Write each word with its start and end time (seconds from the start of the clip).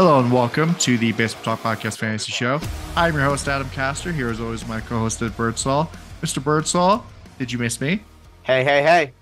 Hello 0.00 0.20
and 0.20 0.30
welcome 0.30 0.76
to 0.76 0.96
the 0.96 1.10
Basement 1.10 1.44
Talk 1.44 1.58
Podcast 1.60 1.98
Fantasy 1.98 2.30
Show. 2.30 2.60
I'm 2.94 3.14
your 3.14 3.24
host, 3.24 3.48
Adam 3.48 3.68
Castor. 3.70 4.12
Here 4.12 4.28
as 4.30 4.38
always, 4.38 4.64
my 4.68 4.80
co-host, 4.80 5.20
Ed 5.22 5.36
Birdsall. 5.36 5.90
Mr. 6.22 6.40
Birdsall, 6.40 7.04
did 7.36 7.50
you 7.50 7.58
miss 7.58 7.80
me? 7.80 8.04
Hey, 8.44 8.62
hey, 8.62 8.80
hey. 8.84 9.12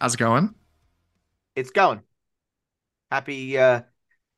How's 0.00 0.14
it 0.14 0.16
going? 0.16 0.54
It's 1.54 1.68
going. 1.68 2.00
Happy 3.10 3.58
uh 3.58 3.82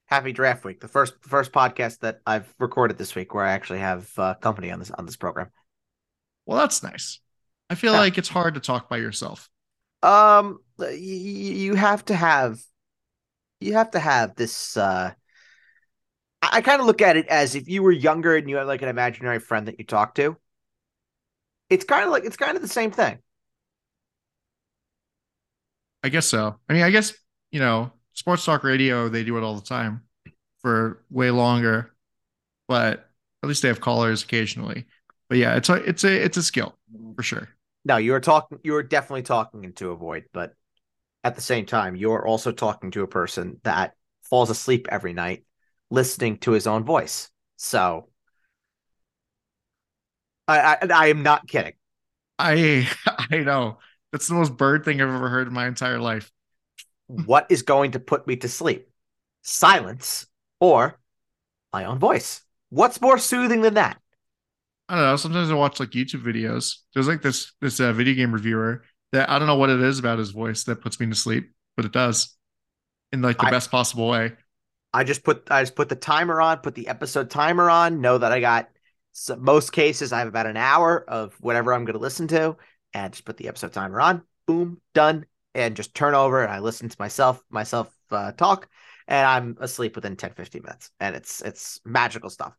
happy 0.06 0.32
draft 0.32 0.64
week. 0.64 0.80
The 0.80 0.88
first 0.88 1.14
first 1.20 1.52
podcast 1.52 2.00
that 2.00 2.18
I've 2.26 2.52
recorded 2.58 2.98
this 2.98 3.14
week 3.14 3.32
where 3.32 3.44
I 3.44 3.52
actually 3.52 3.78
have 3.78 4.10
uh, 4.18 4.34
company 4.34 4.72
on 4.72 4.80
this 4.80 4.90
on 4.90 5.06
this 5.06 5.16
program. 5.16 5.50
Well, 6.46 6.58
that's 6.58 6.82
nice. 6.82 7.20
I 7.70 7.76
feel 7.76 7.92
Yeah. 7.92 8.00
like 8.00 8.18
it's 8.18 8.28
hard 8.28 8.54
to 8.54 8.60
talk 8.60 8.88
by 8.88 8.96
yourself. 8.96 9.48
Um 10.02 10.58
y- 10.78 10.86
y- 10.88 10.96
you 10.96 11.74
have 11.76 12.04
to 12.06 12.16
have 12.16 12.60
you 13.60 13.74
have 13.74 13.92
to 13.92 14.00
have 14.00 14.34
this 14.34 14.76
uh 14.76 15.12
I, 16.52 16.60
kind 16.60 16.80
of 16.80 16.86
look 16.86 17.02
at 17.02 17.16
it 17.16 17.26
as 17.28 17.54
if 17.54 17.68
you 17.68 17.82
were 17.82 17.92
younger 17.92 18.36
and 18.36 18.48
you 18.48 18.56
had 18.56 18.66
like 18.66 18.82
an 18.82 18.88
imaginary 18.88 19.38
friend 19.38 19.68
that 19.68 19.78
you 19.78 19.84
talk 19.84 20.14
to. 20.16 20.36
It's 21.70 21.84
kind 21.84 22.04
of 22.04 22.10
like 22.10 22.24
it's 22.24 22.36
kind 22.36 22.56
of 22.56 22.62
the 22.62 22.68
same 22.68 22.90
thing. 22.90 23.18
I 26.02 26.08
guess 26.08 26.26
so. 26.26 26.56
I 26.68 26.72
mean, 26.72 26.82
I 26.82 26.90
guess, 26.90 27.14
you 27.50 27.60
know, 27.60 27.92
sports 28.12 28.44
talk 28.44 28.64
radio, 28.64 29.08
they 29.08 29.24
do 29.24 29.36
it 29.38 29.42
all 29.42 29.54
the 29.54 29.62
time 29.62 30.02
for 30.60 31.02
way 31.10 31.30
longer, 31.30 31.92
but 32.68 33.08
at 33.42 33.48
least 33.48 33.62
they 33.62 33.68
have 33.68 33.80
callers 33.80 34.22
occasionally. 34.22 34.86
But 35.28 35.38
yeah, 35.38 35.56
it's 35.56 35.68
a 35.68 35.74
it's 35.74 36.04
a 36.04 36.24
it's 36.24 36.36
a 36.36 36.42
skill 36.42 36.76
for 37.16 37.22
sure. 37.22 37.48
No, 37.84 37.96
you 37.96 38.14
are 38.14 38.20
talking 38.20 38.58
You 38.62 38.76
are 38.76 38.82
definitely 38.82 39.22
talking 39.22 39.64
into 39.64 39.90
a 39.90 39.96
void, 39.96 40.24
but 40.32 40.54
at 41.22 41.34
the 41.34 41.40
same 41.40 41.64
time, 41.64 41.96
you're 41.96 42.26
also 42.26 42.52
talking 42.52 42.90
to 42.92 43.02
a 43.02 43.06
person 43.06 43.60
that 43.64 43.94
falls 44.22 44.50
asleep 44.50 44.88
every 44.90 45.12
night 45.12 45.44
listening 45.90 46.38
to 46.38 46.52
his 46.52 46.66
own 46.66 46.84
voice. 46.84 47.30
So 47.56 48.08
I 50.48 50.58
I, 50.82 50.86
I 50.94 51.06
am 51.08 51.22
not 51.22 51.46
kidding. 51.48 51.74
I 52.38 52.88
I 53.06 53.38
know. 53.38 53.78
That's 54.12 54.28
the 54.28 54.34
most 54.34 54.56
bird 54.56 54.84
thing 54.84 55.00
I've 55.00 55.08
ever 55.08 55.28
heard 55.28 55.48
in 55.48 55.54
my 55.54 55.66
entire 55.66 55.98
life. 55.98 56.30
what 57.06 57.46
is 57.50 57.62
going 57.62 57.92
to 57.92 58.00
put 58.00 58.26
me 58.26 58.36
to 58.36 58.48
sleep? 58.48 58.88
Silence 59.42 60.26
or 60.60 60.98
my 61.72 61.84
own 61.86 61.98
voice? 61.98 62.42
What's 62.70 63.00
more 63.00 63.18
soothing 63.18 63.62
than 63.62 63.74
that? 63.74 64.00
I 64.88 64.96
don't 64.96 65.04
know. 65.04 65.16
Sometimes 65.16 65.50
I 65.50 65.54
watch 65.54 65.80
like 65.80 65.90
YouTube 65.90 66.22
videos. 66.22 66.76
There's 66.92 67.08
like 67.08 67.22
this 67.22 67.52
this 67.60 67.80
uh, 67.80 67.92
video 67.92 68.14
game 68.14 68.32
reviewer 68.32 68.84
that 69.12 69.30
I 69.30 69.38
don't 69.38 69.48
know 69.48 69.56
what 69.56 69.70
it 69.70 69.80
is 69.80 69.98
about 69.98 70.18
his 70.18 70.30
voice 70.30 70.64
that 70.64 70.82
puts 70.82 71.00
me 71.00 71.06
to 71.06 71.14
sleep, 71.14 71.52
but 71.76 71.84
it 71.86 71.92
does 71.92 72.36
in 73.12 73.22
like 73.22 73.40
the 73.40 73.46
I- 73.46 73.50
best 73.50 73.70
possible 73.70 74.08
way. 74.08 74.34
I 74.94 75.02
just 75.04 75.24
put 75.24 75.50
I 75.50 75.62
just 75.62 75.74
put 75.74 75.88
the 75.88 75.96
timer 75.96 76.40
on, 76.40 76.58
put 76.58 76.76
the 76.76 76.88
episode 76.88 77.28
timer 77.28 77.68
on, 77.68 78.00
know 78.00 78.16
that 78.16 78.32
I 78.32 78.40
got 78.40 78.70
most 79.38 79.72
cases 79.72 80.12
I 80.12 80.20
have 80.20 80.28
about 80.28 80.46
an 80.46 80.56
hour 80.56 81.04
of 81.08 81.34
whatever 81.40 81.74
I'm 81.74 81.84
going 81.84 81.94
to 81.94 82.00
listen 82.00 82.28
to 82.28 82.56
and 82.94 83.12
just 83.12 83.24
put 83.24 83.36
the 83.36 83.48
episode 83.48 83.72
timer 83.72 84.00
on. 84.00 84.22
Boom, 84.46 84.80
done 84.94 85.26
and 85.54 85.76
just 85.76 85.94
turn 85.94 86.14
over 86.14 86.42
and 86.42 86.52
I 86.52 86.60
listen 86.60 86.88
to 86.88 86.96
myself 86.98 87.42
myself 87.50 87.92
uh, 88.10 88.32
talk 88.32 88.68
and 89.08 89.26
I'm 89.26 89.56
asleep 89.60 89.96
within 89.96 90.16
10 90.16 90.30
15 90.34 90.62
minutes 90.62 90.90
and 91.00 91.16
it's 91.16 91.42
it's 91.42 91.80
magical 91.84 92.30
stuff. 92.30 92.56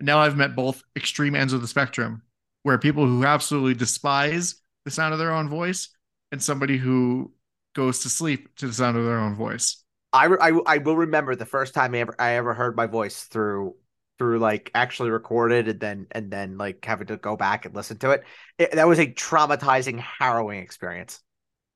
Now 0.00 0.18
I've 0.18 0.36
met 0.36 0.54
both 0.54 0.82
extreme 0.96 1.34
ends 1.34 1.52
of 1.52 1.62
the 1.62 1.68
spectrum, 1.68 2.22
where 2.62 2.76
people 2.76 3.06
who 3.06 3.24
absolutely 3.24 3.74
despise 3.74 4.56
the 4.84 4.90
sound 4.90 5.12
of 5.12 5.18
their 5.18 5.32
own 5.32 5.48
voice, 5.48 5.88
and 6.30 6.42
somebody 6.42 6.76
who 6.76 7.32
goes 7.74 8.00
to 8.00 8.10
sleep 8.10 8.54
to 8.56 8.66
the 8.66 8.72
sound 8.72 8.96
of 8.96 9.04
their 9.04 9.18
own 9.18 9.34
voice. 9.34 9.82
I, 10.12 10.26
I 10.26 10.60
I 10.66 10.78
will 10.78 10.96
remember 10.96 11.34
the 11.34 11.46
first 11.46 11.74
time 11.74 11.94
I 11.94 11.98
ever 12.00 12.14
I 12.18 12.32
ever 12.32 12.54
heard 12.54 12.76
my 12.76 12.86
voice 12.86 13.24
through 13.24 13.76
through 14.18 14.38
like 14.38 14.70
actually 14.74 15.10
recorded 15.10 15.68
and 15.68 15.80
then 15.80 16.06
and 16.10 16.30
then 16.30 16.58
like 16.58 16.84
having 16.84 17.06
to 17.08 17.16
go 17.16 17.36
back 17.36 17.64
and 17.64 17.74
listen 17.74 17.98
to 17.98 18.10
it. 18.10 18.24
it 18.58 18.72
that 18.72 18.86
was 18.86 18.98
a 18.98 19.06
traumatizing, 19.06 19.98
harrowing 19.98 20.60
experience. 20.60 21.20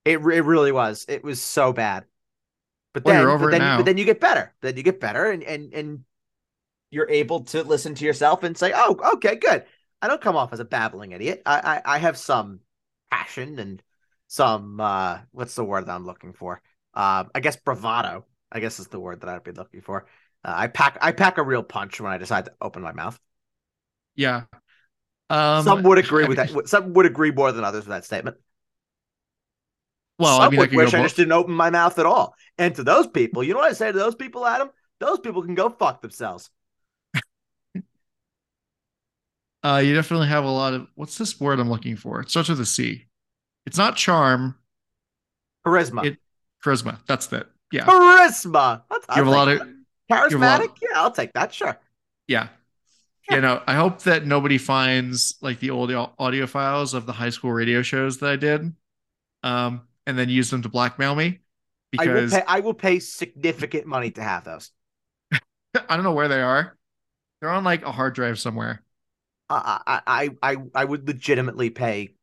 It 0.05 0.19
it 0.19 0.45
really 0.45 0.73
was. 0.73 1.05
It 1.09 1.25
was 1.25 1.43
so 1.43 1.73
bad. 1.73 2.05
But 2.93 3.05
Well, 3.05 3.15
then, 3.15 3.39
but 3.39 3.51
then, 3.51 3.61
but 3.77 3.85
then 3.85 3.99
you 3.99 4.05
get 4.05 4.21
better. 4.21 4.55
Then 4.63 4.77
you 4.77 4.83
get 4.83 5.01
better, 5.01 5.31
and 5.31 5.43
and 5.43 5.73
and 5.75 6.05
you're 6.91 7.11
able 7.11 7.45
to 7.45 7.63
listen 7.65 7.95
to 7.97 8.05
yourself 8.05 8.43
and 8.43 8.57
say, 8.57 8.73
"Oh, 8.75 8.97
okay, 9.15 9.37
good." 9.37 9.65
I 10.03 10.09
don't 10.09 10.21
come 10.21 10.37
off 10.37 10.53
as 10.53 10.61
a 10.61 10.65
babbling 10.65 11.13
idiot. 11.13 11.43
I 11.47 11.81
I, 11.85 11.97
I 11.97 11.99
have 11.99 12.17
some 12.19 12.61
passion 13.11 13.59
and 13.59 13.83
some 14.29 14.81
uh 14.81 15.21
what's 15.33 15.55
the 15.55 15.65
word 15.65 15.87
that 15.87 15.95
I'm 15.95 16.07
looking 16.07 16.33
for? 16.33 16.63
Uh, 16.97 17.25
I 17.35 17.41
guess 17.41 17.57
bravado. 17.57 18.25
I 18.51 18.61
guess 18.61 18.81
is 18.81 18.89
the 18.89 18.99
word 18.99 19.21
that 19.21 19.29
I'd 19.29 19.45
be 19.45 19.53
looking 19.53 19.83
for. 19.83 20.07
Uh, 20.43 20.55
I 20.57 20.67
pack 20.69 20.99
I 21.03 21.13
pack 21.13 21.37
a 21.37 21.43
real 21.43 21.63
punch 21.63 22.01
when 22.01 22.11
I 22.11 22.17
decide 22.17 22.47
to 22.47 22.53
open 22.61 22.83
my 22.83 22.93
mouth. 22.93 23.21
Yeah. 24.15 24.45
Um, 25.29 25.65
some 25.65 25.83
would 25.83 25.99
agree 25.99 26.25
I 26.25 26.29
with 26.29 26.37
that. 26.39 26.69
Some 26.69 26.95
would 26.95 27.05
agree 27.05 27.33
more 27.33 27.53
than 27.53 27.65
others 27.65 27.85
with 27.85 27.91
that 27.91 28.05
statement. 28.05 28.37
Well, 30.19 30.39
some 30.39 30.47
I 30.47 30.51
mean, 30.51 30.61
would 30.61 30.71
go 30.71 30.79
wish 30.79 30.95
I 30.95 31.03
just 31.03 31.17
didn't 31.17 31.33
open 31.33 31.53
my 31.53 31.69
mouth 31.69 31.99
at 31.99 32.07
all. 32.07 32.35
And 32.57 32.75
to 32.77 32.83
those 32.83 33.07
people, 33.07 33.45
you 33.45 33.53
know 33.53 33.59
what 33.61 33.71
I 33.71 33.75
say 33.75 33.93
to 33.93 33.99
those 33.99 34.15
people, 34.15 34.47
Adam? 34.47 34.71
Those 34.99 35.19
people 35.19 35.43
can 35.43 35.55
go 35.55 35.69
fuck 35.69 36.01
themselves. 36.01 36.49
uh, 39.63 39.83
you 39.85 39.95
definitely 39.95 40.29
have 40.29 40.45
a 40.45 40.51
lot 40.51 40.73
of 40.73 40.87
what's 40.95 41.19
this 41.19 41.39
word 41.39 41.61
I'm 41.61 41.69
looking 41.69 41.97
for? 41.97 42.21
It 42.21 42.31
starts 42.31 42.49
with 42.49 42.61
a 42.61 42.67
C. 42.67 43.05
It's 43.67 43.77
not 43.77 43.97
charm, 43.97 44.55
Charisma. 45.67 46.07
It- 46.07 46.19
charisma. 46.67 46.99
That's 47.07 47.33
it. 47.33 47.47
Yeah. 47.73 47.85
Charisma. 47.85 48.83
That's, 48.91 49.07
You 49.09 49.15
have 49.25 49.27
a 49.27 49.31
lot 49.31 49.49
of 49.49 49.61
charismatic. 50.11 50.31
you 50.31 50.39
have 50.41 50.61
a 50.61 50.65
lot- 50.65 50.79
yeah, 50.83 50.89
I'll 50.97 51.11
take 51.11 51.33
that. 51.35 51.55
Sure. 51.55 51.79
Yeah. 52.29 52.49
You 53.31 53.41
know, 53.41 53.61
I 53.67 53.75
hope 53.75 54.03
that 54.03 54.25
nobody 54.25 54.57
finds 54.57 55.35
like 55.41 55.59
the 55.59 55.71
old 55.71 55.91
audio 56.19 56.47
files 56.47 56.95
of 56.95 57.07
the 57.07 57.13
high 57.13 57.31
school 57.31 57.53
radio 57.53 57.83
shows 57.83 58.19
that 58.19 58.31
I 58.31 58.37
did, 58.37 58.73
um, 59.43 59.83
and 60.07 60.17
then 60.17 60.29
use 60.29 60.49
them 60.49 60.63
to 60.63 60.69
blackmail 60.69 61.17
me 61.17 61.41
I 61.99 62.07
will 62.07 62.15
because 62.15 62.33
pay. 62.35 62.43
I 62.47 62.61
will 62.61 62.75
pay 62.75 63.01
significant 63.01 63.87
money 63.87 64.13
to 64.13 64.23
have 64.23 64.45
those. 64.45 64.71
I 65.33 65.97
don't 65.97 66.05
know 66.05 66.13
where 66.13 66.29
they 66.29 66.41
are. 66.41 66.77
They're 67.41 67.51
on 67.51 67.65
like 67.65 67.85
a 67.85 67.91
hard 67.91 68.15
drive 68.15 68.39
somewhere. 68.39 68.83
I, 69.49 70.01
I, 70.07 70.31
I, 70.43 70.57
I 70.75 70.85
would 70.85 71.07
legitimately 71.09 71.71
pay 71.71 72.15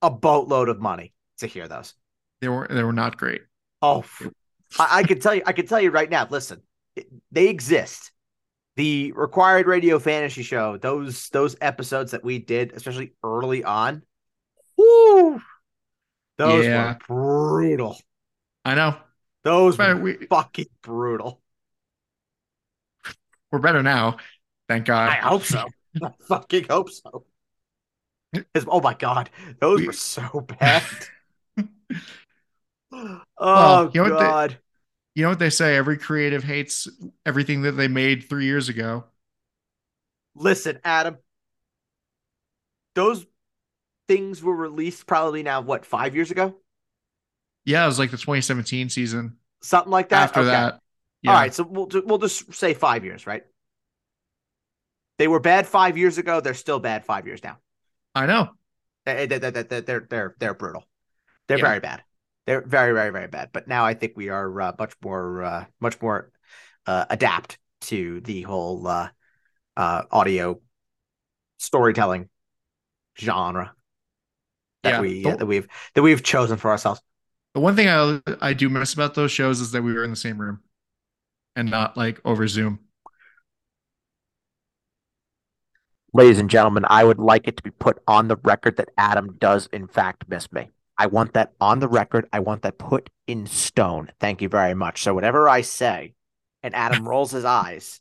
a 0.00 0.10
boatload 0.10 0.68
of 0.68 0.80
money 0.80 1.12
to 1.38 1.48
hear 1.48 1.66
those. 1.66 1.94
They 2.46 2.50
were 2.50 2.68
they 2.70 2.84
were 2.84 2.92
not 2.92 3.16
great. 3.16 3.42
Oh, 3.82 4.04
I, 4.78 4.98
I 4.98 5.02
can 5.02 5.18
tell 5.18 5.34
you. 5.34 5.42
I 5.44 5.52
can 5.52 5.66
tell 5.66 5.80
you 5.80 5.90
right 5.90 6.08
now. 6.08 6.28
Listen, 6.30 6.62
they 7.32 7.48
exist. 7.48 8.12
The 8.76 9.10
required 9.16 9.66
radio 9.66 9.98
fantasy 9.98 10.44
show. 10.44 10.76
Those 10.76 11.28
those 11.30 11.56
episodes 11.60 12.12
that 12.12 12.22
we 12.22 12.38
did, 12.38 12.70
especially 12.72 13.14
early 13.24 13.64
on. 13.64 14.02
Whoo, 14.78 15.42
those 16.38 16.66
Yeah. 16.66 16.92
were 16.92 16.98
brutal. 17.08 17.98
I 18.64 18.76
know. 18.76 18.96
Those 19.42 19.76
But 19.76 19.96
were 19.96 20.02
we 20.02 20.26
fucking 20.26 20.66
brutal. 20.82 21.42
we're 23.50 23.58
better 23.58 23.82
now. 23.82 24.18
Thank 24.68 24.86
God. 24.86 25.08
I 25.08 25.14
hope 25.14 25.42
so. 25.42 25.66
I 26.00 26.10
fucking 26.28 26.66
hope 26.70 26.90
so. 26.90 27.24
Oh 28.68 28.80
my 28.80 28.94
god, 28.94 29.30
those 29.58 29.80
We- 29.80 29.86
were 29.88 29.92
so 29.92 30.46
bad. 30.60 30.84
oh 32.96 33.20
Well, 33.38 33.90
you 33.92 34.02
know 34.02 34.10
what 34.10 34.18
they- 34.20 34.26
god. 34.26 34.58
You 35.14 35.22
know 35.22 35.30
what 35.30 35.38
they 35.38 35.48
say? 35.50 35.76
Every 35.76 35.96
creative 35.96 36.44
hates 36.44 36.86
everything 37.24 37.62
that 37.62 37.72
they 37.72 37.88
made 37.88 38.28
three 38.28 38.44
years 38.44 38.68
ago. 38.68 39.04
Listen, 40.34 40.78
Adam. 40.84 41.16
Those 42.94 43.24
things 44.08 44.42
were 44.42 44.54
released 44.54 45.06
probably 45.06 45.42
now 45.42 45.62
what 45.62 45.86
five 45.86 46.14
years 46.14 46.30
ago, 46.30 46.56
Yeah, 47.64 47.82
it 47.84 47.86
was 47.86 47.98
like 47.98 48.10
the 48.10 48.18
2017 48.18 48.90
season. 48.90 49.38
something 49.62 49.90
like 49.90 50.10
that. 50.10 50.22
After 50.24 50.40
Okay. 50.40 50.50
that, 50.50 50.80
yeah, 51.22 51.30
All 51.32 51.36
right, 51.38 51.54
so 51.54 51.64
we'll 51.64 51.88
we'll 52.04 52.18
just 52.18 52.52
say 52.54 52.74
five 52.74 53.02
years, 53.04 53.26
right? 53.26 53.44
They 55.18 55.28
were 55.28 55.40
bad 55.40 55.66
five 55.66 55.96
years 55.96 56.18
ago. 56.18 56.40
They're 56.40 56.52
still 56.54 56.78
bad 56.78 57.06
five 57.06 57.26
years 57.26 57.42
now. 57.42 57.58
I 58.14 58.26
know. 58.26 58.50
They- 59.06 59.26
they- 59.26 59.38
they- 59.38 59.50
they- 59.50 59.80
They're 59.80 60.00
they're 60.00 60.36
they're 60.38 60.54
brutal. 60.54 60.84
They're 61.48 61.58
Yeah. 61.58 61.64
very 61.68 61.80
bad. 61.80 62.04
They're 62.46 62.60
very 62.62 62.92
very 62.92 63.10
very 63.10 63.26
bad. 63.26 63.50
But 63.52 63.68
now 63.68 63.84
I 63.84 63.94
think 63.94 64.12
we 64.16 64.28
are 64.28 64.60
uh, 64.60 64.72
much 64.78 64.94
more 65.02 65.42
uh, 65.42 65.64
much 65.80 66.00
more 66.00 66.30
uh, 66.86 67.06
adapt 67.10 67.58
to 67.82 68.20
the 68.20 68.42
whole 68.42 68.86
uh, 68.86 69.08
uh, 69.76 70.02
audio 70.10 70.60
storytelling 71.58 72.28
genre 73.18 73.74
that 74.82 74.90
Yeah. 74.90 75.00
we 75.00 75.22
The- 75.22 75.30
uh, 75.30 75.36
that 75.36 75.46
we've 75.46 75.66
that 75.94 76.02
we've 76.02 76.22
chosen 76.22 76.56
for 76.56 76.70
ourselves. 76.70 77.00
The 77.54 77.60
one 77.60 77.74
thing 77.74 77.88
I 77.88 78.20
I 78.40 78.52
do 78.52 78.68
miss 78.68 78.94
about 78.94 79.14
those 79.14 79.32
shows 79.32 79.60
is 79.60 79.72
that 79.72 79.82
we 79.82 79.92
were 79.92 80.04
in 80.04 80.10
the 80.10 80.16
same 80.16 80.38
room 80.40 80.60
and 81.56 81.70
not 81.70 81.96
like 81.96 82.20
over 82.24 82.46
Zoom. 82.46 82.80
Ladies 86.12 86.38
and 86.38 86.48
gentlemen, 86.48 86.84
I 86.88 87.04
would 87.04 87.18
like 87.18 87.48
it 87.48 87.56
to 87.56 87.62
be 87.62 87.70
put 87.70 87.98
on 88.06 88.28
the 88.28 88.36
record 88.36 88.76
that 88.76 88.90
Adam 88.96 89.36
does 89.38 89.66
in 89.72 89.86
fact 89.88 90.24
miss 90.28 90.50
me. 90.52 90.70
I 90.98 91.06
want 91.06 91.34
that 91.34 91.52
on 91.60 91.80
the 91.80 91.88
record. 91.88 92.26
I 92.32 92.40
want 92.40 92.62
that 92.62 92.78
put 92.78 93.10
in 93.26 93.46
stone. 93.46 94.10
Thank 94.18 94.40
you 94.40 94.48
very 94.48 94.74
much. 94.74 95.02
So 95.02 95.14
whatever 95.14 95.48
I 95.48 95.60
say 95.60 96.14
and 96.62 96.74
Adam 96.74 97.06
rolls 97.08 97.30
his 97.32 97.44
eyes, 97.44 98.00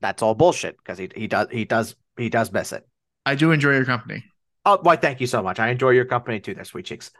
that's 0.00 0.22
all 0.22 0.34
bullshit 0.34 0.76
because 0.76 0.98
he 0.98 1.08
he 1.14 1.26
does 1.26 1.48
he 1.50 1.64
does 1.64 1.94
he 2.16 2.28
does 2.28 2.52
miss 2.52 2.72
it. 2.72 2.86
I 3.24 3.34
do 3.34 3.52
enjoy 3.52 3.72
your 3.72 3.84
company. 3.84 4.24
Oh, 4.64 4.78
why? 4.82 4.96
Thank 4.96 5.20
you 5.20 5.26
so 5.26 5.42
much. 5.42 5.58
I 5.58 5.68
enjoy 5.70 5.90
your 5.90 6.04
company 6.04 6.40
too. 6.40 6.54
There, 6.54 6.64
sweet 6.64 6.84
cheeks. 6.86 7.10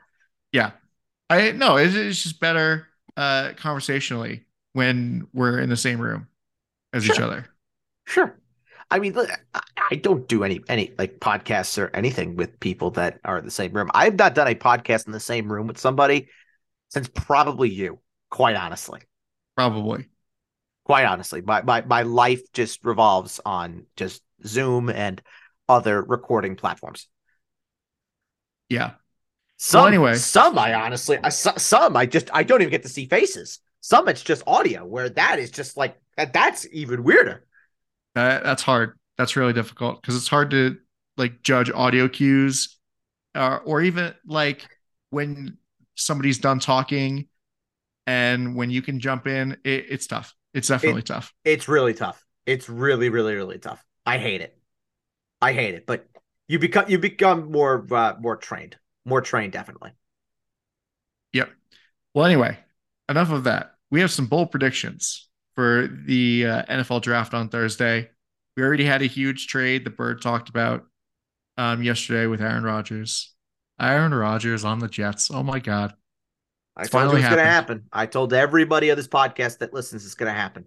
Yeah, 0.52 0.72
I 1.30 1.52
no, 1.52 1.76
it's, 1.76 1.94
it's 1.94 2.22
just 2.22 2.40
better 2.40 2.88
uh 3.16 3.52
conversationally 3.56 4.44
when 4.72 5.26
we're 5.32 5.58
in 5.60 5.68
the 5.68 5.76
same 5.76 6.00
room 6.00 6.28
as 6.92 7.04
Sure. 7.04 7.14
each 7.14 7.20
other. 7.20 7.46
Sure. 8.06 8.36
I 8.92 8.98
mean, 8.98 9.16
I- 9.18 9.94
don't 9.96 10.28
do 10.28 10.44
any 10.44 10.60
any 10.68 10.92
like 10.98 11.18
podcasts 11.18 11.76
or 11.78 11.90
anything 11.94 12.36
with 12.36 12.60
people 12.60 12.90
that 12.92 13.20
are 13.24 13.38
in 13.38 13.44
the 13.44 13.50
same 13.50 13.72
room. 13.72 13.90
I've 13.94 14.16
not 14.16 14.34
done 14.34 14.48
a 14.48 14.54
podcast 14.54 15.06
in 15.06 15.12
the 15.12 15.20
same 15.20 15.50
room 15.52 15.66
with 15.66 15.78
somebody 15.78 16.28
since 16.88 17.08
probably 17.08 17.70
you. 17.70 17.98
Quite 18.30 18.56
honestly, 18.56 19.00
Probably. 19.56 20.08
quite 20.84 21.04
honestly, 21.04 21.42
my 21.42 21.62
my 21.62 21.82
my 21.82 22.02
life 22.02 22.40
just 22.52 22.84
revolves 22.84 23.40
on 23.44 23.84
just 23.96 24.22
Zoom 24.46 24.88
and 24.88 25.20
other 25.68 26.02
recording 26.02 26.56
platforms. 26.56 27.08
Yeah. 28.68 28.92
Some 29.58 29.88
anyway. 29.88 30.14
some 30.14 30.58
I 30.58 30.74
honestly, 30.74 31.18
I, 31.22 31.28
some 31.28 31.96
I 31.96 32.06
just 32.06 32.30
I 32.32 32.42
don't 32.42 32.62
even 32.62 32.70
get 32.70 32.82
to 32.82 32.88
see 32.88 33.06
faces. 33.06 33.60
Some 33.80 34.08
it's 34.08 34.22
just 34.22 34.42
audio, 34.46 34.84
where 34.86 35.08
that 35.10 35.38
is 35.38 35.50
just 35.50 35.76
like. 35.76 35.96
That's 36.16 36.66
even 36.72 37.04
weirder. 37.04 37.46
That, 38.14 38.42
that's 38.44 38.62
hard. 38.62 38.98
That's 39.18 39.36
really 39.36 39.52
difficult 39.52 40.00
because 40.00 40.16
it's 40.16 40.28
hard 40.28 40.50
to 40.50 40.76
like 41.16 41.42
judge 41.42 41.70
audio 41.70 42.08
cues, 42.08 42.78
uh, 43.34 43.58
or 43.64 43.82
even 43.82 44.14
like 44.26 44.66
when 45.10 45.58
somebody's 45.94 46.38
done 46.38 46.58
talking, 46.58 47.28
and 48.06 48.56
when 48.56 48.70
you 48.70 48.82
can 48.82 49.00
jump 49.00 49.26
in. 49.26 49.52
It, 49.64 49.86
it's 49.90 50.06
tough. 50.06 50.34
It's 50.54 50.68
definitely 50.68 51.02
tough. 51.02 51.32
It's 51.44 51.68
really 51.68 51.94
tough. 51.94 52.24
It's 52.46 52.68
really, 52.68 53.08
really, 53.08 53.34
really 53.34 53.58
tough. 53.58 53.82
I 54.04 54.18
hate 54.18 54.40
it. 54.40 54.58
I 55.40 55.52
hate 55.52 55.74
it. 55.74 55.86
But 55.86 56.06
you 56.48 56.58
become 56.58 56.86
you 56.88 56.98
become 56.98 57.50
more 57.50 57.86
uh, 57.90 58.14
more 58.20 58.36
trained, 58.36 58.76
more 59.04 59.20
trained, 59.20 59.52
definitely. 59.52 59.92
Yep. 61.32 61.50
Well, 62.14 62.26
anyway, 62.26 62.58
enough 63.08 63.30
of 63.30 63.44
that. 63.44 63.74
We 63.90 64.00
have 64.00 64.10
some 64.10 64.26
bold 64.26 64.50
predictions 64.50 65.28
for 65.54 65.88
the 66.06 66.46
uh, 66.46 66.62
NFL 66.64 67.02
draft 67.02 67.34
on 67.34 67.48
Thursday. 67.48 68.10
We 68.56 68.62
already 68.62 68.84
had 68.84 69.02
a 69.02 69.06
huge 69.06 69.46
trade 69.46 69.84
that 69.84 69.96
Bird 69.96 70.22
talked 70.22 70.48
about 70.48 70.86
um, 71.56 71.82
yesterday 71.82 72.26
with 72.26 72.42
Aaron 72.42 72.64
Rodgers. 72.64 73.34
Aaron 73.80 74.14
Rodgers 74.14 74.64
on 74.64 74.78
the 74.78 74.88
Jets. 74.88 75.30
Oh 75.30 75.42
my 75.42 75.58
God. 75.58 75.94
I 76.76 76.84
It's 76.84 76.90
told 76.90 77.10
you 77.10 77.10
finally 77.10 77.20
it's 77.20 77.28
going 77.28 77.38
to 77.38 77.44
happen. 77.44 77.84
I 77.92 78.06
told 78.06 78.32
everybody 78.32 78.88
of 78.90 78.96
this 78.96 79.08
podcast 79.08 79.58
that 79.58 79.74
listens 79.74 80.04
it's 80.04 80.14
going 80.14 80.32
to 80.32 80.38
happen. 80.38 80.66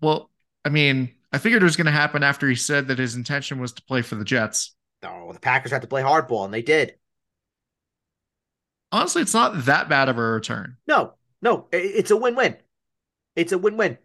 Well, 0.00 0.30
I 0.64 0.68
mean, 0.68 1.14
I 1.32 1.38
figured 1.38 1.62
it 1.62 1.64
was 1.64 1.76
going 1.76 1.86
to 1.86 1.92
happen 1.92 2.22
after 2.22 2.48
he 2.48 2.54
said 2.54 2.88
that 2.88 2.98
his 2.98 3.14
intention 3.14 3.60
was 3.60 3.72
to 3.72 3.82
play 3.82 4.02
for 4.02 4.16
the 4.16 4.24
Jets. 4.24 4.74
No, 5.02 5.32
the 5.32 5.40
Packers 5.40 5.72
had 5.72 5.82
to 5.82 5.88
play 5.88 6.02
hardball, 6.02 6.44
and 6.44 6.54
they 6.54 6.62
did. 6.62 6.96
Honestly, 8.90 9.22
it's 9.22 9.34
not 9.34 9.64
that 9.64 9.88
bad 9.88 10.08
of 10.08 10.18
a 10.18 10.22
return. 10.22 10.76
No, 10.86 11.14
no, 11.40 11.68
it's 11.72 12.10
a 12.10 12.16
win-win. 12.16 12.56
It's 13.36 13.52
a 13.52 13.58
win-win. 13.58 13.98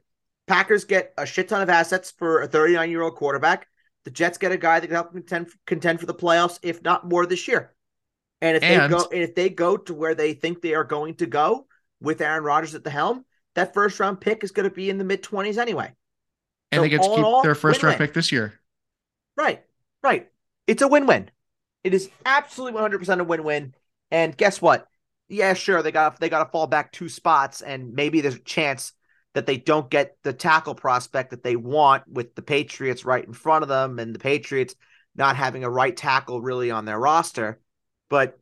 Packers 0.48 0.86
get 0.86 1.14
a 1.18 1.26
shit 1.26 1.50
ton 1.50 1.62
of 1.62 1.70
assets 1.70 2.12
for 2.18 2.42
a 2.42 2.48
39-year-old 2.48 3.16
quarterback. 3.16 3.68
The 4.06 4.12
Jets 4.12 4.38
get 4.38 4.52
a 4.54 4.58
guy 4.58 4.80
that 4.80 4.88
can 4.88 4.96
help 4.96 5.12
contend, 5.12 5.48
contend 5.66 6.00
for 6.00 6.06
the 6.06 6.14
playoffs, 6.14 6.60
if 6.62 6.82
not 6.82 7.08
more 7.08 7.26
this 7.26 7.48
year. 7.48 7.74
And 8.42 8.56
if 8.56 8.64
And- 8.64 8.94
they 8.94 8.98
go, 8.98 9.04
and 9.12 9.22
if 9.24 9.36
they 9.36 9.50
go 9.50 9.76
to 9.78 9.94
where 9.94 10.16
they 10.16 10.34
think 10.34 10.62
they 10.62 10.74
are 10.76 10.84
going 10.86 11.16
to 11.16 11.26
go 11.26 11.68
with 12.00 12.22
Aaron 12.22 12.44
Rodgers 12.44 12.76
at 12.76 12.84
the 12.84 12.90
helm, 12.90 13.26
that 13.56 13.74
first 13.74 14.00
round 14.00 14.22
pick 14.22 14.44
is 14.44 14.52
going 14.52 14.70
to 14.70 14.74
be 14.74 14.90
in 14.90 14.98
the 14.98 15.04
mid 15.04 15.24
20s 15.24 15.58
anyway. 15.58 15.94
And 16.72 16.80
So 16.80 16.82
they 16.84 16.90
get 16.90 17.02
to 17.02 17.10
keep 17.10 17.26
all, 17.26 17.42
their 17.44 17.56
first 17.56 17.82
round 17.84 17.94
win-win. 17.96 18.08
pick 18.08 18.14
this 18.14 18.32
year. 18.32 18.54
Right, 19.36 19.64
right. 20.04 20.30
It's 20.68 20.82
a 20.82 20.88
win-win. 20.88 21.30
It 21.84 21.94
is 21.94 22.10
absolutely 22.26 22.80
100% 22.80 23.20
a 23.20 23.24
win-win. 23.24 23.74
And 24.12 24.36
guess 24.38 24.62
what? 24.62 24.88
Yeah, 25.30 25.54
sure, 25.54 25.82
they 25.84 25.92
got 25.92 26.20
they 26.20 26.30
got 26.30 26.44
to 26.46 26.50
fall 26.52 26.68
back 26.68 26.92
two 26.94 27.10
spots, 27.10 27.62
and 27.62 27.94
maybe 27.94 28.22
there's 28.22 28.36
a 28.36 28.40
chance 28.40 28.94
that 29.38 29.46
they 29.46 29.58
don't 29.58 29.88
get 29.88 30.18
the 30.24 30.34
tackle 30.34 30.74
prospect 30.74 31.30
that 31.30 31.44
they 31.44 31.56
want 31.56 32.08
with 32.08 32.34
the 32.34 32.42
Patriots 32.42 33.06
right 33.06 33.24
in 33.24 33.34
front 33.34 33.62
of 33.62 33.70
them, 33.70 34.00
and 34.00 34.16
the 34.16 34.20
Patriots 34.20 34.74
not 35.16 35.36
having 35.36 35.64
a 35.64 35.70
right 35.70 35.96
tackle 35.96 36.42
really 36.42 36.72
on 36.72 36.86
their 36.86 36.98
roster. 36.98 37.60
But 38.10 38.40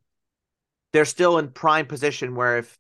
they're 0.94 1.04
still 1.04 1.38
in 1.38 1.50
prime 1.50 1.88
position 1.88 2.34
where 2.34 2.60
if 2.60 2.80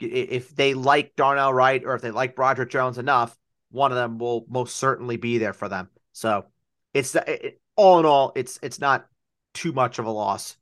if 0.00 0.56
they 0.56 0.74
like 0.74 1.14
Darnell 1.14 1.54
Wright 1.54 1.84
or 1.84 1.94
if 1.94 2.02
they 2.02 2.10
like 2.10 2.34
Broderick 2.34 2.68
Jones 2.68 2.98
enough, 2.98 3.38
one 3.70 3.92
of 3.92 3.96
them 3.96 4.18
will 4.18 4.44
most 4.48 4.76
certainly 4.76 5.16
be 5.16 5.38
there 5.38 5.52
for 5.52 5.68
them. 5.68 5.88
So 6.10 6.46
it's 6.92 7.14
it, 7.14 7.60
all 7.76 8.00
in 8.00 8.06
all, 8.06 8.32
it's 8.34 8.58
it's 8.60 8.80
not 8.80 9.06
too 9.54 9.70
much 9.70 10.00
of 10.00 10.06
a 10.06 10.10
loss 10.10 10.56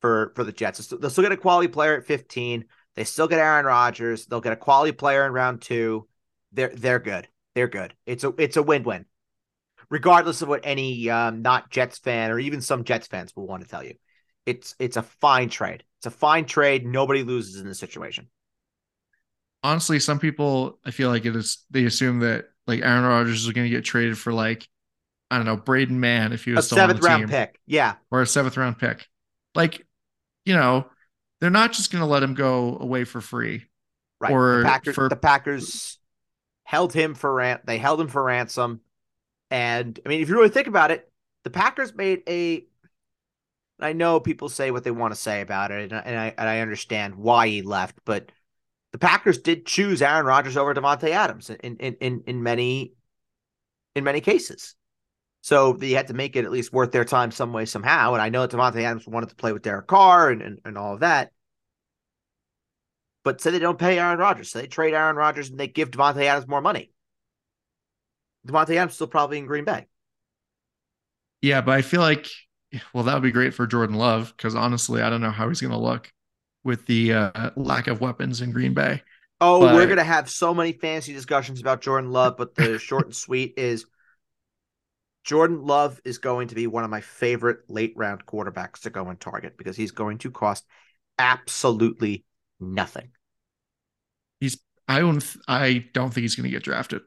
for 0.00 0.32
for 0.34 0.42
the 0.42 0.50
Jets. 0.50 0.84
They'll 0.88 1.10
still 1.10 1.22
get 1.22 1.30
a 1.30 1.36
quality 1.36 1.68
player 1.68 1.96
at 1.96 2.06
15. 2.06 2.64
They 2.96 3.04
still 3.04 3.28
get 3.28 3.38
Aaron 3.38 3.66
Rodgers. 3.66 4.26
They'll 4.26 4.40
get 4.40 4.52
a 4.52 4.56
quality 4.56 4.90
player 4.90 5.24
in 5.24 5.32
round 5.32 5.62
two. 5.62 6.08
They're 6.52 6.72
they're 6.74 6.98
good. 6.98 7.28
They're 7.54 7.68
good. 7.68 7.94
It's 8.06 8.24
a 8.24 8.32
it's 8.38 8.56
a 8.56 8.62
win 8.62 8.82
win, 8.84 9.06
regardless 9.90 10.42
of 10.42 10.48
what 10.48 10.60
any 10.64 11.10
um, 11.10 11.42
not 11.42 11.70
Jets 11.70 11.98
fan 11.98 12.30
or 12.30 12.38
even 12.38 12.60
some 12.60 12.84
Jets 12.84 13.06
fans 13.08 13.34
will 13.36 13.46
want 13.46 13.62
to 13.62 13.68
tell 13.68 13.84
you. 13.84 13.94
It's 14.46 14.74
it's 14.78 14.96
a 14.96 15.02
fine 15.02 15.48
trade. 15.50 15.84
It's 15.98 16.06
a 16.06 16.10
fine 16.10 16.46
trade. 16.46 16.86
Nobody 16.86 17.22
loses 17.24 17.60
in 17.60 17.66
this 17.68 17.78
situation. 17.80 18.28
honestly, 19.62 19.98
some 20.00 20.18
people 20.18 20.78
I 20.84 20.90
feel 20.90 21.08
like 21.10 21.24
it 21.26 21.36
is 21.36 21.64
they 21.70 21.84
assume 21.84 22.20
that 22.20 22.46
like 22.66 22.80
Aaron 22.82 23.04
Rodgers 23.04 23.44
is 23.44 23.52
going 23.52 23.66
to 23.66 23.70
get 23.76 23.84
traded 23.84 24.18
for 24.18 24.32
like 24.32 24.68
I 25.30 25.36
don't 25.36 25.46
know 25.46 25.56
Braden 25.56 25.98
Mann 26.00 26.32
if 26.32 26.44
he 26.44 26.54
A 26.54 26.54
was 26.54 26.68
the 26.68 26.76
seventh 26.76 27.00
round 27.02 27.22
team 27.22 27.28
pick. 27.28 27.60
Yeah, 27.66 27.96
or 28.10 28.22
a 28.22 28.26
seventh 28.26 28.56
round 28.56 28.78
pick. 28.78 29.08
Like, 29.54 29.86
you 30.46 30.54
know, 30.54 30.88
they're 31.40 31.50
not 31.50 31.72
just 31.72 31.92
going 31.92 32.02
to 32.02 32.06
let 32.06 32.22
him 32.22 32.34
go 32.34 32.78
away 32.80 33.04
for 33.04 33.20
free. 33.20 33.64
right. 34.20 34.32
Or 34.32 34.58
the 34.58 34.62
Packers 34.62 34.94
for- 34.94 35.08
the 35.08 35.16
Packers 35.16 35.98
held 36.70 36.92
him 36.92 37.14
for 37.14 37.34
ran- 37.34 37.58
they 37.64 37.78
held 37.78 38.00
him 38.00 38.06
for 38.06 38.22
ransom. 38.22 38.80
And 39.50 39.98
I 40.06 40.08
mean, 40.08 40.20
if 40.20 40.28
you 40.28 40.36
really 40.36 40.50
think 40.50 40.68
about 40.68 40.92
it, 40.92 41.10
the 41.42 41.50
Packers 41.50 41.92
made 41.92 42.22
a. 42.28 42.64
I 43.80 43.92
know 43.92 44.20
people 44.20 44.48
say 44.48 44.70
what 44.70 44.84
they 44.84 44.92
want 44.92 45.12
to 45.12 45.18
say 45.18 45.40
about 45.40 45.72
it, 45.72 45.90
and 45.90 45.92
I, 45.92 46.02
and 46.02 46.16
I 46.16 46.34
and 46.38 46.48
I 46.48 46.60
understand 46.60 47.16
why 47.16 47.48
he 47.48 47.62
left, 47.62 47.98
but 48.04 48.30
the 48.92 48.98
Packers 48.98 49.38
did 49.38 49.66
choose 49.66 50.00
Aaron 50.00 50.26
Rodgers 50.26 50.56
over 50.56 50.72
Davante 50.72 51.08
Adams 51.08 51.50
in 51.50 51.76
in 51.78 51.94
in 51.94 52.22
in 52.28 52.42
many 52.44 52.92
in 53.96 54.04
many 54.04 54.20
cases. 54.20 54.76
So 55.40 55.72
they 55.72 55.90
had 55.90 56.06
to 56.06 56.14
make 56.14 56.36
it 56.36 56.44
at 56.44 56.52
least 56.52 56.72
worth 56.72 56.92
their 56.92 57.04
time 57.04 57.32
some 57.32 57.52
way 57.52 57.64
somehow. 57.64 58.12
And 58.12 58.22
I 58.22 58.28
know 58.28 58.46
that 58.46 58.76
Adams 58.76 59.08
wanted 59.08 59.30
to 59.30 59.34
play 59.34 59.52
with 59.52 59.62
Derek 59.62 59.88
Carr 59.88 60.30
and 60.30 60.40
and, 60.40 60.60
and 60.64 60.78
all 60.78 60.94
of 60.94 61.00
that. 61.00 61.32
But 63.22 63.40
say 63.40 63.50
they 63.50 63.58
don't 63.58 63.78
pay 63.78 63.98
Aaron 63.98 64.18
Rodgers, 64.18 64.50
so 64.50 64.60
they 64.60 64.66
trade 64.66 64.94
Aaron 64.94 65.16
Rodgers 65.16 65.50
and 65.50 65.58
they 65.60 65.68
give 65.68 65.90
Davante 65.90 66.24
Adams 66.24 66.48
more 66.48 66.62
money. 66.62 66.90
Davante 68.46 68.76
Adams 68.76 68.94
still 68.94 69.06
probably 69.06 69.38
in 69.38 69.46
Green 69.46 69.64
Bay. 69.64 69.86
Yeah, 71.42 71.60
but 71.60 71.72
I 71.72 71.82
feel 71.82 72.00
like 72.00 72.26
well 72.94 73.04
that 73.04 73.14
would 73.14 73.22
be 73.22 73.32
great 73.32 73.54
for 73.54 73.66
Jordan 73.66 73.96
Love 73.96 74.32
because 74.36 74.54
honestly, 74.54 75.02
I 75.02 75.10
don't 75.10 75.20
know 75.20 75.30
how 75.30 75.48
he's 75.48 75.60
going 75.60 75.72
to 75.72 75.78
look 75.78 76.12
with 76.64 76.86
the 76.86 77.12
uh, 77.14 77.50
lack 77.56 77.86
of 77.86 78.00
weapons 78.00 78.40
in 78.40 78.52
Green 78.52 78.74
Bay. 78.74 79.02
Oh, 79.40 79.60
But- 79.60 79.74
we're 79.74 79.86
gonna 79.86 80.04
have 80.04 80.28
so 80.28 80.52
many 80.54 80.72
fancy 80.72 81.12
discussions 81.12 81.60
about 81.60 81.80
Jordan 81.80 82.10
Love, 82.10 82.36
but 82.36 82.54
the 82.54 82.78
short 82.80 83.06
and 83.06 83.16
sweet 83.16 83.54
is 83.56 83.86
Jordan 85.24 85.64
Love 85.64 86.00
is 86.04 86.18
going 86.18 86.48
to 86.48 86.54
be 86.54 86.66
one 86.66 86.84
of 86.84 86.90
my 86.90 87.00
favorite 87.00 87.60
late 87.68 87.94
round 87.96 88.26
quarterbacks 88.26 88.80
to 88.80 88.90
go 88.90 89.08
and 89.08 89.18
target 89.20 89.56
because 89.56 89.76
he's 89.76 89.92
going 89.92 90.18
to 90.18 90.30
cost 90.30 90.64
absolutely 91.18 92.24
nothing. 92.60 93.10
He's 94.40 94.58
I 94.88 95.00
don't 95.00 95.24
I 95.46 95.86
don't 95.92 96.12
think 96.12 96.22
he's 96.22 96.36
going 96.36 96.44
to 96.44 96.50
get 96.50 96.62
drafted. 96.62 97.02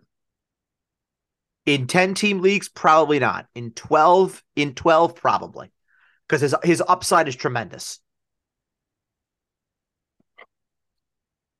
In 1.65 1.87
10 1.87 2.13
team 2.13 2.41
leagues, 2.41 2.67
probably 2.67 3.19
not. 3.19 3.47
In 3.55 3.71
12, 3.71 4.43
in 4.57 4.73
12, 4.73 5.15
probably. 5.15 5.71
Because 6.27 6.41
his 6.41 6.55
his 6.63 6.83
upside 6.87 7.27
is 7.27 7.35
tremendous. 7.35 7.99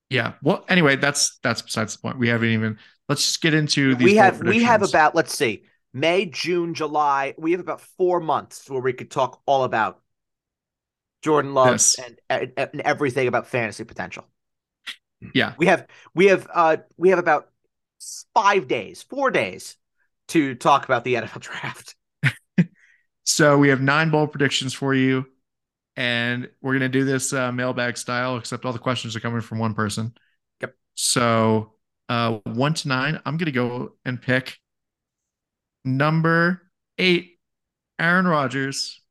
Yeah. 0.10 0.34
Well, 0.42 0.66
anyway, 0.68 0.96
that's 0.96 1.40
that's 1.44 1.62
besides 1.62 1.96
the 1.96 2.02
point. 2.02 2.20
We 2.20 2.30
haven't 2.30 2.50
even. 2.50 2.78
Let's 3.10 3.24
just 3.24 3.42
get 3.42 3.54
into 3.54 3.96
these. 3.96 4.06
we 4.06 4.16
have 4.16 4.42
we 4.42 4.64
have 4.64 4.82
about 4.82 5.16
let's 5.16 5.36
see 5.36 5.64
may 5.94 6.26
june 6.26 6.74
july 6.74 7.36
we 7.38 7.52
have 7.52 7.60
about 7.60 7.82
four 7.82 8.20
months 8.20 8.70
where 8.70 8.82
we 8.82 8.94
could 8.94 9.12
talk 9.12 9.42
all 9.46 9.64
about 9.64 10.02
jordan 11.24 11.54
love 11.54 11.72
Yes. 11.72 11.96
and, 12.00 12.20
and 12.30 12.54
and 12.58 12.82
everything 12.82 13.28
about 13.28 13.48
fantasy 13.48 13.84
potential 13.84 14.26
Yeah. 15.34 15.54
we 15.58 15.66
have 15.68 15.88
we 16.14 16.28
have 16.28 16.48
uh 16.54 16.78
we 16.98 17.10
have 17.10 17.20
about 17.20 17.50
five 18.36 18.68
days 18.68 19.02
four 19.02 19.32
days 19.32 19.78
to 20.30 20.56
talk 20.56 20.86
about 20.86 21.04
the 21.04 21.16
nfl 21.16 21.40
draft 21.40 21.96
So 23.26 23.58
we 23.58 23.70
have 23.70 23.80
nine 23.82 24.10
bold 24.10 24.34
predictions 24.34 24.74
for 24.74 24.94
you, 24.94 25.26
and 25.96 26.50
we're 26.62 26.74
gonna 26.74 26.90
do 26.90 27.06
this 27.06 27.32
uh, 27.32 27.54
mailbag 27.54 27.98
style. 27.98 28.36
Except 28.36 28.66
all 28.66 28.74
the 28.74 28.80
questions 28.80 29.16
are 29.16 29.22
coming 29.22 29.40
from 29.40 29.60
one 29.60 29.74
person. 29.74 30.14
Yep. 30.60 30.76
So 30.96 31.72
uh, 32.10 32.40
one 32.44 32.74
to 32.74 32.88
nine, 32.90 33.22
I'm 33.26 33.38
going 33.38 33.46
to 33.46 33.54
go 33.54 33.94
and 34.04 34.22
pick 34.22 34.58
number 35.86 36.64
eight, 36.98 37.40
Aaron 37.98 38.28
Rodgers. 38.28 39.02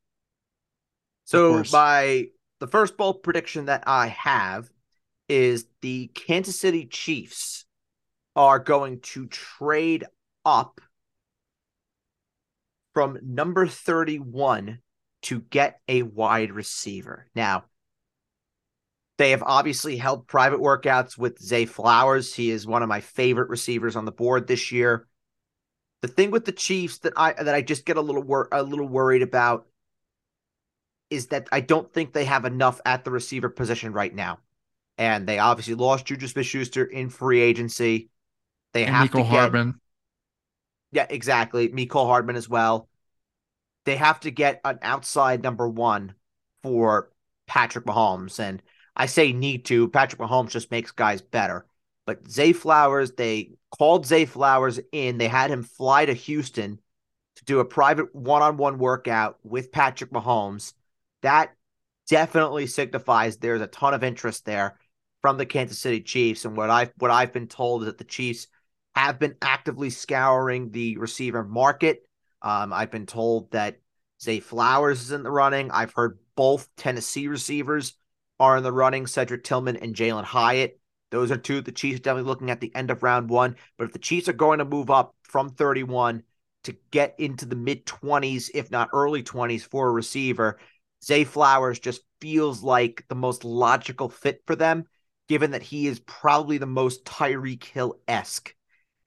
So 1.32 1.64
my 1.72 2.26
the 2.60 2.66
first 2.66 2.98
bold 2.98 3.22
prediction 3.22 3.64
that 3.64 3.84
I 3.86 4.08
have 4.08 4.70
is 5.30 5.66
the 5.80 6.08
Kansas 6.08 6.60
City 6.60 6.84
Chiefs 6.84 7.64
are 8.36 8.58
going 8.58 9.00
to 9.00 9.26
trade 9.28 10.04
up 10.44 10.80
from 12.92 13.18
number 13.22 13.66
31 13.66 14.80
to 15.22 15.40
get 15.40 15.80
a 15.88 16.02
wide 16.02 16.52
receiver. 16.52 17.26
Now, 17.34 17.64
they 19.16 19.30
have 19.30 19.42
obviously 19.42 19.96
held 19.96 20.26
private 20.26 20.60
workouts 20.60 21.16
with 21.16 21.40
Zay 21.40 21.64
Flowers. 21.64 22.34
He 22.34 22.50
is 22.50 22.66
one 22.66 22.82
of 22.82 22.90
my 22.90 23.00
favorite 23.00 23.48
receivers 23.48 23.96
on 23.96 24.04
the 24.04 24.12
board 24.12 24.46
this 24.46 24.70
year. 24.70 25.06
The 26.02 26.08
thing 26.08 26.30
with 26.30 26.44
the 26.44 26.52
Chiefs 26.52 26.98
that 26.98 27.14
I 27.16 27.32
that 27.32 27.54
I 27.54 27.62
just 27.62 27.86
get 27.86 27.96
a 27.96 28.02
little 28.02 28.22
wor- 28.22 28.48
a 28.52 28.62
little 28.62 28.88
worried 28.88 29.22
about 29.22 29.66
is 31.12 31.26
that 31.28 31.48
I 31.52 31.60
don't 31.60 31.92
think 31.92 32.12
they 32.12 32.24
have 32.24 32.44
enough 32.46 32.80
at 32.86 33.04
the 33.04 33.10
receiver 33.10 33.50
position 33.50 33.92
right 33.92 34.14
now. 34.14 34.38
And 34.98 35.26
they 35.26 35.38
obviously 35.38 35.74
lost 35.74 36.06
Juju 36.06 36.26
Smith 36.26 36.46
Schuster 36.46 36.84
in 36.84 37.10
free 37.10 37.40
agency. 37.40 38.08
They 38.72 38.84
and 38.84 38.94
have 38.94 39.10
Mecole 39.10 39.12
to 39.12 39.18
get, 39.18 39.26
Hardman. 39.26 39.80
Yeah, 40.90 41.06
exactly. 41.08 41.68
Mecole 41.68 42.06
Hardman 42.06 42.36
as 42.36 42.48
well. 42.48 42.88
They 43.84 43.96
have 43.96 44.20
to 44.20 44.30
get 44.30 44.60
an 44.64 44.78
outside 44.82 45.42
number 45.42 45.68
one 45.68 46.14
for 46.62 47.10
Patrick 47.46 47.84
Mahomes. 47.84 48.40
And 48.40 48.62
I 48.96 49.06
say 49.06 49.32
need 49.32 49.66
to. 49.66 49.88
Patrick 49.88 50.20
Mahomes 50.20 50.50
just 50.50 50.70
makes 50.70 50.92
guys 50.92 51.20
better. 51.20 51.66
But 52.06 52.30
Zay 52.30 52.52
Flowers, 52.52 53.12
they 53.12 53.52
called 53.76 54.06
Zay 54.06 54.24
Flowers 54.24 54.80
in. 54.92 55.18
They 55.18 55.28
had 55.28 55.50
him 55.50 55.62
fly 55.62 56.06
to 56.06 56.14
Houston 56.14 56.78
to 57.36 57.44
do 57.44 57.60
a 57.60 57.64
private 57.64 58.14
one 58.14 58.42
on 58.42 58.56
one 58.56 58.78
workout 58.78 59.38
with 59.42 59.72
Patrick 59.72 60.10
Mahomes. 60.10 60.74
That 61.22 61.54
definitely 62.08 62.66
signifies 62.66 63.36
there's 63.36 63.60
a 63.60 63.66
ton 63.66 63.94
of 63.94 64.04
interest 64.04 64.44
there 64.44 64.78
from 65.20 65.38
the 65.38 65.46
Kansas 65.46 65.78
City 65.78 66.00
Chiefs. 66.00 66.44
And 66.44 66.56
what 66.56 66.70
I've 66.70 66.92
what 66.98 67.10
I've 67.10 67.32
been 67.32 67.48
told 67.48 67.82
is 67.82 67.86
that 67.86 67.98
the 67.98 68.04
Chiefs 68.04 68.48
have 68.94 69.18
been 69.18 69.36
actively 69.40 69.90
scouring 69.90 70.70
the 70.70 70.98
receiver 70.98 71.44
market. 71.44 72.02
Um, 72.42 72.72
I've 72.72 72.90
been 72.90 73.06
told 73.06 73.52
that 73.52 73.78
Zay 74.20 74.40
Flowers 74.40 75.00
is 75.00 75.12
in 75.12 75.22
the 75.22 75.30
running. 75.30 75.70
I've 75.70 75.94
heard 75.94 76.18
both 76.36 76.68
Tennessee 76.76 77.28
receivers 77.28 77.94
are 78.38 78.56
in 78.56 78.62
the 78.62 78.72
running, 78.72 79.06
Cedric 79.06 79.44
Tillman 79.44 79.76
and 79.76 79.94
Jalin 79.94 80.24
Hyatt. 80.24 80.78
Those 81.10 81.30
are 81.30 81.36
two 81.36 81.60
the 81.60 81.72
Chiefs 81.72 82.00
are 82.00 82.02
definitely 82.02 82.28
looking 82.28 82.50
at 82.50 82.60
the 82.60 82.74
end 82.74 82.90
of 82.90 83.02
round 83.02 83.30
one. 83.30 83.56
But 83.78 83.84
if 83.84 83.92
the 83.92 83.98
Chiefs 83.98 84.28
are 84.28 84.34
going 84.34 84.58
to 84.58 84.64
move 84.64 84.90
up 84.90 85.14
from 85.22 85.50
31 85.50 86.22
to 86.64 86.76
get 86.90 87.14
into 87.18 87.46
the 87.46 87.56
mid 87.56 87.86
20s, 87.86 88.50
if 88.54 88.70
not 88.70 88.90
early 88.92 89.22
20s 89.22 89.62
for 89.62 89.88
a 89.88 89.92
receiver, 89.92 90.58
Zay 91.04 91.24
Flowers 91.24 91.78
just 91.78 92.02
feels 92.20 92.62
like 92.62 93.04
the 93.08 93.14
most 93.14 93.44
logical 93.44 94.08
fit 94.08 94.42
for 94.46 94.54
them, 94.54 94.84
given 95.28 95.52
that 95.52 95.62
he 95.62 95.86
is 95.86 96.00
probably 96.00 96.58
the 96.58 96.66
most 96.66 97.04
Tyreek 97.04 97.64
Hill 97.64 97.96
esque 98.06 98.54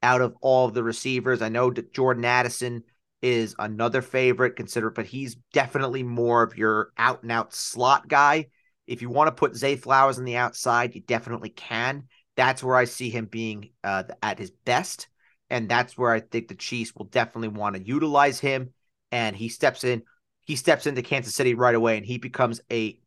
out 0.04 0.22
of 0.22 0.36
all 0.42 0.68
of 0.68 0.74
the 0.74 0.84
receivers. 0.84 1.42
I 1.42 1.50
know 1.50 1.72
Jordan 1.72 2.26
Addison 2.26 2.84
is 3.22 3.56
another 3.58 4.02
favorite, 4.02 4.56
consider, 4.56 4.90
but 4.92 5.06
he's 5.06 5.36
definitely 5.54 6.04
more 6.04 6.44
of 6.44 6.58
your 6.58 6.92
out 6.98 7.24
and 7.24 7.32
out 7.32 7.54
slot 7.54 8.08
guy. 8.08 8.48
If 8.86 9.02
you 9.02 9.10
want 9.10 9.30
to 9.30 9.40
put 9.40 9.56
Zay 9.56 9.78
Flowers 9.78 10.20
on 10.20 10.26
the 10.26 10.38
outside, 10.38 10.94
you 10.94 11.02
definitely 11.02 11.50
can. 11.50 12.04
That's 12.36 12.62
where 12.62 12.76
I 12.76 12.86
see 12.86 13.10
him 13.10 13.26
being 13.26 13.72
uh, 13.84 14.04
at 14.22 14.38
his 14.38 14.52
best. 14.52 15.08
And 15.50 15.70
that's 15.70 15.98
where 15.98 16.12
I 16.12 16.20
think 16.20 16.48
the 16.48 16.56
Chiefs 16.56 16.94
will 16.96 17.06
definitely 17.06 17.48
want 17.48 17.76
to 17.76 17.86
utilize 17.86 18.40
him. 18.40 18.74
And 19.12 19.36
he 19.36 19.50
steps 19.50 19.84
in, 19.84 20.04
he 20.46 20.56
steps 20.56 20.88
into 20.88 21.02
Kansas 21.02 21.36
City 21.36 21.54
right 21.54 21.76
away 21.76 21.98
and 21.98 22.06
he 22.06 22.18
becomes 22.18 22.62
a 22.72 22.98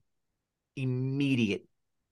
immediate 0.77 1.65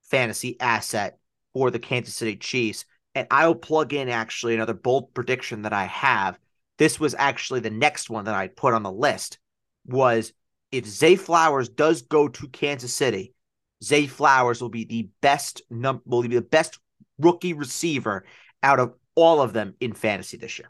fantasy 0.05 0.59
asset 0.61 1.19
for 1.53 1.71
the 1.71 1.79
Kansas 1.79 2.15
City 2.15 2.37
Chiefs. 2.37 2.85
And 3.15 3.27
I'll 3.31 3.55
plug 3.55 3.93
in 3.93 4.09
actually 4.09 4.55
another 4.55 4.75
bold 4.75 5.13
prediction 5.15 5.63
that 5.63 5.73
I 5.73 5.85
have. 5.87 6.39
This 6.79 7.01
was 7.01 7.15
actually 7.19 7.61
the 7.61 7.71
next 7.71 8.11
one 8.11 8.27
that 8.27 8.35
I 8.35 8.49
put 8.49 8.75
on 8.75 8.83
the 8.83 8.93
list 8.93 9.39
was 9.87 10.33
if 10.71 10.87
Zay 10.87 11.17
Flowers 11.17 11.69
does 11.69 12.03
go 12.03 12.29
to 12.29 12.49
Kansas 12.49 12.95
City, 12.95 13.35
Zay 13.83 14.07
Flowers 14.07 14.61
will 14.61 14.69
be 14.69 14.85
the 14.85 15.09
best 15.21 15.63
num 15.71 16.03
will 16.05 16.23
be 16.23 16.29
the 16.29 16.43
best 16.43 16.79
rookie 17.19 17.53
receiver 17.53 18.25
out 18.63 18.81
of 18.81 18.95
all 19.15 19.41
of 19.41 19.53
them 19.53 19.75
in 19.81 19.93
fantasy 19.93 20.37
this 20.37 20.59
year. 20.59 20.69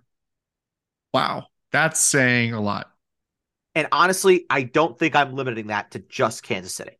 Wow, 1.12 1.46
that's 1.72 2.00
saying 2.00 2.52
a 2.52 2.60
lot. 2.60 2.90
And 3.76 3.88
honestly, 3.92 4.47
I 4.49 4.62
don't 4.62 4.99
think 4.99 5.14
I'm 5.14 5.35
limiting 5.35 5.66
that 5.66 5.90
to 5.90 5.99
just 5.99 6.42
Kansas 6.42 6.75
City. 6.75 6.99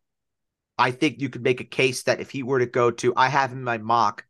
I 0.77 0.91
think 0.91 1.23
you 1.23 1.31
could 1.31 1.43
make 1.43 1.63
a 1.63 1.65
case 1.65 2.03
that 2.03 2.21
if 2.21 2.31
he 2.31 2.43
were 2.43 2.59
to 2.59 2.67
go 2.67 2.91
to, 2.91 3.15
I 3.17 3.29
have 3.29 3.51
in 3.53 3.65
my 3.65 3.79
mock 3.79 4.27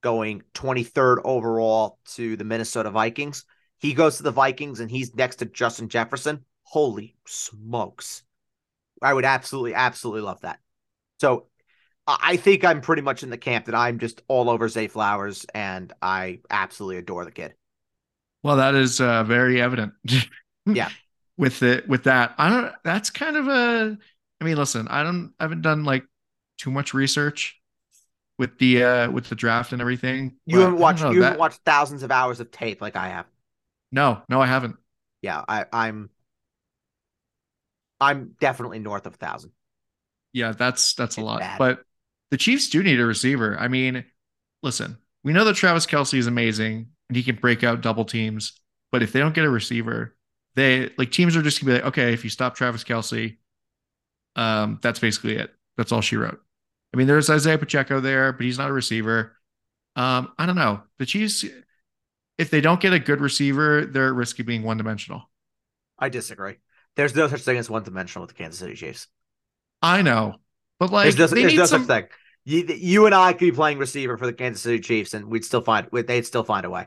going 0.00 0.44
23rd 0.54 1.18
overall 1.24 1.98
to 2.12 2.36
the 2.36 2.44
Minnesota 2.44 2.90
Vikings. 2.90 3.44
He 3.78 3.94
goes 3.94 4.18
to 4.18 4.22
the 4.22 4.30
Vikings 4.30 4.78
and 4.78 4.88
he's 4.88 5.16
next 5.16 5.36
to 5.36 5.46
Justin 5.46 5.88
Jefferson. 5.88 6.44
Holy 6.62 7.16
smokes. 7.26 8.22
I 9.02 9.12
would 9.12 9.24
absolutely, 9.24 9.74
absolutely 9.74 10.22
love 10.22 10.40
that. 10.42 10.60
So 11.18 11.46
I 12.06 12.36
think 12.36 12.64
I'm 12.64 12.80
pretty 12.80 13.02
much 13.02 13.24
in 13.24 13.30
the 13.30 13.36
camp 13.36 13.66
that 13.66 13.74
I'm 13.74 13.98
just 13.98 14.22
all 14.28 14.48
over 14.48 14.68
Zay 14.68 14.86
Flowers, 14.86 15.46
and 15.52 15.92
I 16.00 16.40
absolutely 16.48 16.98
adore 16.98 17.24
the 17.24 17.32
kid. 17.32 17.54
Well, 18.44 18.56
that 18.56 18.76
is 18.76 19.00
uh, 19.00 19.24
very 19.24 19.60
evident. 19.60 19.94
yeah. 20.66 20.90
With 21.38 21.62
it, 21.62 21.88
with 21.88 22.04
that, 22.04 22.34
I 22.36 22.50
don't. 22.50 22.72
That's 22.84 23.10
kind 23.10 23.36
of 23.36 23.48
a. 23.48 23.96
I 24.40 24.44
mean, 24.44 24.56
listen, 24.56 24.88
I 24.88 25.04
don't. 25.04 25.32
I 25.38 25.44
haven't 25.44 25.62
done 25.62 25.84
like 25.84 26.04
too 26.58 26.70
much 26.70 26.92
research 26.92 27.58
with 28.38 28.58
the 28.58 28.82
uh 28.82 29.10
with 29.10 29.28
the 29.28 29.36
draft 29.36 29.72
and 29.72 29.80
everything. 29.80 30.36
You 30.46 30.58
haven't 30.60 30.78
watched. 30.78 31.02
Know, 31.02 31.12
you 31.12 31.20
that... 31.20 31.26
haven't 31.26 31.40
watched 31.40 31.60
thousands 31.64 32.02
of 32.02 32.10
hours 32.10 32.40
of 32.40 32.50
tape 32.50 32.82
like 32.82 32.96
I 32.96 33.08
have. 33.10 33.26
No, 33.92 34.20
no, 34.28 34.40
I 34.40 34.46
haven't. 34.46 34.76
Yeah, 35.22 35.44
I, 35.48 35.66
I'm. 35.72 36.10
I'm 38.00 38.36
definitely 38.40 38.80
north 38.80 39.06
of 39.06 39.14
a 39.14 39.16
thousand. 39.16 39.52
Yeah, 40.32 40.52
that's 40.52 40.94
that's 40.94 41.18
a 41.18 41.20
lot. 41.20 41.40
Bad. 41.40 41.58
But 41.58 41.84
the 42.30 42.36
Chiefs 42.36 42.68
do 42.68 42.82
need 42.82 43.00
a 43.00 43.06
receiver. 43.06 43.56
I 43.58 43.68
mean, 43.68 44.04
listen, 44.62 44.98
we 45.24 45.32
know 45.32 45.44
that 45.44 45.54
Travis 45.54 45.86
Kelce 45.86 46.18
is 46.18 46.26
amazing 46.26 46.88
and 47.08 47.16
he 47.16 47.22
can 47.22 47.36
break 47.36 47.64
out 47.64 47.80
double 47.80 48.04
teams. 48.04 48.60
But 48.90 49.02
if 49.02 49.12
they 49.12 49.20
don't 49.20 49.34
get 49.34 49.44
a 49.44 49.50
receiver, 49.50 50.16
they 50.58 50.90
like 50.98 51.10
teams 51.10 51.36
are 51.36 51.42
just 51.42 51.60
gonna 51.60 51.72
be 51.72 51.74
like, 51.78 51.88
okay, 51.88 52.12
if 52.12 52.24
you 52.24 52.30
stop 52.30 52.54
Travis 52.54 52.84
Kelce, 52.84 53.36
um, 54.36 54.78
that's 54.82 54.98
basically 54.98 55.36
it. 55.36 55.54
That's 55.76 55.92
all 55.92 56.00
she 56.00 56.16
wrote. 56.16 56.40
I 56.92 56.96
mean, 56.96 57.06
there's 57.06 57.30
Isaiah 57.30 57.58
Pacheco 57.58 58.00
there, 58.00 58.32
but 58.32 58.44
he's 58.44 58.58
not 58.58 58.70
a 58.70 58.72
receiver. 58.72 59.36
Um, 59.94 60.32
I 60.38 60.46
don't 60.46 60.56
know. 60.56 60.82
The 60.98 61.06
Chiefs, 61.06 61.44
if 62.38 62.50
they 62.50 62.60
don't 62.60 62.80
get 62.80 62.92
a 62.92 62.98
good 62.98 63.20
receiver, 63.20 63.84
they're 63.84 64.08
at 64.08 64.14
risk 64.14 64.38
of 64.38 64.46
being 64.46 64.62
one 64.62 64.78
dimensional. 64.78 65.28
I 65.98 66.08
disagree. 66.08 66.56
There's 66.96 67.14
no 67.14 67.28
such 67.28 67.42
thing 67.42 67.58
as 67.58 67.68
one 67.68 67.82
dimensional 67.82 68.26
with 68.26 68.36
the 68.36 68.42
Kansas 68.42 68.58
City 68.58 68.74
Chiefs. 68.74 69.08
I 69.82 70.02
know, 70.02 70.36
but 70.80 70.90
like, 70.90 71.14
there's, 71.14 71.30
there's 71.30 71.54
no 71.54 71.66
some... 71.66 71.84
such 71.84 71.88
thing. 71.88 72.08
You, 72.44 72.64
you 72.64 73.06
and 73.06 73.14
I 73.14 73.32
could 73.32 73.40
be 73.40 73.52
playing 73.52 73.78
receiver 73.78 74.16
for 74.16 74.26
the 74.26 74.32
Kansas 74.32 74.62
City 74.62 74.80
Chiefs, 74.80 75.14
and 75.14 75.26
we'd 75.26 75.44
still 75.44 75.60
find 75.60 75.88
they'd 75.92 76.26
still 76.26 76.44
find 76.44 76.64
a 76.64 76.70
way. 76.70 76.86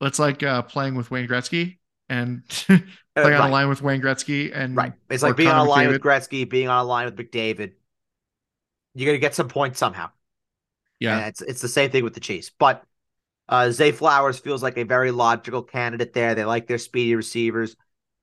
It's 0.00 0.18
like 0.18 0.42
uh, 0.42 0.62
playing 0.62 0.94
with 0.94 1.10
Wayne 1.10 1.26
Gretzky 1.26 1.78
and 2.08 2.46
playing 2.48 2.82
uh, 3.16 3.22
right. 3.22 3.32
on 3.34 3.48
a 3.48 3.52
line 3.52 3.68
with 3.68 3.82
Wayne 3.82 4.00
Gretzky, 4.00 4.50
and 4.54 4.76
right. 4.76 4.92
It's 5.10 5.22
like 5.22 5.36
being 5.36 5.48
Connor 5.48 5.60
on 5.60 5.66
a 5.66 5.70
line 5.70 5.86
McDavid. 5.86 5.92
with 5.92 6.02
Gretzky, 6.02 6.48
being 6.48 6.68
on 6.68 6.84
a 6.84 6.88
line 6.88 7.06
with 7.06 7.16
McDavid. 7.16 7.72
You're 8.94 9.06
gonna 9.06 9.18
get 9.18 9.34
some 9.34 9.48
points 9.48 9.78
somehow. 9.78 10.10
Yeah, 11.00 11.18
and 11.18 11.26
it's 11.28 11.42
it's 11.42 11.60
the 11.60 11.68
same 11.68 11.90
thing 11.90 12.04
with 12.04 12.14
the 12.14 12.20
Chiefs, 12.20 12.50
but 12.58 12.84
uh, 13.48 13.70
Zay 13.70 13.92
Flowers 13.92 14.38
feels 14.38 14.62
like 14.62 14.76
a 14.76 14.84
very 14.84 15.10
logical 15.10 15.62
candidate 15.62 16.12
there. 16.12 16.34
They 16.34 16.44
like 16.44 16.66
their 16.66 16.78
speedy 16.78 17.14
receivers. 17.14 17.76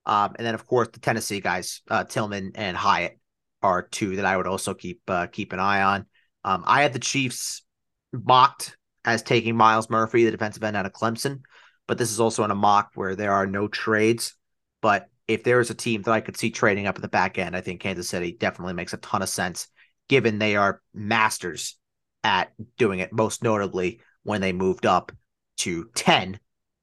Um, 0.05 0.35
and 0.37 0.45
then 0.45 0.53
of 0.53 0.67
course 0.67 0.89
the 0.89 0.99
Tennessee 0.99 1.39
guys, 1.39 1.81
uh, 1.89 2.03
Tillman 2.03 2.51
and 2.55 2.75
Hyatt 2.75 3.17
are 3.61 3.83
two 3.83 4.17
that 4.17 4.25
I 4.25 4.35
would 4.35 4.47
also 4.47 4.73
keep 4.73 5.01
uh, 5.07 5.27
keep 5.27 5.53
an 5.53 5.59
eye 5.59 5.81
on. 5.81 6.05
Um, 6.43 6.63
I 6.67 6.81
had 6.81 6.91
the 6.91 6.99
Chiefs 6.99 7.63
mocked 8.11 8.77
as 9.05 9.21
taking 9.21 9.55
Myles 9.55 9.89
Murphy, 9.89 10.25
the 10.25 10.31
defensive 10.31 10.63
end 10.63 10.75
out 10.75 10.85
of 10.85 10.91
Clemson, 10.91 11.41
but 11.87 11.97
this 11.97 12.11
is 12.11 12.19
also 12.19 12.43
in 12.43 12.51
a 12.51 12.55
mock 12.55 12.91
where 12.95 13.15
there 13.15 13.33
are 13.33 13.45
no 13.45 13.67
trades. 13.67 14.35
But 14.81 15.07
if 15.27 15.43
there 15.43 15.59
is 15.59 15.69
a 15.69 15.75
team 15.75 16.01
that 16.03 16.11
I 16.11 16.21
could 16.21 16.37
see 16.37 16.51
trading 16.51 16.87
up 16.87 16.95
at 16.95 17.01
the 17.01 17.07
back 17.07 17.37
end, 17.37 17.55
I 17.55 17.61
think 17.61 17.81
Kansas 17.81 18.09
City 18.09 18.35
definitely 18.37 18.73
makes 18.73 18.93
a 18.93 18.97
ton 18.97 19.21
of 19.21 19.29
sense, 19.29 19.67
given 20.09 20.39
they 20.39 20.55
are 20.55 20.81
masters 20.93 21.77
at 22.23 22.51
doing 22.77 22.99
it. 22.99 23.13
Most 23.13 23.43
notably 23.43 24.01
when 24.23 24.41
they 24.41 24.53
moved 24.53 24.85
up 24.85 25.11
to 25.57 25.89
ten 25.95 26.39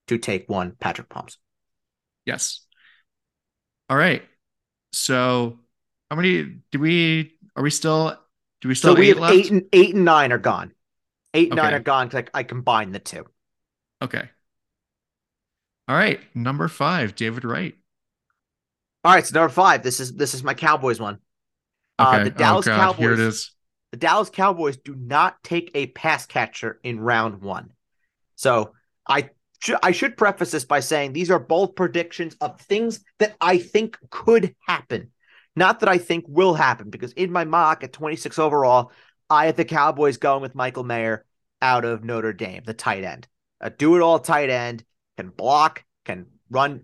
to 0.09 0.19
take 0.19 0.49
one 0.49 0.73
Patrick 0.78 1.09
Mahomes. 1.09 1.37
Yes. 2.25 2.64
All 3.88 3.97
right. 3.97 4.23
So 4.92 5.61
how 6.11 6.16
many 6.16 6.59
do 6.73 6.78
we 6.78 7.37
are 7.57 7.62
we 7.62 7.71
still 7.71 8.16
do 8.61 8.69
we 8.69 8.75
still 8.75 8.95
so 8.95 9.00
we 9.00 9.09
have 9.09 9.19
left? 9.19 9.35
eight 9.35 9.50
and 9.50 9.64
eight 9.73 9.95
and 9.95 10.04
nine 10.04 10.33
are 10.33 10.38
gone. 10.38 10.73
Eight 11.35 11.50
and 11.50 11.59
okay. 11.59 11.69
nine 11.69 11.75
are 11.75 11.83
gone 11.83 12.09
because 12.09 12.28
I, 12.35 12.40
I 12.40 12.42
combined 12.42 12.95
the 12.95 12.99
two. 12.99 13.25
Okay. 14.02 14.28
All 15.90 15.97
right, 15.97 16.20
number 16.37 16.68
five, 16.68 17.16
David 17.16 17.44
Wright. 17.44 17.75
All 19.02 19.12
right, 19.12 19.26
so 19.26 19.37
number 19.37 19.52
five. 19.52 19.82
This 19.82 19.99
is 19.99 20.12
this 20.12 20.35
is 20.35 20.44
my 20.44 20.54
Cowboys 20.54 21.00
one. 21.00 21.18
Okay. 21.99 22.20
Uh, 22.20 22.23
the 22.23 22.30
Dallas 22.30 22.68
oh, 22.68 22.76
Cowboys. 22.76 22.99
Here 23.00 23.12
it 23.12 23.18
is. 23.18 23.50
The 23.90 23.97
Dallas 23.97 24.30
Cowboys 24.30 24.76
do 24.76 24.94
not 24.94 25.42
take 25.42 25.73
a 25.75 25.88
pass 25.88 26.26
catcher 26.26 26.78
in 26.85 27.00
round 27.00 27.42
one. 27.42 27.73
So 28.37 28.75
I 29.09 29.30
sh- 29.59 29.73
I 29.82 29.90
should 29.90 30.16
preface 30.16 30.52
this 30.52 30.64
by 30.64 30.78
saying 30.78 31.12
these 31.12 31.28
are 31.28 31.40
both 31.40 31.75
predictions 31.75 32.37
of 32.40 32.61
things 32.61 33.00
that 33.18 33.35
I 33.40 33.59
think 33.59 33.99
could 34.11 34.54
happen, 34.68 35.11
not 35.56 35.80
that 35.80 35.88
I 35.88 35.99
think 35.99 36.25
will 36.28 36.54
happen. 36.54 36.90
Because 36.90 37.14
in 37.14 37.32
my 37.32 37.42
mock 37.42 37.82
at 37.82 37.92
26 37.92 38.38
overall, 38.38 38.92
I 39.28 39.47
have 39.47 39.56
the 39.56 39.64
Cowboys 39.64 40.18
going 40.18 40.40
with 40.40 40.54
Michael 40.54 40.85
Mayer 40.85 41.25
out 41.61 41.85
of 41.85 42.04
Notre 42.04 42.32
Dame, 42.32 42.62
the 42.64 42.75
tight 42.75 43.02
end, 43.02 43.26
a 43.61 43.70
do 43.70 43.97
it 43.97 44.02
all 44.02 44.20
tight 44.20 44.50
end, 44.50 44.85
can 45.21 45.31
block, 45.31 45.85
can 46.05 46.27
run 46.50 46.83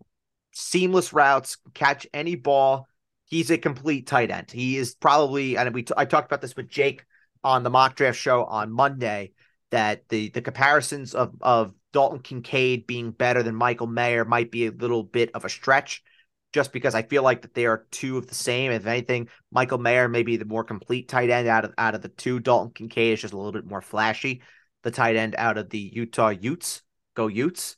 seamless 0.53 1.13
routes, 1.13 1.57
catch 1.75 2.07
any 2.13 2.35
ball. 2.35 2.87
He's 3.25 3.51
a 3.51 3.59
complete 3.59 4.07
tight 4.07 4.31
end. 4.31 4.51
He 4.51 4.77
is 4.77 4.95
probably, 4.95 5.57
and 5.57 5.75
we 5.75 5.83
t- 5.83 5.95
I 5.97 6.05
talked 6.05 6.27
about 6.27 6.43
this 6.43 6.55
with 6.55 6.69
Jake 6.69 7.05
on 7.43 7.63
the 7.63 7.71
mock 7.71 7.97
draft 7.97 8.19
show 8.19 8.45
on 8.45 8.71
Monday 8.71 9.33
that 9.71 10.09
the 10.09 10.31
the 10.31 10.43
comparisons 10.43 11.15
of 11.15 11.35
of 11.41 11.73
Dalton 11.93 12.21
Kincaid 12.21 12.87
being 12.87 13.11
better 13.11 13.43
than 13.43 13.55
Michael 13.55 13.87
Mayer 13.87 14.25
might 14.25 14.51
be 14.51 14.67
a 14.67 14.71
little 14.71 15.03
bit 15.03 15.31
of 15.35 15.45
a 15.45 15.49
stretch, 15.49 16.05
just 16.53 16.73
because 16.73 16.95
I 16.95 17.03
feel 17.03 17.23
like 17.23 17.43
that 17.43 17.55
they 17.55 17.67
are 17.67 17.87
two 17.91 18.19
of 18.19 18.29
the 18.29 18.35
same. 18.35 18.71
If 18.71 18.87
anything, 18.87 19.29
Michael 19.51 19.79
Mayer 19.79 20.09
may 20.09 20.23
be 20.23 20.37
the 20.37 20.45
more 20.45 20.63
complete 20.63 21.09
tight 21.09 21.31
end 21.31 21.49
out 21.49 21.65
of 21.65 21.73
out 21.79 21.95
of 21.95 22.03
the 22.03 22.11
two. 22.11 22.39
Dalton 22.39 22.73
Kincaid 22.73 23.15
is 23.15 23.23
just 23.23 23.35
a 23.35 23.37
little 23.37 23.53
bit 23.53 23.67
more 23.67 23.83
flashy. 23.83 24.43
The 24.83 24.91
tight 24.93 25.17
end 25.17 25.35
out 25.37 25.59
of 25.59 25.71
the 25.71 25.81
Utah 25.81 26.29
Utes, 26.29 26.83
go 27.15 27.27
Utes. 27.27 27.77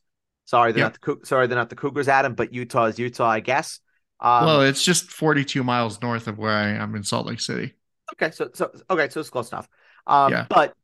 Sorry, 0.49 0.73
they're 0.73 0.81
Yep. 0.81 0.95
not 0.95 0.99
the 0.99 1.19
sorry 1.26 1.47
they're 1.47 1.59
not 1.59 1.69
the 1.69 1.76
Cougars, 1.76 2.09
Adam, 2.09 2.35
but 2.35 2.55
Utah 2.55 2.87
is 2.87 2.99
Utah, 2.99 3.28
I 3.28 3.40
guess. 3.40 3.81
Um, 4.19 4.47
well, 4.47 4.62
it's 4.62 4.83
just 4.85 5.11
42 5.11 5.62
miles 5.62 6.00
north 6.00 6.26
of 6.26 6.38
where 6.38 6.52
I 6.52 6.69
am 6.71 6.95
in 6.95 7.02
Salt 7.05 7.26
Lake 7.26 7.40
City. 7.40 7.75
Okay, 8.14 8.31
so 8.31 8.50
so 8.55 8.71
okay, 8.88 9.09
so 9.11 9.21
it's 9.21 9.31
close 9.31 9.52
enough. 9.52 9.69
Um, 10.07 10.33
Yeah. 10.33 10.47
but 10.49 10.75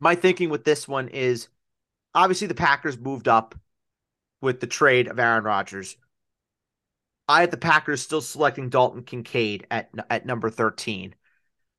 my 0.00 0.14
thinking 0.14 0.50
with 0.50 0.64
this 0.64 0.86
one 0.86 1.08
is 1.08 1.48
obviously 2.14 2.46
the 2.46 2.54
Packers 2.54 2.98
moved 2.98 3.28
up 3.28 3.54
with 4.40 4.60
the 4.60 4.66
trade 4.68 5.08
of 5.08 5.18
Aaron 5.18 5.44
Rodgers. 5.44 5.96
I 7.28 7.40
have 7.42 7.50
the 7.50 7.56
Packers 7.56 8.02
still 8.02 8.20
selecting 8.20 8.68
Dalton 8.68 9.02
Kincaid 9.02 9.66
at 9.70 9.90
at 10.10 10.26
number 10.26 10.50
13. 10.50 11.14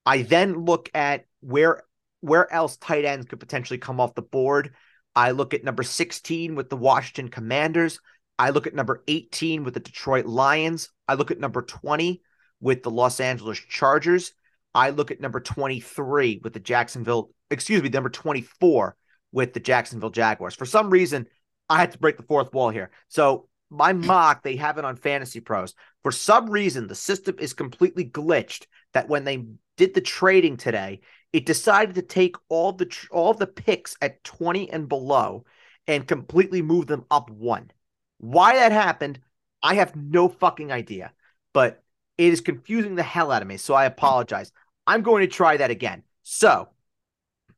I 0.06 0.24
then 0.24 0.66
look 0.66 0.90
at 0.94 1.26
where 1.42 1.84
where 2.22 2.52
else 2.52 2.78
tight 2.78 3.06
ends 3.06 3.28
could 3.28 3.40
potentially 3.40 3.78
come 3.78 4.00
off 4.00 4.16
the 4.16 4.22
board. 4.22 4.74
I 5.16 5.32
look 5.32 5.54
at 5.54 5.64
number 5.64 5.84
16 5.84 6.56
with 6.56 6.70
the 6.70 6.78
Washington 6.78 7.30
Commanders. 7.30 8.00
I 8.38 8.50
look 8.50 8.68
at 8.68 8.76
number 8.76 9.04
18 9.08 9.64
with 9.64 9.74
the 9.74 9.80
Detroit 9.80 10.26
Lions. 10.26 10.90
I 11.08 11.14
look 11.14 11.32
at 11.32 11.40
number 11.40 11.62
20 11.62 12.22
with 12.60 12.84
the 12.84 12.92
Los 12.92 13.20
Angeles 13.20 13.60
Chargers. 13.60 14.34
I 14.74 14.90
look 14.90 15.12
at 15.12 15.22
number 15.22 15.40
23 15.40 16.42
with 16.44 16.54
the 16.54 16.60
Jacksonville, 16.60 17.32
excuse 17.50 17.82
me, 17.82 17.90
number 17.90 18.10
24 18.10 18.98
with 19.32 19.54
the 19.54 19.60
Jacksonville 19.62 20.10
Jaguars. 20.10 20.56
For 20.56 20.66
some 20.66 20.90
reason, 20.90 21.28
I 21.70 21.78
had 21.78 21.94
to 21.94 21.98
break 21.98 22.18
the 22.18 22.24
fourth 22.24 22.54
wall 22.54 22.70
here. 22.70 22.92
So 23.08 23.48
my 23.70 23.94
mock, 23.94 24.44
they 24.44 24.58
have 24.58 24.78
it 24.78 24.86
on 24.86 24.98
Fantasy 24.98 25.40
Pros. 25.40 25.74
For 26.04 26.12
some 26.12 26.50
reason, 26.50 26.88
the 26.88 26.96
system 26.96 27.36
is 27.40 27.54
completely 27.54 28.06
glitched 28.06 28.66
that 28.94 29.08
when 29.08 29.24
they 29.24 29.46
did 29.78 29.94
the 29.94 30.02
trading 30.02 30.58
today, 30.58 31.02
it 31.36 31.46
decided 31.46 31.96
to 31.96 32.02
take 32.02 32.38
all 32.48 32.72
the 32.72 32.90
all 33.12 33.34
the 33.34 33.46
picks 33.46 33.98
at 34.02 34.24
20 34.24 34.72
and 34.72 34.88
below 34.88 35.44
and 35.86 36.08
completely 36.08 36.62
move 36.62 36.88
them 36.88 37.04
up 37.12 37.30
one. 37.30 37.72
Why 38.20 38.56
that 38.56 38.72
happened, 38.72 39.20
I 39.62 39.74
have 39.74 39.98
no 39.98 40.30
fucking 40.30 40.72
idea. 40.72 41.12
But 41.52 41.84
it 42.18 42.32
is 42.32 42.40
confusing 42.40 42.96
the 42.96 43.04
hell 43.04 43.34
out 43.34 43.42
of 43.42 43.50
me. 43.50 43.58
So 43.58 43.74
I 43.74 43.84
apologize. 43.84 44.54
I'm 44.88 45.02
going 45.02 45.28
to 45.28 45.28
try 45.28 45.58
that 45.58 45.72
again. 45.72 46.04
So 46.24 46.70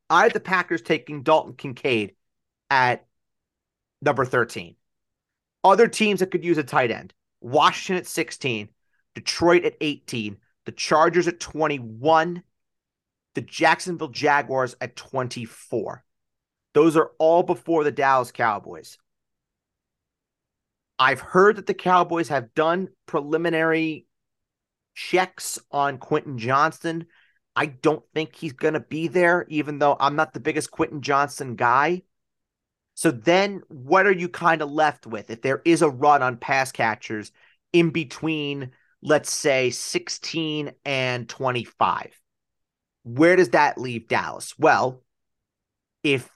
I 0.09 0.23
have 0.23 0.33
the 0.33 0.39
Packers 0.39 0.81
taking 0.81 1.21
Dalton 1.21 1.53
Kincaid 1.53 2.15
at 2.71 3.05
number 4.01 4.25
13. 4.25 4.75
Other 5.63 5.87
teams 5.87 6.21
that 6.21 6.31
could 6.31 6.43
use 6.43 6.57
a 6.57 6.63
tight 6.63 6.89
end 6.89 7.13
Washington 7.41 7.97
at 8.01 8.07
16, 8.07 8.69
Detroit 9.13 9.65
at 9.65 9.77
18, 9.81 10.35
the 10.65 10.71
Chargers 10.71 11.27
at 11.27 11.39
21, 11.39 12.41
the 13.37 13.41
Jacksonville 13.41 14.07
Jaguars 14.07 14.75
at 14.81 14.95
24. 14.95 16.03
Those 16.73 16.97
are 16.97 17.11
all 17.19 17.43
before 17.43 17.83
the 17.83 17.91
Dallas 17.91 18.31
Cowboys. 18.31 18.97
I've 20.97 21.19
heard 21.19 21.57
that 21.57 21.67
the 21.67 21.75
Cowboys 21.75 22.29
have 22.29 22.55
done 22.55 22.87
preliminary 23.05 24.07
checks 24.95 25.59
on 25.69 25.99
Quentin 25.99 26.39
Johnston. 26.39 27.05
I 27.55 27.67
don't 27.67 28.03
think 28.15 28.35
he's 28.35 28.53
going 28.53 28.73
to 28.73 28.79
be 28.79 29.07
there, 29.07 29.45
even 29.49 29.77
though 29.77 29.95
I'm 29.99 30.15
not 30.15 30.33
the 30.33 30.39
biggest 30.39 30.71
Quentin 30.71 31.03
Johnston 31.03 31.55
guy. 31.55 32.01
So 32.95 33.11
then 33.11 33.61
what 33.67 34.07
are 34.07 34.11
you 34.11 34.29
kind 34.29 34.63
of 34.63 34.71
left 34.71 35.05
with 35.05 35.29
if 35.29 35.43
there 35.43 35.61
is 35.63 35.83
a 35.83 35.89
run 35.91 36.23
on 36.23 36.37
pass 36.37 36.71
catchers 36.71 37.31
in 37.71 37.91
between, 37.91 38.71
let's 39.03 39.31
say, 39.31 39.69
16 39.69 40.71
and 40.85 41.29
25? 41.29 42.19
Where 43.07 43.37
does 43.37 43.49
that 43.49 43.77
leave 43.77 44.07
Dallas? 44.07 44.53
Well, 44.59 45.01
if 46.03 46.29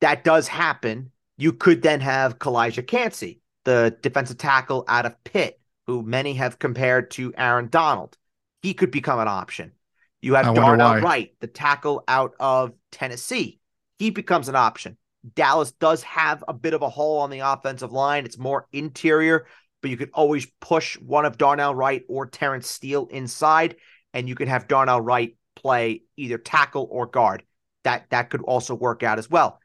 that 0.00 0.22
does 0.22 0.46
happen, 0.46 1.10
you 1.36 1.52
could 1.52 1.82
then 1.82 2.00
have 2.00 2.38
Calijah 2.38 2.86
Kancey, 2.86 3.40
the 3.64 3.96
defensive 4.02 4.38
tackle 4.38 4.84
out 4.86 5.04
of 5.04 5.22
Pitt, 5.24 5.60
who 5.86 6.02
many 6.02 6.34
have 6.34 6.60
compared 6.60 7.10
to 7.12 7.34
Aaron 7.36 7.68
Donald. 7.68 8.16
He 8.62 8.72
could 8.72 8.92
become 8.92 9.18
an 9.18 9.26
option. 9.26 9.72
You 10.20 10.34
have 10.34 10.54
Darnell. 10.54 11.00
Wright, 11.00 11.34
the 11.40 11.48
tackle 11.48 12.04
out 12.06 12.34
of 12.38 12.72
Tennessee. 12.92 13.58
He 13.98 14.10
becomes 14.10 14.48
an 14.48 14.54
option. 14.54 14.96
Dallas 15.34 15.72
does 15.72 16.04
have 16.04 16.44
a 16.46 16.54
bit 16.54 16.74
of 16.74 16.82
a 16.82 16.88
hole 16.88 17.18
on 17.18 17.30
the 17.30 17.40
offensive 17.40 17.92
line. 17.92 18.24
It's 18.24 18.38
more 18.38 18.68
interior, 18.72 19.46
but 19.80 19.90
you 19.90 19.96
could 19.96 20.10
always 20.14 20.46
push 20.60 20.96
one 21.00 21.24
of 21.24 21.38
Darnell 21.38 21.74
Wright 21.74 22.04
or 22.08 22.26
Terence 22.26 22.68
Steele 22.68 23.08
inside, 23.10 23.76
and 24.14 24.28
you 24.28 24.36
could 24.36 24.48
have 24.48 24.68
Darnell 24.68 25.00
Wright 25.00 25.36
play 25.56 26.02
either 26.16 26.38
tackle 26.38 26.88
or 26.90 27.06
guard. 27.06 27.42
That 27.84 28.10
that 28.10 28.30
could 28.30 28.42
also 28.42 28.74
work 28.74 29.02
out 29.02 29.18
as 29.18 29.30
well. 29.30 29.60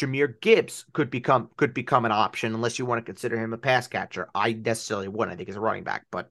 Jahmyr 0.00 0.40
Gibbs 0.40 0.84
could 0.92 1.10
become 1.10 1.50
could 1.56 1.74
become 1.74 2.04
an 2.04 2.12
option 2.12 2.54
unless 2.54 2.78
you 2.78 2.86
want 2.86 2.98
to 2.98 3.10
consider 3.10 3.38
him 3.38 3.52
a 3.52 3.58
pass 3.58 3.86
catcher. 3.86 4.28
I 4.34 4.52
necessarily 4.52 5.08
wouldn't. 5.08 5.34
I 5.34 5.36
think 5.36 5.48
he's 5.48 5.56
a 5.56 5.60
running 5.60 5.84
back, 5.84 6.06
but 6.10 6.30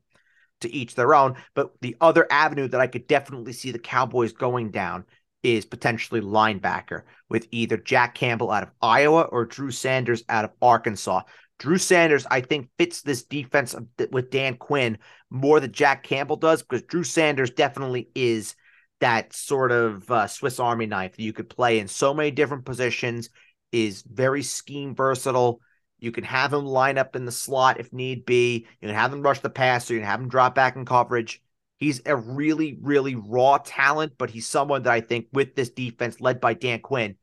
to 0.62 0.74
each 0.74 0.96
their 0.96 1.14
own. 1.14 1.36
But 1.54 1.72
the 1.82 1.96
other 2.02 2.28
avenue 2.32 2.68
that 2.68 2.82
I 2.82 2.88
could 2.88 3.08
definitely 3.08 3.54
see 3.54 3.72
the 3.72 3.80
Cowboys 3.80 4.34
going 4.34 4.72
down 4.72 5.06
is 5.44 5.66
potentially 5.66 6.22
linebacker 6.22 7.04
with 7.30 7.48
either 7.52 7.78
Jack 7.78 8.16
Campbell 8.16 8.52
out 8.52 8.64
of 8.64 8.72
Iowa 8.82 9.22
or 9.24 9.46
Drew 9.46 9.72
Sanders 9.72 10.24
out 10.30 10.46
of 10.46 10.52
Arkansas. 10.62 11.24
Drew 11.58 11.78
Sanders, 11.78 12.26
I 12.30 12.42
think, 12.42 12.70
fits 12.78 13.02
this 13.02 13.24
defense 13.24 13.76
with 14.12 14.32
Dan 14.32 14.58
Quinn 14.58 14.98
more 15.30 15.60
than 15.60 15.72
Jack 15.72 16.04
Campbell 16.04 16.36
does 16.36 16.62
because 16.62 16.84
Drew 16.84 17.04
Sanders 17.04 17.52
definitely 17.52 18.10
is 18.16 18.56
that 19.02 19.34
sort 19.34 19.72
of 19.72 20.10
uh, 20.10 20.28
Swiss 20.28 20.60
Army 20.60 20.86
knife 20.86 21.16
that 21.16 21.24
you 21.24 21.34
could 21.34 21.50
play 21.50 21.80
in 21.80 21.88
so 21.88 22.14
many 22.14 22.32
different 22.32 22.66
positions, 22.66 23.30
is 23.72 24.04
very 24.04 24.44
scheme 24.44 24.96
versatile. 24.96 25.62
You 26.00 26.12
can 26.12 26.24
have 26.24 26.54
him 26.54 26.66
line 26.66 26.98
up 26.98 27.16
in 27.16 27.26
the 27.26 27.32
slot 27.32 27.80
if 27.80 27.94
need 27.94 28.26
be. 28.26 28.68
You 28.82 28.88
can 28.88 28.96
have 28.96 29.14
him 29.14 29.22
rush 29.22 29.40
the 29.40 29.50
passer. 29.50 29.94
You 29.94 30.00
can 30.00 30.10
have 30.10 30.20
him 30.20 30.30
drop 30.30 30.56
back 30.56 30.76
in 30.76 30.86
coverage. 30.86 31.42
He's 31.78 32.02
a 32.06 32.16
really, 32.16 32.78
really 32.82 33.16
raw 33.16 33.60
talent, 33.64 34.14
but 34.18 34.30
he's 34.30 34.48
someone 34.48 34.84
that 34.84 34.94
I 34.94 35.02
think 35.02 35.28
with 35.34 35.56
this 35.56 35.70
defense 35.70 36.22
led 36.22 36.40
by 36.40 36.54
Dan 36.54 36.80
Quinn, 36.80 37.16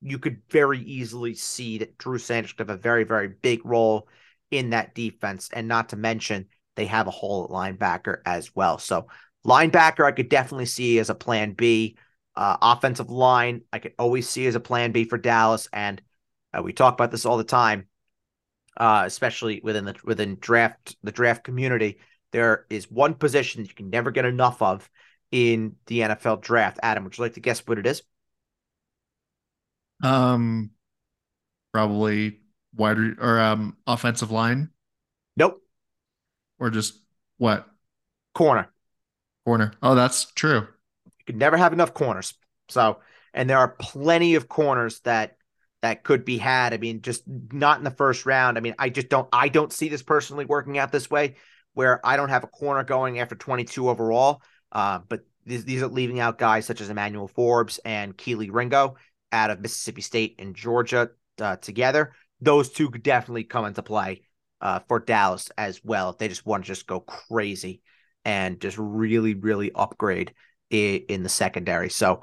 you 0.00 0.18
could 0.18 0.40
very 0.50 0.80
easily 0.80 1.34
see 1.34 1.78
that 1.78 1.98
Drew 1.98 2.18
Sanders 2.18 2.52
could 2.52 2.68
have 2.68 2.78
a 2.78 2.80
very, 2.80 3.04
very 3.04 3.28
big 3.28 3.64
role 3.64 4.08
in 4.50 4.70
that 4.70 4.94
defense. 4.94 5.50
And 5.52 5.68
not 5.68 5.90
to 5.90 5.96
mention, 5.96 6.46
they 6.76 6.86
have 6.86 7.06
a 7.06 7.10
hole 7.10 7.44
at 7.44 7.50
linebacker 7.50 8.18
as 8.24 8.54
well. 8.54 8.78
So, 8.78 9.08
linebacker, 9.46 10.04
I 10.04 10.12
could 10.12 10.28
definitely 10.28 10.66
see 10.66 10.98
as 10.98 11.10
a 11.10 11.14
plan 11.14 11.52
B. 11.52 11.96
Uh, 12.36 12.56
offensive 12.62 13.10
line, 13.10 13.62
I 13.72 13.80
could 13.80 13.94
always 13.98 14.28
see 14.28 14.46
as 14.46 14.54
a 14.54 14.60
plan 14.60 14.92
B 14.92 15.04
for 15.04 15.18
Dallas. 15.18 15.68
And 15.72 16.00
uh, 16.56 16.62
we 16.62 16.72
talk 16.72 16.94
about 16.94 17.10
this 17.10 17.26
all 17.26 17.36
the 17.36 17.42
time, 17.44 17.88
uh, 18.76 19.02
especially 19.06 19.60
within 19.62 19.84
the 19.84 19.96
within 20.04 20.36
draft 20.40 20.96
the 21.02 21.10
draft 21.10 21.42
community. 21.42 21.98
There 22.30 22.66
is 22.70 22.90
one 22.90 23.14
position 23.14 23.62
that 23.62 23.68
you 23.68 23.74
can 23.74 23.90
never 23.90 24.10
get 24.12 24.24
enough 24.24 24.62
of 24.62 24.88
in 25.32 25.76
the 25.86 26.02
NFL 26.02 26.36
draft. 26.36 26.78
Adam, 26.82 27.04
would 27.04 27.18
you 27.18 27.24
like 27.24 27.34
to 27.34 27.40
guess 27.40 27.60
what 27.66 27.78
it 27.78 27.86
is? 27.86 28.02
Um, 30.02 30.70
probably 31.72 32.40
wide 32.74 32.98
re- 32.98 33.14
or 33.18 33.40
um 33.40 33.76
offensive 33.86 34.30
line 34.30 34.70
Nope. 35.36 35.62
or 36.58 36.70
just 36.70 37.00
what 37.38 37.66
Corner. 38.34 38.70
Corner. 39.48 39.72
Oh, 39.82 39.94
that's 39.94 40.26
true. 40.32 40.66
You 41.06 41.24
can 41.26 41.38
never 41.38 41.56
have 41.56 41.72
enough 41.72 41.94
corners. 41.94 42.34
So, 42.68 42.98
and 43.32 43.48
there 43.48 43.56
are 43.56 43.76
plenty 43.80 44.34
of 44.34 44.46
corners 44.46 45.00
that 45.00 45.36
that 45.80 46.04
could 46.04 46.26
be 46.26 46.36
had. 46.36 46.74
I 46.74 46.76
mean, 46.76 47.00
just 47.00 47.22
not 47.26 47.78
in 47.78 47.84
the 47.84 47.90
first 47.90 48.26
round. 48.26 48.58
I 48.58 48.60
mean, 48.60 48.74
I 48.78 48.90
just 48.90 49.08
don't 49.08 49.26
I 49.32 49.48
don't 49.48 49.72
see 49.72 49.88
this 49.88 50.02
personally 50.02 50.44
working 50.44 50.76
out 50.76 50.92
this 50.92 51.10
way 51.10 51.36
where 51.72 52.04
I 52.06 52.18
don't 52.18 52.28
have 52.28 52.44
a 52.44 52.48
corner 52.48 52.84
going 52.84 53.20
after 53.20 53.36
22 53.36 53.88
overall. 53.88 54.42
Uh, 54.70 54.98
but 55.08 55.24
these, 55.46 55.64
these 55.64 55.82
are 55.82 55.88
leaving 55.88 56.20
out 56.20 56.36
guys 56.36 56.66
such 56.66 56.82
as 56.82 56.90
Emmanuel 56.90 57.28
Forbes 57.28 57.78
and 57.86 58.18
Kelee 58.18 58.50
Ringo 58.52 58.96
out 59.32 59.50
of 59.50 59.60
Mississippi 59.60 60.02
State 60.02 60.34
and 60.38 60.54
Georgia 60.54 61.08
uh, 61.40 61.56
together. 61.56 62.12
Those 62.42 62.68
two 62.68 62.90
could 62.90 63.02
definitely 63.02 63.44
come 63.44 63.64
into 63.64 63.82
play 63.82 64.22
uh, 64.60 64.80
for 64.88 64.98
Dallas 64.98 65.50
as 65.56 65.82
well 65.82 66.10
if 66.10 66.18
they 66.18 66.28
just 66.28 66.44
want 66.44 66.64
to 66.64 66.68
just 66.68 66.86
go 66.86 67.00
crazy 67.00 67.80
and 68.28 68.60
just 68.60 68.76
really, 68.76 69.32
really 69.32 69.72
upgrade 69.74 70.34
in, 70.68 70.96
in 71.08 71.22
the 71.22 71.30
secondary. 71.30 71.88
So 71.88 72.20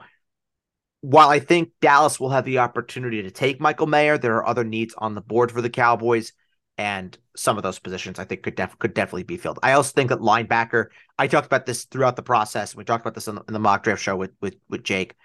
while 1.01 1.29
I 1.29 1.39
think 1.39 1.71
Dallas 1.81 2.19
will 2.19 2.29
have 2.29 2.45
the 2.45 2.59
opportunity 2.59 3.23
to 3.23 3.31
take 3.31 3.59
Michael 3.59 3.87
Mayer, 3.87 4.19
there 4.19 4.35
are 4.35 4.47
other 4.47 4.63
needs 4.63 4.93
on 4.99 5.15
the 5.15 5.21
board 5.21 5.51
for 5.51 5.63
the 5.63 5.69
Cowboys, 5.69 6.31
and 6.77 7.17
some 7.35 7.57
of 7.57 7.63
those 7.63 7.79
positions 7.79 8.19
I 8.19 8.25
think 8.25 8.43
could 8.43 8.53
def- 8.53 8.77
could 8.77 8.93
definitely 8.93 9.23
be 9.23 9.37
filled. 9.37 9.57
I 9.63 9.71
also 9.71 9.93
think 9.93 10.09
that 10.09 10.19
linebacker. 10.19 10.89
I 11.17 11.25
talked 11.25 11.47
about 11.47 11.65
this 11.65 11.85
throughout 11.85 12.17
the 12.17 12.21
process. 12.21 12.75
We 12.75 12.83
talked 12.83 13.03
about 13.03 13.15
this 13.15 13.27
in 13.27 13.35
the, 13.35 13.43
in 13.47 13.53
the 13.55 13.59
mock 13.59 13.81
draft 13.81 14.03
show 14.03 14.15
with 14.15 14.31
with 14.41 14.57
with 14.69 14.83
Jake. 14.83 15.15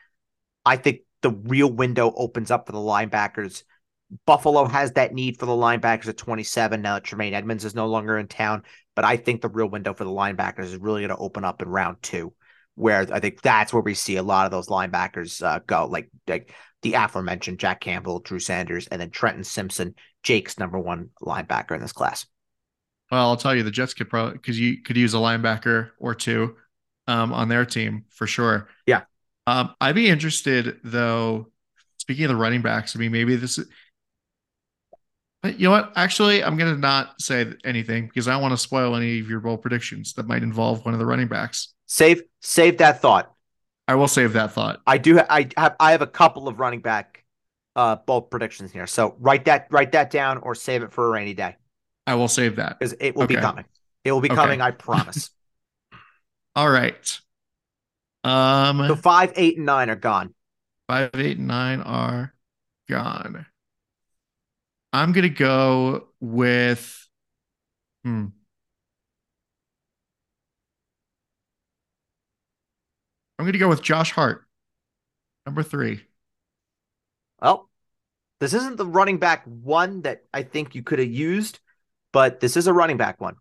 I 0.64 0.77
think 0.77 1.01
the 1.21 1.31
real 1.31 1.71
window 1.71 2.11
opens 2.16 2.51
up 2.51 2.64
for 2.64 2.73
the 2.73 2.79
linebackers. 2.79 3.64
Buffalo 4.27 4.64
has 4.66 4.92
that 4.92 5.14
need 5.14 5.38
for 5.38 5.46
the 5.46 5.53
linebackers 5.53 6.09
at 6.09 6.16
27 6.16 6.83
now 6.83 6.94
that 6.94 7.05
Tremaine 7.05 7.35
Edmunds 7.35 7.64
is 7.64 7.75
no 7.75 7.87
longer 7.87 8.18
in 8.18 8.27
town. 8.27 8.64
But 8.96 9.05
I 9.05 9.16
think 9.16 9.40
the 9.40 9.49
real 9.49 9.68
window 9.68 9.94
for 9.94 10.05
the 10.05 10.11
linebackers 10.11 10.64
is 10.64 10.77
really 10.77 11.03
going 11.03 11.16
to 11.16 11.16
open 11.16 11.44
up 11.44 11.62
in 11.62 11.68
round 11.68 11.99
two, 12.03 12.35
where 12.75 13.07
I 13.12 13.20
think 13.20 13.40
that's 13.40 13.73
where 13.73 13.83
we 13.83 13.94
see 13.94 14.16
a 14.16 14.23
lot 14.23 14.46
of 14.46 14.51
those 14.51 14.68
linebackers 14.68 15.42
uh, 15.42 15.61
go, 15.66 15.87
like 15.87 16.11
like 16.27 16.53
the 16.83 16.94
aforementioned 16.94 17.61
Jack 17.61 17.81
Campbell, 17.81 18.20
Drew 18.20 18.40
Sanders, 18.40 18.88
and 18.88 19.01
then 19.01 19.11
Trenton 19.11 19.44
Simpson, 19.44 19.94
Jake's 20.23 20.59
number 20.59 20.79
one 20.79 21.11
linebacker 21.23 21.75
in 21.75 21.81
this 21.81 21.92
class. 21.92 22.27
Well, 23.11 23.29
I'll 23.29 23.37
tell 23.37 23.55
you, 23.55 23.62
the 23.62 23.70
Jets 23.70 23.94
could 23.94 24.09
probably 24.09 24.35
because 24.35 24.59
you 24.59 24.83
could 24.83 24.96
use 24.96 25.14
a 25.14 25.18
linebacker 25.18 25.90
or 25.99 26.14
two 26.14 26.57
um, 27.07 27.33
on 27.33 27.49
their 27.49 27.64
team 27.64 28.05
for 28.11 28.27
sure. 28.27 28.68
Yeah. 28.87 29.03
Um, 29.46 29.75
I'd 29.81 29.94
be 29.94 30.09
interested 30.09 30.81
though. 30.85 31.49
Speaking 31.99 32.25
of 32.25 32.31
the 32.31 32.37
running 32.37 32.62
backs, 32.62 32.96
I 32.96 32.99
mean, 32.99 33.12
maybe 33.12 33.37
this 33.37 33.59
is. 35.44 35.59
You 35.59 35.64
know 35.64 35.70
what? 35.70 35.92
Actually, 35.96 36.42
I'm 36.44 36.57
going 36.57 36.74
to 36.74 36.81
not 36.81 37.20
say 37.20 37.53
anything 37.64 38.07
because 38.07 38.29
I 38.29 38.33
don't 38.33 38.42
want 38.42 38.53
to 38.53 38.59
spoil 38.59 38.96
any 38.96 39.20
of 39.20 39.29
your 39.29 39.40
bold 39.40 39.62
predictions 39.62 40.12
that 40.14 40.26
might 40.26 40.42
involve 40.42 40.85
one 40.85 40.94
of 40.94 41.00
the 41.00 41.07
running 41.07 41.29
backs. 41.29 41.74
Save 41.87 42.22
save 42.40 42.79
that 42.79 43.00
thought. 43.00 43.33
I 43.88 43.96
will 43.96 44.09
save 44.09 44.35
that 44.35 44.53
thought. 44.53 44.81
I 44.87 44.98
do. 44.98 45.18
I 45.18 45.48
have. 45.57 45.76
I 45.81 45.92
have 45.92 46.03
a 46.03 46.07
couple 46.07 46.48
of 46.48 46.61
running 46.61 46.81
back 46.81 47.24
uh 47.76 47.96
bold 47.96 48.31
predictions 48.31 48.72
here. 48.72 48.87
So 48.87 49.16
write 49.18 49.44
that 49.46 49.66
write 49.70 49.92
that 49.92 50.11
down 50.11 50.38
or 50.38 50.55
save 50.55 50.83
it 50.83 50.92
for 50.92 51.07
a 51.07 51.11
rainy 51.11 51.35
day. 51.35 51.57
I 52.07 52.14
will 52.14 52.29
save 52.29 52.57
that 52.57 52.79
because 52.79 52.94
it 53.00 53.14
will 53.14 53.24
okay. 53.24 53.37
be 53.37 53.40
coming. 53.40 53.64
It 54.05 54.12
will 54.12 54.20
be 54.20 54.31
okay. 54.31 54.37
coming. 54.37 54.61
I 54.61 54.70
promise. 54.70 55.31
All 56.57 56.70
right. 56.70 57.20
Um. 58.24 58.87
So 58.87 58.96
five, 58.96 59.33
eight, 59.37 59.57
and 59.57 59.66
nine 59.66 59.90
are 59.90 59.96
gone. 59.96 60.35
Five, 60.88 61.11
eight, 61.14 61.38
and 61.38 61.48
nine 61.48 61.81
are 61.81 62.35
gone. 62.88 63.46
I'm 64.92 65.12
gonna 65.12 65.29
go 65.29 66.09
with. 66.20 67.09
Hmm. 68.05 68.26
I'm 73.40 73.46
going 73.46 73.55
to 73.55 73.59
go 73.59 73.70
with 73.70 73.81
Josh 73.81 74.12
Hart, 74.12 74.44
number 75.46 75.62
three. 75.62 76.03
Well, 77.40 77.70
this 78.38 78.53
isn't 78.53 78.76
the 78.76 78.85
running 78.85 79.16
back 79.16 79.44
one 79.46 80.03
that 80.03 80.24
I 80.35 80.42
think 80.42 80.74
you 80.74 80.83
could 80.83 80.98
have 80.98 81.11
used, 81.11 81.59
but 82.12 82.40
this 82.40 82.55
is 82.59 82.66
a 82.66 82.74
running 82.74 82.98
back 82.98 83.18
one. 83.18 83.37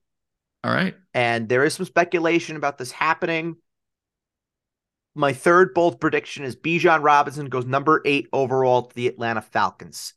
All 0.64 0.72
right. 0.72 0.96
And 1.14 1.50
there 1.50 1.66
is 1.66 1.74
some 1.74 1.86
speculation 1.86 2.56
about 2.56 2.78
this 2.78 2.94
happening. 2.94 3.58
My 5.16 5.34
third 5.34 5.74
bold 5.74 6.00
prediction 6.00 6.46
is 6.46 6.56
Bijan 6.56 7.04
Robinson 7.04 7.48
goes 7.50 7.66
number 7.66 8.02
eight 8.06 8.30
overall 8.32 8.84
to 8.84 8.96
the 8.96 9.08
Atlanta 9.08 9.42
Falcons. 9.42 10.14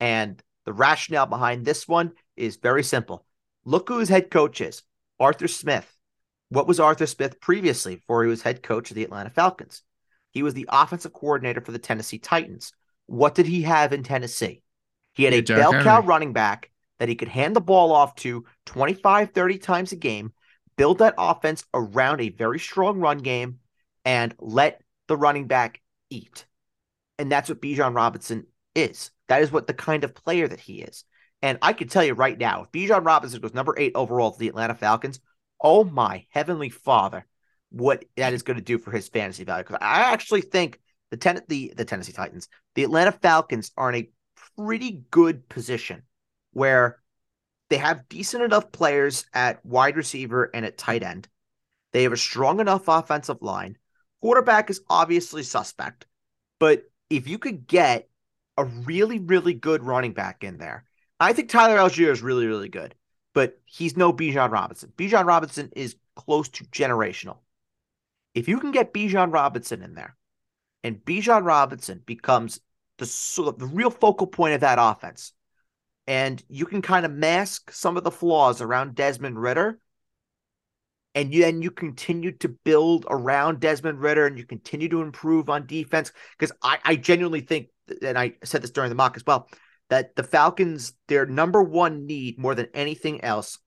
And 0.00 0.42
the 0.64 0.72
rationale 0.72 1.26
behind 1.26 1.64
this 1.64 1.88
one 1.88 2.12
is 2.36 2.56
very 2.56 2.82
simple. 2.82 3.24
Look 3.64 3.88
who 3.88 3.98
his 3.98 4.08
head 4.08 4.30
coach 4.30 4.60
is 4.60 4.82
Arthur 5.18 5.48
Smith. 5.48 5.96
What 6.48 6.66
was 6.66 6.80
Arthur 6.80 7.06
Smith 7.06 7.40
previously 7.40 7.96
before 7.96 8.24
he 8.24 8.30
was 8.30 8.42
head 8.42 8.62
coach 8.62 8.90
of 8.90 8.94
the 8.94 9.04
Atlanta 9.04 9.30
Falcons? 9.30 9.82
He 10.32 10.42
was 10.42 10.54
the 10.54 10.68
offensive 10.68 11.12
coordinator 11.12 11.60
for 11.60 11.72
the 11.72 11.78
Tennessee 11.78 12.18
Titans. 12.18 12.72
What 13.06 13.34
did 13.34 13.46
he 13.46 13.62
have 13.62 13.92
in 13.92 14.02
Tennessee? 14.02 14.62
He 15.14 15.24
had 15.24 15.34
a 15.34 15.40
bell 15.42 15.72
cow 15.72 16.02
running 16.02 16.32
back 16.32 16.70
that 16.98 17.08
he 17.08 17.16
could 17.16 17.28
hand 17.28 17.56
the 17.56 17.60
ball 17.60 17.92
off 17.92 18.14
to 18.16 18.44
25, 18.66 19.32
30 19.32 19.58
times 19.58 19.92
a 19.92 19.96
game, 19.96 20.32
build 20.76 20.98
that 20.98 21.14
offense 21.18 21.64
around 21.74 22.20
a 22.20 22.28
very 22.30 22.58
strong 22.58 23.00
run 23.00 23.18
game, 23.18 23.58
and 24.04 24.34
let 24.38 24.82
the 25.08 25.16
running 25.16 25.46
back 25.46 25.80
eat. 26.10 26.46
And 27.18 27.30
that's 27.30 27.48
what 27.48 27.60
Bijan 27.60 27.94
Robinson 27.94 28.46
is. 28.74 29.10
That 29.30 29.42
is 29.42 29.52
what 29.52 29.68
the 29.68 29.74
kind 29.74 30.02
of 30.02 30.12
player 30.12 30.48
that 30.48 30.58
he 30.58 30.82
is. 30.82 31.04
And 31.40 31.56
I 31.62 31.72
can 31.72 31.86
tell 31.86 32.02
you 32.02 32.14
right 32.14 32.36
now, 32.36 32.64
if 32.64 32.72
Bijan 32.72 33.06
Robinson 33.06 33.40
goes 33.40 33.54
number 33.54 33.76
eight 33.78 33.92
overall 33.94 34.32
to 34.32 34.38
the 34.40 34.48
Atlanta 34.48 34.74
Falcons, 34.74 35.20
oh 35.60 35.84
my 35.84 36.26
heavenly 36.30 36.68
father, 36.68 37.24
what 37.70 38.04
that 38.16 38.32
is 38.32 38.42
going 38.42 38.58
to 38.58 38.64
do 38.64 38.76
for 38.76 38.90
his 38.90 39.08
fantasy 39.08 39.44
value. 39.44 39.62
Because 39.62 39.78
I 39.80 40.12
actually 40.12 40.40
think 40.40 40.80
the 41.12 41.16
ten- 41.16 41.44
the 41.46 41.72
the 41.76 41.84
Tennessee 41.84 42.10
Titans, 42.10 42.48
the 42.74 42.82
Atlanta 42.82 43.12
Falcons 43.12 43.70
are 43.76 43.88
in 43.88 43.94
a 44.02 44.10
pretty 44.56 45.04
good 45.12 45.48
position 45.48 46.02
where 46.52 46.98
they 47.68 47.76
have 47.76 48.08
decent 48.08 48.42
enough 48.42 48.72
players 48.72 49.26
at 49.32 49.64
wide 49.64 49.96
receiver 49.96 50.50
and 50.52 50.66
at 50.66 50.76
tight 50.76 51.04
end. 51.04 51.28
They 51.92 52.02
have 52.02 52.12
a 52.12 52.16
strong 52.16 52.58
enough 52.58 52.88
offensive 52.88 53.42
line. 53.42 53.78
Quarterback 54.22 54.70
is 54.70 54.82
obviously 54.90 55.44
suspect, 55.44 56.06
but 56.58 56.82
if 57.08 57.28
you 57.28 57.38
could 57.38 57.68
get 57.68 58.09
a 58.60 58.64
really, 58.64 59.18
really 59.18 59.54
good 59.54 59.82
running 59.82 60.12
back 60.12 60.44
in 60.44 60.58
there, 60.58 60.84
I 61.18 61.32
think 61.32 61.48
Tyler 61.48 61.76
Allgeier 61.76 62.10
is 62.10 62.22
really, 62.22 62.46
really 62.46 62.68
good 62.68 62.94
but 63.32 63.58
he's 63.64 63.96
no 63.96 64.12
Bijan 64.12 64.50
Robinson. 64.50 64.92
Bijan 64.96 65.26
Robinson 65.26 65.70
is 65.76 65.96
close 66.16 66.48
to 66.50 66.64
generational. 66.64 67.38
If 68.34 68.48
you 68.48 68.60
can 68.60 68.72
get 68.72 68.94
Bijan 68.94 69.32
Robinson 69.32 69.82
in 69.82 69.94
there, 69.94 70.16
and 70.82 70.96
Bijan 70.96 71.44
Robinson 71.44 72.02
becomes 72.04 72.60
the 72.98 73.54
the 73.56 73.66
real 73.66 73.90
focal 73.90 74.26
point 74.26 74.54
of 74.54 74.60
that 74.60 74.78
offense, 74.80 75.32
and 76.06 76.42
you 76.48 76.66
can 76.66 76.82
kind 76.82 77.06
of 77.06 77.12
mask 77.12 77.70
some 77.72 77.96
of 77.96 78.04
the 78.04 78.10
flaws 78.10 78.60
around 78.60 78.94
Desmond 78.94 79.40
Ridder, 79.40 79.78
and 81.14 81.32
you, 81.34 81.42
then 81.42 81.62
you 81.62 81.70
continue 81.70 82.32
to 82.32 82.48
build 82.48 83.04
around 83.08 83.60
Desmond 83.60 84.00
Ridder 84.00 84.26
and 84.26 84.38
you 84.38 84.44
continue 84.44 84.88
to 84.88 85.02
improve 85.02 85.50
on 85.50 85.66
defense. 85.66 86.12
Because 86.38 86.54
I, 86.62 86.78
I 86.84 86.96
genuinely 86.96 87.40
think, 87.40 87.68
and 88.02 88.18
I 88.18 88.34
said 88.44 88.62
this 88.62 88.70
during 88.70 88.88
the 88.88 88.94
mock 88.94 89.16
as 89.16 89.26
well, 89.26 89.48
that 89.88 90.14
the 90.16 90.22
Falcons, 90.22 90.92
their 91.08 91.26
number 91.26 91.62
one 91.62 92.06
need 92.06 92.38
more 92.38 92.54
than 92.54 92.68
anything 92.74 93.22
else 93.24 93.58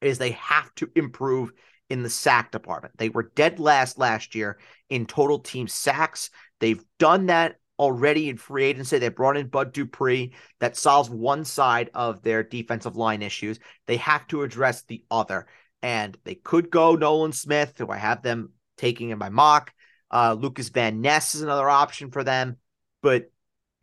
is 0.00 0.18
they 0.18 0.32
have 0.32 0.74
to 0.76 0.90
improve 0.94 1.52
in 1.90 2.02
the 2.02 2.10
sack 2.10 2.50
department. 2.50 2.96
They 2.96 3.08
were 3.08 3.30
dead 3.34 3.60
last 3.60 3.98
last 3.98 4.34
year 4.34 4.58
in 4.88 5.06
total 5.06 5.38
team 5.38 5.68
sacks. 5.68 6.30
They've 6.60 6.82
done 6.98 7.26
that 7.26 7.56
already 7.78 8.28
in 8.28 8.36
free 8.36 8.64
agency. 8.64 8.98
They 8.98 9.08
brought 9.08 9.36
in 9.36 9.48
Bud 9.48 9.72
Dupree. 9.72 10.34
That 10.60 10.76
solves 10.76 11.10
one 11.10 11.44
side 11.44 11.90
of 11.94 12.22
their 12.22 12.42
defensive 12.42 12.96
line 12.96 13.22
issues. 13.22 13.58
They 13.86 13.96
have 13.98 14.26
to 14.28 14.42
address 14.42 14.82
the 14.82 15.04
other. 15.10 15.46
And 15.82 16.16
they 16.24 16.34
could 16.34 16.70
go 16.70 16.96
Nolan 16.96 17.32
Smith, 17.32 17.74
who 17.76 17.90
I 17.90 17.98
have 17.98 18.22
them 18.22 18.52
taking 18.78 19.10
in 19.10 19.18
my 19.18 19.28
mock. 19.28 19.72
Uh, 20.10 20.36
Lucas 20.38 20.68
Van 20.70 21.00
Ness 21.00 21.34
is 21.34 21.42
another 21.42 21.68
option 21.68 22.10
for 22.10 22.24
them. 22.24 22.56
But 23.02 23.30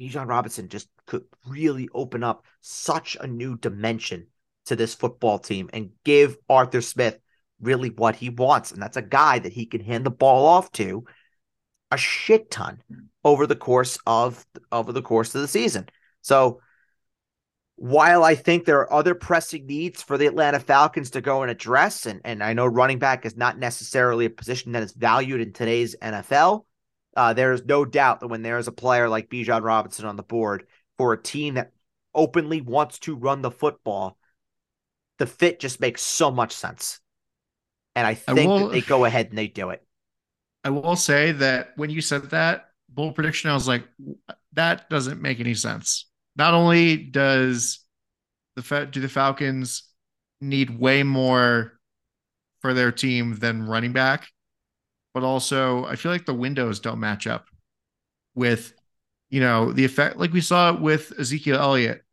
Bijan 0.02 0.28
Robinson 0.28 0.68
just 0.68 0.90
could 1.06 1.24
really 1.48 1.88
open 1.94 2.24
up 2.24 2.46
such 2.62 3.16
a 3.20 3.28
new 3.28 3.56
dimension 3.56 4.28
to 4.66 4.76
this 4.76 4.96
football 4.96 5.38
team 5.38 5.70
and 5.74 5.92
give 6.04 6.38
Arthur 6.50 6.82
Smith 6.82 7.20
really 7.62 7.90
what 7.90 8.16
he 8.16 8.30
wants. 8.30 8.72
And 8.72 8.82
that's 8.82 8.98
a 8.98 9.04
guy 9.04 9.38
that 9.40 9.54
he 9.54 9.68
can 9.68 9.82
hand 9.82 10.06
the 10.06 10.12
ball 10.12 10.48
off 10.48 10.72
to 10.74 11.06
a 11.92 11.98
shit 11.98 12.50
ton 12.50 12.82
over 13.24 13.46
the 13.46 13.56
course 13.56 14.00
of 14.08 14.46
over 14.72 14.92
the 14.92 15.02
course 15.04 15.36
of 15.36 15.42
the 15.42 15.48
season. 15.48 15.88
So 16.22 16.62
while 17.76 18.24
I 18.24 18.36
think 18.36 18.66
there 18.66 18.80
are 18.80 18.94
other 18.94 19.14
pressing 19.14 19.66
needs 19.66 20.02
for 20.02 20.18
the 20.18 20.28
Atlanta 20.28 20.60
Falcons 20.60 21.12
to 21.12 21.22
go 21.22 21.42
and 21.42 21.52
address, 21.52 22.06
and, 22.06 22.22
and 22.24 22.44
I 22.44 22.54
know 22.54 22.66
running 22.66 23.00
back 23.00 23.26
is 23.26 23.36
not 23.36 23.60
necessarily 23.60 24.26
a 24.26 24.30
position 24.30 24.72
that 24.72 24.84
is 24.84 24.94
valued 24.94 25.42
in 25.42 25.52
today's 25.52 25.96
NFL, 26.02 26.66
uh, 27.16 27.34
there 27.34 27.52
is 27.54 27.66
no 27.66 27.86
doubt 27.86 28.22
that 28.22 28.28
when 28.28 28.42
there 28.42 28.58
is 28.58 28.68
a 28.68 28.72
player 28.72 29.10
like 29.10 29.30
Bijan 29.30 29.64
Robinson 29.64 30.06
on 30.06 30.16
the 30.16 30.24
board, 30.24 30.66
for 30.98 31.14
a 31.14 31.22
team 31.22 31.56
that 31.56 31.72
openly 32.14 32.62
wants 32.62 33.00
to 33.00 33.16
run 33.16 33.42
the 33.42 33.52
football, 33.52 34.18
the 35.18 35.26
fit 35.26 35.60
just 35.60 35.80
makes 35.80 36.02
so 36.02 36.32
much 36.32 36.54
sense. 36.54 37.00
And 37.96 38.08
I 38.08 38.14
think 38.14 38.40
I 38.40 38.46
will, 38.46 38.60
that 38.60 38.72
they 38.72 38.82
go 38.82 39.06
ahead 39.06 39.30
and 39.30 39.38
they 39.38 39.48
do 39.48 39.70
it. 39.72 39.86
I 40.64 40.70
will 40.70 40.96
say 40.96 41.32
that 41.34 41.72
when 41.76 41.90
you 41.90 42.02
said 42.02 42.30
that 42.30 42.70
bold 42.88 43.16
prediction, 43.16 43.50
I 43.50 43.54
was 43.54 43.68
like, 43.68 43.84
that 44.54 44.90
doesn't 44.90 45.22
make 45.22 45.40
any 45.40 45.54
sense. 45.54 46.08
Not 46.36 46.54
only 46.54 46.98
does 46.98 47.80
the 48.56 48.88
do 48.92 49.02
the 49.02 49.10
Falcons 49.10 49.84
need 50.40 50.80
way 50.80 51.04
more 51.04 51.80
for 52.62 52.74
their 52.74 52.92
team 52.92 53.36
than 53.38 53.68
running 53.68 53.92
back, 53.92 54.28
but 55.14 55.24
also 55.24 55.86
I 55.86 55.96
feel 55.96 56.12
like 56.12 56.26
the 56.26 56.34
windows 56.34 56.80
don't 56.80 57.00
match 57.00 57.28
up 57.28 57.48
with, 58.36 58.74
you 59.30 59.40
know, 59.40 59.72
the 59.72 59.86
effect 59.86 60.18
like 60.18 60.34
we 60.34 60.42
saw 60.42 60.74
with 60.74 61.14
Ezekiel 61.20 61.60
Elliott 61.60 62.04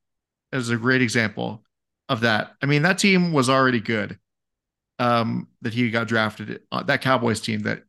as 0.53 0.71
a 0.71 0.77
great 0.77 1.03
example 1.03 1.63
of 2.09 2.21
that. 2.21 2.55
I 2.63 2.67
mean, 2.67 2.83
that 2.83 2.99
team 2.99 3.33
was 3.33 3.49
already 3.49 3.81
good. 3.81 4.19
Um, 5.01 5.47
that 5.63 5.75
he 5.75 5.91
got 5.91 6.09
drafted, 6.09 6.61
uh, 6.73 6.83
that 6.83 7.03
Cowboys 7.03 7.41
team 7.41 7.61
that 7.61 7.85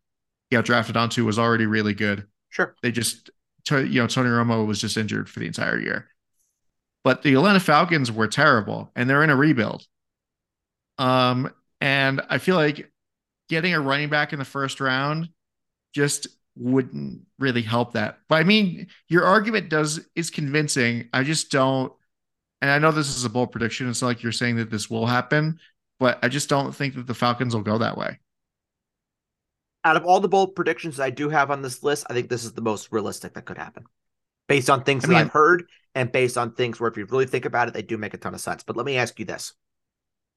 he 0.50 0.56
got 0.56 0.66
drafted 0.66 0.96
onto 0.96 1.26
was 1.26 1.40
already 1.40 1.66
really 1.66 1.96
good. 1.96 2.28
Sure. 2.50 2.76
They 2.84 2.92
just, 2.92 3.32
you 3.72 4.02
know, 4.02 4.06
Tony 4.06 4.30
Romo 4.30 4.68
was 4.68 4.80
just 4.80 4.96
injured 4.96 5.28
for 5.28 5.40
the 5.40 5.48
entire 5.48 5.80
year. 5.80 6.08
But 7.04 7.24
the 7.24 7.34
Atlanta 7.34 7.60
Falcons 7.60 8.12
were 8.12 8.28
terrible 8.28 8.92
and 8.96 9.10
they're 9.10 9.24
in 9.24 9.32
a 9.32 9.36
rebuild. 9.36 9.88
Um, 11.00 11.52
and 11.82 12.22
I 12.30 12.38
feel 12.38 12.56
like 12.56 12.89
getting 13.50 13.74
a 13.74 13.80
running 13.80 14.10
back 14.10 14.34
in 14.34 14.40
the 14.40 14.46
first 14.46 14.80
round 14.80 15.30
just 15.94 16.28
wouldn't 16.56 17.22
really 17.40 17.62
help 17.62 17.94
that. 17.94 18.20
But 18.28 18.36
I 18.36 18.44
mean, 18.44 18.88
your 19.08 19.26
argument 19.26 19.70
does 19.70 20.00
is 20.16 20.30
convincing. 20.30 21.10
I 21.14 21.24
just 21.24 21.52
don't 21.52 21.92
and 22.62 22.70
I 22.70 22.80
know 22.80 22.92
this 22.92 23.16
is 23.16 23.24
a 23.24 23.30
bold 23.30 23.52
prediction. 23.52 23.90
It's 23.90 24.02
not 24.02 24.10
like 24.10 24.24
you're 24.24 24.32
saying 24.32 24.58
that 24.58 24.70
this 24.70 24.90
will 24.90 25.06
happen, 25.06 25.60
but 26.00 26.20
I 26.22 26.28
just 26.28 26.50
don't 26.50 26.74
think 26.74 26.96
that 26.96 27.08
the 27.08 27.14
Falcons 27.14 27.56
will 27.56 27.64
go 27.64 27.78
that 27.78 27.98
way. 27.98 28.20
Out 29.86 29.96
of 29.96 30.06
all 30.06 30.20
the 30.20 30.28
bold 30.28 30.56
predictions 30.56 31.00
I 31.00 31.10
do 31.10 31.30
have 31.30 31.52
on 31.52 31.62
this 31.62 31.84
list, 31.84 32.06
I 32.10 32.14
think 32.14 32.30
this 32.30 32.44
is 32.44 32.52
the 32.54 32.62
most 32.62 32.92
realistic 32.92 33.34
that 33.34 33.46
could 33.46 33.58
happen 33.58 33.86
based 34.50 34.70
on 34.70 34.84
things 34.84 35.06
I 35.06 35.08
that 35.08 35.16
I've 35.16 35.32
heard 35.32 35.64
and 35.96 36.12
based 36.12 36.38
on 36.38 36.54
things 36.54 36.80
where 36.80 36.90
if 36.90 36.98
you 36.98 37.06
really 37.06 37.28
think 37.28 37.46
about 37.46 37.70
it, 37.70 37.74
they 37.74 37.82
do 37.82 37.98
make 37.98 38.14
a 38.14 38.18
ton 38.18 38.34
of 38.34 38.42
sense. 38.42 38.64
But 38.64 38.76
let 38.76 38.86
me 38.86 38.98
ask 38.98 39.18
you 39.20 39.26
this. 39.26 39.54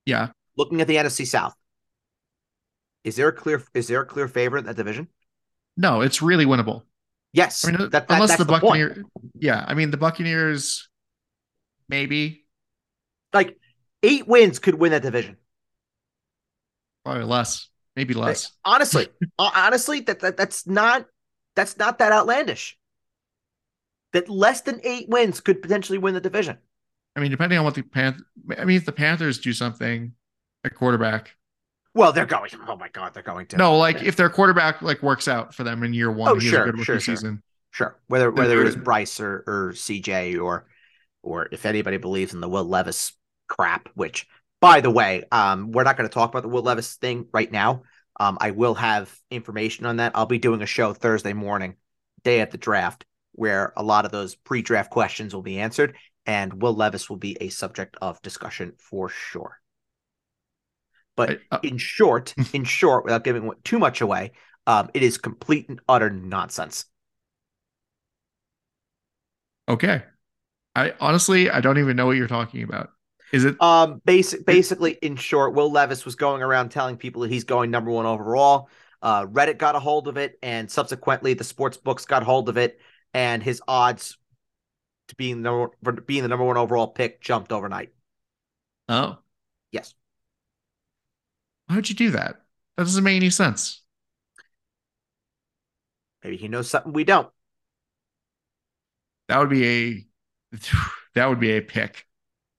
Yeah. 0.07 0.29
Looking 0.57 0.81
at 0.81 0.87
the 0.87 0.97
NFC 0.97 1.27
South, 1.27 1.55
is 3.05 3.17
there 3.17 3.29
a 3.29 3.33
clear 3.33 3.63
is 3.75 3.89
there 3.89 4.03
a 4.03 4.07
clear 4.07 4.29
favorite 4.29 4.61
in 4.61 4.67
that 4.67 4.77
division? 4.77 5.09
No, 5.77 6.01
it's 6.01 6.23
really 6.23 6.45
winnable. 6.45 6.83
Yes. 7.33 7.65
I 7.67 7.71
mean, 7.71 7.81
that, 7.81 7.91
that, 7.93 8.07
unless 8.11 8.37
the 8.37 8.45
Buccaneers 8.45 9.05
yeah, 9.35 9.65
I 9.67 9.75
mean 9.75 9.91
the 9.91 9.97
Buccaneers 9.97 10.89
maybe. 11.89 12.45
Like 13.33 13.57
eight 14.03 14.29
wins 14.29 14.59
could 14.59 14.75
win 14.75 14.93
that 14.93 15.03
division. 15.03 15.37
Probably 17.05 17.25
less. 17.25 17.69
Maybe 17.97 18.15
less. 18.15 18.53
Honestly, 18.65 19.09
honestly, 19.39 20.01
that, 20.01 20.21
that 20.21 20.37
that's 20.37 20.67
not 20.67 21.07
that's 21.55 21.77
not 21.77 21.99
that 21.99 22.13
outlandish 22.13 22.79
that 24.13 24.29
less 24.29 24.61
than 24.61 24.81
eight 24.85 25.09
wins 25.09 25.41
could 25.41 25.63
potentially 25.63 25.99
win 25.99 26.15
the 26.15 26.21
division. 26.21 26.59
I 27.17 27.21
mean, 27.21 27.31
depending 27.31 27.59
on 27.59 27.65
what 27.65 27.75
the 27.75 27.83
Panthers, 27.83 28.23
I 28.59 28.65
mean, 28.65 28.77
if 28.77 28.87
the 28.87 28.93
Panthers 28.93 29.39
do 29.39 29.53
something 29.53 30.13
at 30.65 30.75
quarterback, 30.75 31.35
well, 31.95 32.13
they're 32.13 32.27
going. 32.27 32.51
Oh 32.67 32.77
my 32.77 32.89
God, 32.89 33.15
they're 33.15 33.23
going 33.23 33.47
to. 33.49 33.57
No, 33.57 33.77
like 33.77 34.03
if 34.03 34.17
their 34.17 34.31
quarterback 34.31 34.83
like 34.83 35.03
works 35.03 35.29
out 35.29 35.55
for 35.55 35.65
them 35.65 35.83
in 35.83 35.93
year 35.93 36.11
one, 36.11 36.31
oh, 36.31 36.39
sure, 36.39 36.75
sure, 36.77 36.85
sure. 36.85 37.01
season. 37.01 37.43
Sure, 37.71 37.99
whether 38.07 38.31
whether 38.31 38.61
it 38.61 38.65
was 38.65 38.77
Bryce 38.77 39.21
or 39.21 39.45
or 39.47 39.73
CJ 39.73 40.43
or 40.43 40.67
or 41.23 41.49
if 41.53 41.67
anybody 41.67 41.97
believes 41.97 42.35
in 42.35 42.41
the 42.41 42.49
Will 42.49 42.65
Levis 42.65 43.13
crap, 43.49 43.89
which 43.95 44.27
by 44.61 44.81
the 44.81 44.91
way, 44.91 45.25
um, 45.33 45.73
we're 45.73 45.83
not 45.83 45.97
going 45.97 46.09
to 46.09 46.13
talk 46.13 46.31
about 46.31 46.43
the 46.43 46.49
Will 46.49 46.63
Levis 46.63 46.97
thing 46.97 47.27
right 47.33 47.51
now. 47.51 47.83
Um, 48.21 48.39
I 48.41 48.53
will 48.53 48.75
have 48.75 49.15
information 49.31 49.87
on 49.87 49.97
that. 49.97 50.13
I'll 50.15 50.27
be 50.27 50.39
doing 50.39 50.63
a 50.63 50.67
show 50.67 50.93
Thursday 50.93 51.33
morning, 51.33 51.77
day 52.23 52.41
at 52.41 52.51
the 52.51 52.59
draft, 52.59 53.05
where 53.33 53.73
a 53.77 53.83
lot 53.83 54.05
of 54.05 54.13
those 54.13 54.35
pre-draft 54.35 54.91
questions 54.91 55.35
will 55.35 55.43
be 55.43 55.59
answered, 55.59 55.97
and 56.27 56.63
Will 56.63 56.75
Levis 56.75 57.11
will 57.11 57.17
be 57.17 57.37
a 57.41 57.49
subject 57.49 57.97
of 58.01 58.23
discussion 58.23 58.75
for 58.79 59.09
sure. 59.09 59.62
But 61.17 61.41
uh, 61.51 61.59
in 61.63 61.79
short, 61.79 62.35
in 62.53 62.65
short, 62.65 63.05
without 63.05 63.25
giving 63.25 63.51
too 63.65 63.79
much 63.79 64.01
away, 64.01 64.33
um, 64.67 64.91
it 64.95 65.03
is 65.03 65.19
complete 65.19 65.69
and 65.69 65.81
utter 65.89 66.11
nonsense. 66.11 66.87
Okay, 69.69 70.03
I 70.75 70.95
honestly 71.01 71.51
I 71.51 71.61
don't 71.61 71.79
even 71.79 71.97
know 71.97 72.07
what 72.07 72.17
you're 72.17 72.29
talking 72.29 72.63
about. 72.63 72.91
Is 73.33 73.45
it 73.45 73.61
um 73.63 74.01
basic 74.05 74.45
basically 74.45 74.93
in 75.03 75.17
short, 75.17 75.55
Will 75.55 75.71
Levis 75.71 76.05
was 76.05 76.15
going 76.15 76.43
around 76.43 76.71
telling 76.71 76.97
people 76.97 77.23
that 77.23 77.31
he's 77.31 77.45
going 77.45 77.71
number 77.71 77.91
one 77.91 78.07
overall. 78.07 78.69
Uh, 79.01 79.27
Reddit 79.27 79.59
got 79.59 79.75
a 79.75 79.81
hold 79.81 80.07
of 80.07 80.17
it, 80.17 80.39
and 80.43 80.71
subsequently 80.71 81.35
the 81.35 81.45
sports 81.45 81.77
books 81.77 82.07
got 82.07 82.23
hold 82.23 82.49
of 82.49 82.57
it, 82.57 82.79
and 83.13 83.43
his 83.43 83.61
odds 83.67 84.17
to 85.09 85.17
being 85.17 85.43
the 85.43 85.51
number 85.51 86.01
being 86.03 86.23
the 86.23 86.29
number 86.29 86.45
one 86.45 86.57
overall 86.57 86.89
pick 86.89 87.21
jumped 87.21 87.53
overnight. 87.53 87.93
Oh, 88.89 89.19
yes. 89.71 89.95
How'd 91.73 91.89
you 91.89 91.95
do 91.95 92.11
that? 92.11 92.37
That 92.77 92.85
doesn't 92.85 93.03
make 93.03 93.17
any 93.17 93.31
sense. 93.31 93.83
Maybe 96.23 96.37
he 96.37 96.49
knows 96.49 96.69
something 96.69 96.93
we 96.93 97.05
don't. 97.05 97.29
That 99.29 99.39
would 99.39 99.49
be 99.49 99.67
a 99.67 100.59
that 101.15 101.27
would 101.29 101.41
be 101.41 101.53
a 101.53 101.63
pick. 101.63 102.07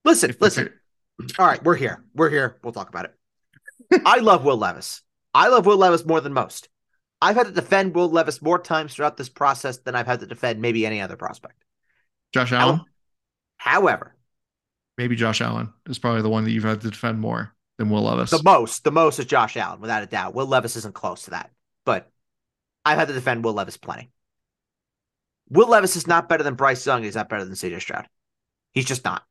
Listen, 0.04 0.30
if 0.30 0.40
listen. 0.40 0.70
All 1.38 1.46
right, 1.46 1.62
we're 1.62 1.76
here. 1.76 2.04
We're 2.14 2.28
here. 2.30 2.58
We'll 2.64 2.72
talk 2.72 2.88
about 2.88 3.04
it. 3.04 4.02
I 4.04 4.18
love 4.18 4.44
Will 4.44 4.56
Levis. 4.56 5.02
I 5.32 5.46
love 5.48 5.64
Will 5.64 5.76
Levis 5.76 6.04
more 6.04 6.20
than 6.20 6.32
most. 6.32 6.68
I've 7.22 7.36
had 7.36 7.46
to 7.46 7.52
defend 7.52 7.94
Will 7.94 8.10
Levis 8.10 8.42
more 8.42 8.58
times 8.58 8.94
throughout 8.94 9.16
this 9.16 9.28
process 9.28 9.78
than 9.78 9.94
I've 9.94 10.08
had 10.08 10.20
to 10.20 10.26
defend 10.26 10.60
maybe 10.60 10.84
any 10.84 11.00
other 11.00 11.16
prospect. 11.16 11.64
Josh 12.32 12.50
Allen? 12.50 12.80
However, 13.58 14.16
maybe 14.98 15.14
Josh 15.14 15.40
Allen 15.40 15.72
is 15.86 16.00
probably 16.00 16.22
the 16.22 16.28
one 16.28 16.42
that 16.44 16.50
you've 16.50 16.64
had 16.64 16.80
to 16.80 16.90
defend 16.90 17.20
more 17.20 17.53
than 17.78 17.90
Will 17.90 18.02
Levis. 18.02 18.30
The 18.30 18.42
most, 18.42 18.84
the 18.84 18.92
most 18.92 19.18
is 19.18 19.26
Josh 19.26 19.56
Allen, 19.56 19.80
without 19.80 20.02
a 20.02 20.06
doubt. 20.06 20.34
Will 20.34 20.46
Levis 20.46 20.76
isn't 20.76 20.94
close 20.94 21.24
to 21.24 21.30
that, 21.30 21.50
but 21.84 22.10
I've 22.84 22.98
had 22.98 23.08
to 23.08 23.14
defend 23.14 23.44
Will 23.44 23.54
Levis 23.54 23.76
plenty. 23.76 24.10
Will 25.48 25.68
Levis 25.68 25.96
is 25.96 26.06
not 26.06 26.28
better 26.28 26.42
than 26.42 26.54
Bryce 26.54 26.86
Young. 26.86 27.02
He's 27.02 27.14
not 27.14 27.28
better 27.28 27.44
than 27.44 27.54
CJ 27.54 27.80
Stroud. 27.80 28.08
He's 28.72 28.86
just 28.86 29.04
not. 29.04 29.22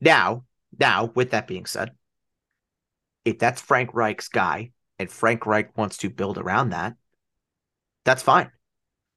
Now, 0.00 0.44
now, 0.78 1.12
with 1.14 1.30
that 1.30 1.46
being 1.46 1.66
said, 1.66 1.92
if 3.24 3.38
that's 3.38 3.60
Frank 3.60 3.94
Reich's 3.94 4.28
guy, 4.28 4.70
and 4.98 5.10
Frank 5.10 5.46
Reich 5.46 5.76
wants 5.76 5.98
to 5.98 6.10
build 6.10 6.38
around 6.38 6.70
that, 6.70 6.96
that's 8.04 8.22
fine. 8.22 8.50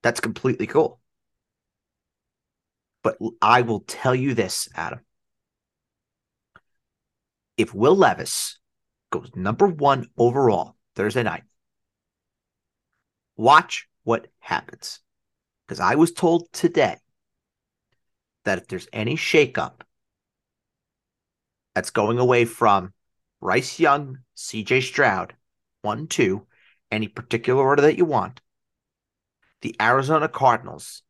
That's 0.04 0.20
completely 0.20 0.68
cool. 0.68 1.00
But 3.04 3.18
I 3.42 3.62
will 3.62 3.80
tell 3.82 4.14
you 4.14 4.34
this, 4.34 4.70
Adam. 4.76 5.00
If 7.58 7.74
Will 7.74 7.96
Levis 7.96 8.60
goes 9.12 9.30
number 9.36 9.68
one 9.68 10.08
overall 10.18 10.76
Thursday 10.96 11.24
night, 11.24 11.44
watch 13.36 13.88
what 14.04 14.28
happens. 14.40 15.00
Because 15.68 15.80
I 15.80 15.96
was 15.96 16.12
told 16.12 16.52
today 16.52 16.98
that 18.46 18.58
if 18.58 18.68
there's 18.68 18.88
any 18.92 19.16
shakeup 19.16 19.82
that's 21.76 21.92
going 21.92 22.20
away 22.20 22.46
from 22.46 22.94
Bryce 23.40 23.80
Young, 23.80 24.20
CJ 24.36 24.84
Stroud, 24.84 25.36
one, 25.82 26.08
two, 26.08 26.46
any 26.92 27.08
particular 27.08 27.64
order 27.64 27.84
that 27.84 27.98
you 27.98 28.06
want, 28.06 28.42
the 29.62 29.76
Arizona 29.80 30.28
Cardinals 30.28 31.04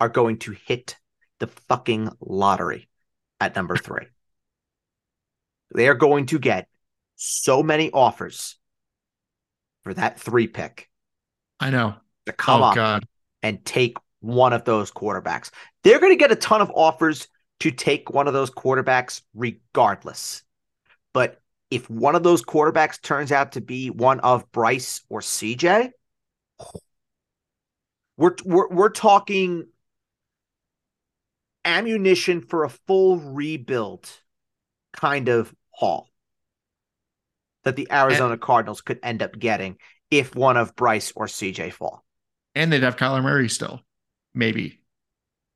are 0.00 0.08
going 0.08 0.38
to 0.38 0.52
hit 0.52 0.96
the 1.38 1.46
fucking 1.46 2.10
lottery 2.20 2.88
at 3.40 3.54
number 3.54 3.76
three. 3.76 4.06
They 5.74 5.88
are 5.88 5.94
going 5.94 6.26
to 6.26 6.38
get 6.38 6.68
so 7.16 7.62
many 7.62 7.90
offers 7.90 8.56
for 9.84 9.94
that 9.94 10.18
three 10.18 10.46
pick. 10.46 10.88
I 11.60 11.70
know. 11.70 11.94
To 12.26 12.32
come 12.32 12.62
oh, 12.62 12.66
up 12.66 12.74
God. 12.74 13.06
and 13.42 13.64
take 13.64 13.96
one 14.20 14.52
of 14.52 14.64
those 14.64 14.90
quarterbacks. 14.90 15.50
They're 15.84 16.00
going 16.00 16.12
to 16.12 16.16
get 16.16 16.32
a 16.32 16.36
ton 16.36 16.60
of 16.60 16.70
offers 16.74 17.28
to 17.60 17.70
take 17.70 18.10
one 18.10 18.28
of 18.28 18.34
those 18.34 18.50
quarterbacks 18.50 19.22
regardless. 19.34 20.42
But 21.12 21.40
if 21.70 21.88
one 21.90 22.14
of 22.14 22.22
those 22.22 22.42
quarterbacks 22.42 23.00
turns 23.00 23.32
out 23.32 23.52
to 23.52 23.60
be 23.60 23.90
one 23.90 24.20
of 24.20 24.50
Bryce 24.52 25.02
or 25.08 25.20
CJ, 25.20 25.90
we're 28.16 28.34
we're, 28.44 28.68
we're 28.68 28.90
talking 28.90 29.66
ammunition 31.64 32.40
for 32.40 32.64
a 32.64 32.68
full 32.68 33.18
rebuild 33.18 34.08
kind 34.92 35.28
of 35.28 35.54
haul 35.78 36.10
that 37.62 37.76
the 37.76 37.86
Arizona 37.92 38.32
and, 38.32 38.40
Cardinals 38.40 38.80
could 38.80 38.98
end 39.02 39.22
up 39.22 39.38
getting 39.38 39.76
if 40.10 40.34
one 40.34 40.56
of 40.56 40.74
Bryce 40.74 41.12
or 41.14 41.26
CJ 41.26 41.72
fall. 41.72 42.04
And 42.54 42.72
they'd 42.72 42.82
have 42.82 42.96
Kyler 42.96 43.22
Murray 43.22 43.48
still, 43.48 43.80
maybe. 44.34 44.80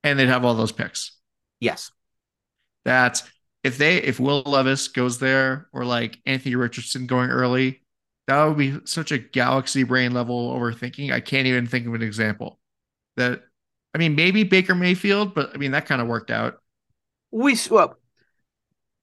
And 0.05 0.19
they'd 0.19 0.29
have 0.29 0.45
all 0.45 0.55
those 0.55 0.71
picks. 0.71 1.17
Yes. 1.59 1.91
That's 2.85 3.25
if 3.65 3.79
they 3.79 3.97
if 3.97 4.21
Will 4.21 4.43
Levis 4.47 4.89
goes 4.89 5.19
there 5.19 5.69
or 5.73 5.85
like 5.85 6.21
Anthony 6.25 6.55
Richardson 6.55 7.07
going 7.07 7.31
early, 7.31 7.83
that 8.29 8.45
would 8.45 8.59
be 8.59 8.79
such 8.85 9.11
a 9.11 9.19
galaxy 9.19 9.83
brain 9.83 10.13
level 10.13 10.57
overthinking. 10.57 11.13
I 11.13 11.21
can't 11.21 11.47
even 11.47 11.67
think 11.67 11.87
of 11.87 11.95
an 11.95 12.03
example. 12.03 12.61
that 13.17 13.43
I 13.95 13.99
mean 13.99 14.15
maybe 14.15 14.45
Baker 14.45 14.75
Mayfield, 14.75 15.35
but 15.35 15.51
I 15.55 15.59
mean 15.59 15.73
that 15.73 15.87
kind 15.87 16.01
of 16.01 16.09
worked 16.09 16.31
out. 16.31 16.59
We 17.31 17.57
well, 17.71 17.97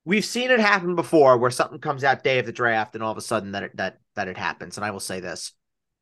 we've 0.10 0.26
seen 0.26 0.50
it 0.50 0.60
happen 0.60 0.95
before 0.95 1.38
where 1.38 1.52
something 1.52 1.78
comes 1.78 2.04
out 2.04 2.24
day 2.24 2.39
of 2.39 2.48
the 2.48 2.52
draft 2.52 2.95
and 2.95 3.04
all 3.04 3.12
of 3.12 3.17
a 3.19 3.22
sudden 3.22 3.52
that 3.52 3.62
it, 3.62 3.78
that 3.78 4.00
that 4.15 4.28
it 4.28 4.38
happens. 4.38 4.76
And 4.76 4.84
I 4.84 4.89
will 4.89 5.00
say 5.00 5.19
this 5.19 5.54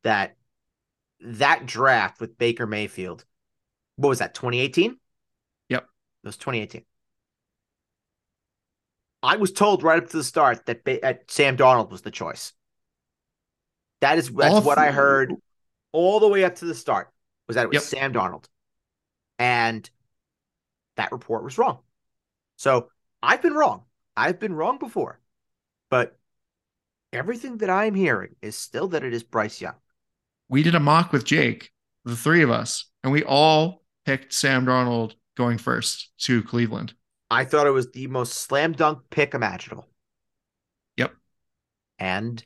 that 0.04 0.38
that 1.20 1.66
draft 1.66 2.22
with 2.22 2.38
Baker 2.38 2.66
Mayfield, 2.66 3.26
what 3.98 4.08
was 4.08 4.20
that, 4.20 4.34
2018? 4.34 4.98
Yep. 5.68 5.84
It 6.24 6.28
was 6.28 6.38
2018. 6.38 6.86
I 9.22 9.36
was 9.36 9.52
told 9.52 9.84
right 9.84 10.02
up 10.02 10.10
to 10.12 10.18
the 10.18 10.24
start 10.24 10.66
that 10.68 10.86
ba- 10.86 11.20
Sam 11.28 11.58
Darnold 11.58 11.90
was 11.90 12.02
the 12.02 12.12
choice. 12.12 12.54
That 14.00 14.18
is 14.18 14.32
that's 14.32 14.66
what 14.66 14.78
I 14.78 14.92
heard 14.92 15.34
all 15.92 16.22
the 16.22 16.30
way 16.30 16.46
up 16.46 16.56
to 16.56 16.66
the 16.66 16.76
start 16.76 17.10
was 17.46 17.56
that 17.56 17.64
it 17.64 17.70
was 17.70 17.76
yep. 17.76 17.84
Sam 17.84 18.14
Darnold 18.14 18.46
And 19.38 19.90
that 20.96 21.12
report 21.12 21.44
was 21.44 21.58
wrong. 21.58 21.80
So 22.56 22.90
I've 23.22 23.42
been 23.42 23.54
wrong. 23.54 23.84
I've 24.18 24.40
been 24.40 24.54
wrong 24.54 24.80
before. 24.80 25.20
But 25.90 26.18
everything 27.14 27.58
that 27.58 27.70
I'm 27.70 27.94
hearing 27.94 28.36
is 28.42 28.58
still 28.58 28.90
that 28.90 29.04
it 29.04 29.14
is 29.14 29.24
Bryce 29.24 29.62
Young. 29.62 29.76
We 30.50 30.64
did 30.64 30.76
a 30.76 30.80
mock 30.80 31.14
with 31.14 31.24
Jake, 31.24 31.72
the 32.04 32.16
three 32.16 32.42
of 32.42 32.50
us, 32.50 32.86
and 33.04 33.14
we 33.14 33.24
all 33.24 33.84
picked 34.06 34.34
Sam 34.34 34.66
Darnold 34.66 35.14
going 35.36 35.58
first 35.58 36.12
to 36.20 36.42
Cleveland. 36.44 36.94
I 37.30 37.46
thought 37.46 37.68
it 37.68 37.72
was 37.72 37.92
the 37.92 38.08
most 38.08 38.34
slam 38.34 38.74
dunk 38.74 39.00
pick 39.10 39.34
imaginable. 39.34 39.88
Yep. 40.98 41.14
And 42.00 42.44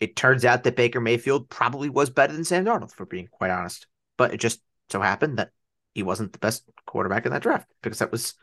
it 0.00 0.16
turns 0.16 0.44
out 0.44 0.64
that 0.64 0.76
Baker 0.76 1.00
Mayfield 1.00 1.48
probably 1.48 1.90
was 1.90 2.10
better 2.10 2.32
than 2.32 2.44
Sam 2.44 2.64
Darnold, 2.64 2.92
for 2.92 3.06
being 3.06 3.28
quite 3.30 3.50
honest. 3.50 3.86
But 4.16 4.34
it 4.34 4.38
just 4.38 4.60
so 4.90 5.00
happened 5.00 5.38
that 5.38 5.50
he 5.94 6.02
wasn't 6.02 6.32
the 6.32 6.38
best 6.38 6.64
quarterback 6.86 7.26
in 7.26 7.32
that 7.32 7.42
draft 7.42 7.68
because 7.82 7.98
that 8.00 8.12
was 8.12 8.34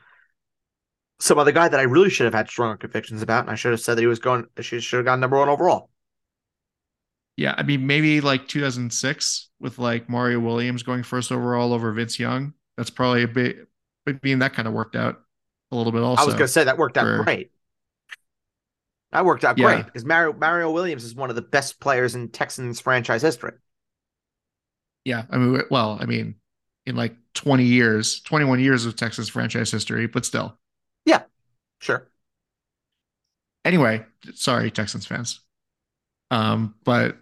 some 1.24 1.40
other 1.40 1.54
guy 1.54 1.70
that 1.70 1.80
I 1.80 1.84
really 1.84 2.10
should 2.10 2.26
have 2.26 2.34
had 2.34 2.50
stronger 2.50 2.76
convictions 2.76 3.22
about, 3.22 3.46
and 3.46 3.50
I 3.50 3.56
should 3.56 3.72
have 3.72 3.80
said 3.80 3.96
that 3.96 4.02
he 4.02 4.08
was 4.08 4.20
going. 4.20 4.46
She 4.60 4.82
should 4.82 4.98
have 4.98 5.06
gone 5.06 5.22
number 5.22 5.38
one 5.38 5.48
overall. 5.48 5.90
Yeah, 7.38 7.56
I 7.58 7.64
mean 7.64 7.88
maybe 7.88 8.20
like 8.20 8.50
2006 8.50 9.50
with 9.62 9.80
like 9.80 10.10
Mario 10.10 10.42
Williams 10.42 10.84
going 10.84 11.02
first 11.02 11.32
overall 11.32 11.72
over 11.72 11.94
Vince 11.94 12.20
Young. 12.20 12.54
That's 12.76 12.90
probably 12.90 13.24
a 13.24 13.30
bit. 13.30 13.70
I 14.06 14.20
mean 14.22 14.40
that 14.40 14.54
kind 14.54 14.68
of 14.68 14.74
worked 14.74 14.98
out 14.98 15.22
a 15.72 15.78
little 15.78 15.94
bit. 15.94 16.04
Also, 16.04 16.24
I 16.24 16.26
was 16.26 16.34
going 16.36 16.44
to 16.44 16.50
say 16.50 16.66
that 16.66 16.78
worked 16.78 16.98
out 16.98 17.06
for, 17.06 17.24
great. 17.24 17.52
That 19.14 19.24
worked 19.24 19.46
out 19.46 19.58
yeah. 19.58 19.76
great 19.76 19.86
because 19.86 20.04
Mario 20.04 20.34
Mario 20.34 20.72
Williams 20.72 21.06
is 21.06 21.16
one 21.16 21.30
of 21.30 21.38
the 21.38 21.42
best 21.42 21.80
players 21.80 22.16
in 22.16 22.28
Texans 22.30 22.82
franchise 22.82 23.22
history. 23.22 23.54
Yeah, 25.06 25.24
I 25.30 25.38
mean, 25.38 25.62
well, 25.72 25.98
I 26.02 26.06
mean, 26.06 26.36
in 26.86 26.98
like 26.98 27.16
20 27.36 27.64
years, 27.64 28.20
21 28.20 28.60
years 28.60 28.86
of 28.86 28.98
Texas 28.98 29.30
franchise 29.30 29.72
history, 29.72 30.06
but 30.08 30.26
still. 30.26 30.58
Yeah, 31.84 31.98
sure. 31.98 32.10
Anyway, 33.66 34.06
sorry, 34.36 34.72
Texans 34.72 35.06
fans. 35.06 35.42
Um, 36.32 36.76
but 36.84 37.18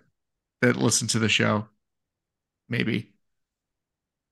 that 0.62 0.78
listen 0.78 1.08
to 1.10 1.20
the 1.20 1.30
show, 1.30 1.68
maybe. 2.70 3.14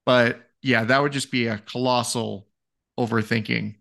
But 0.05 0.49
yeah, 0.61 0.83
that 0.85 1.01
would 1.01 1.11
just 1.11 1.31
be 1.31 1.47
a 1.47 1.59
colossal 1.59 2.47
overthinking 2.99 3.75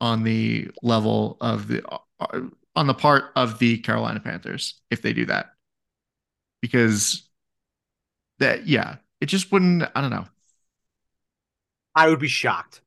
on 0.00 0.22
the 0.24 0.70
level 0.82 1.36
of 1.40 1.68
the 1.68 1.82
uh, 2.20 2.40
on 2.74 2.86
the 2.86 2.94
part 2.94 3.32
of 3.36 3.58
the 3.58 3.78
Carolina 3.78 4.20
Panthers 4.20 4.80
if 4.90 5.02
they 5.02 5.12
do 5.12 5.26
that. 5.26 5.52
Because 6.60 7.28
that 8.38 8.66
yeah, 8.66 8.96
it 9.20 9.26
just 9.26 9.52
wouldn't 9.52 9.82
I 9.94 10.00
don't 10.00 10.10
know. 10.10 10.26
I 11.94 12.08
would 12.08 12.20
be 12.20 12.28
shocked. 12.28 12.80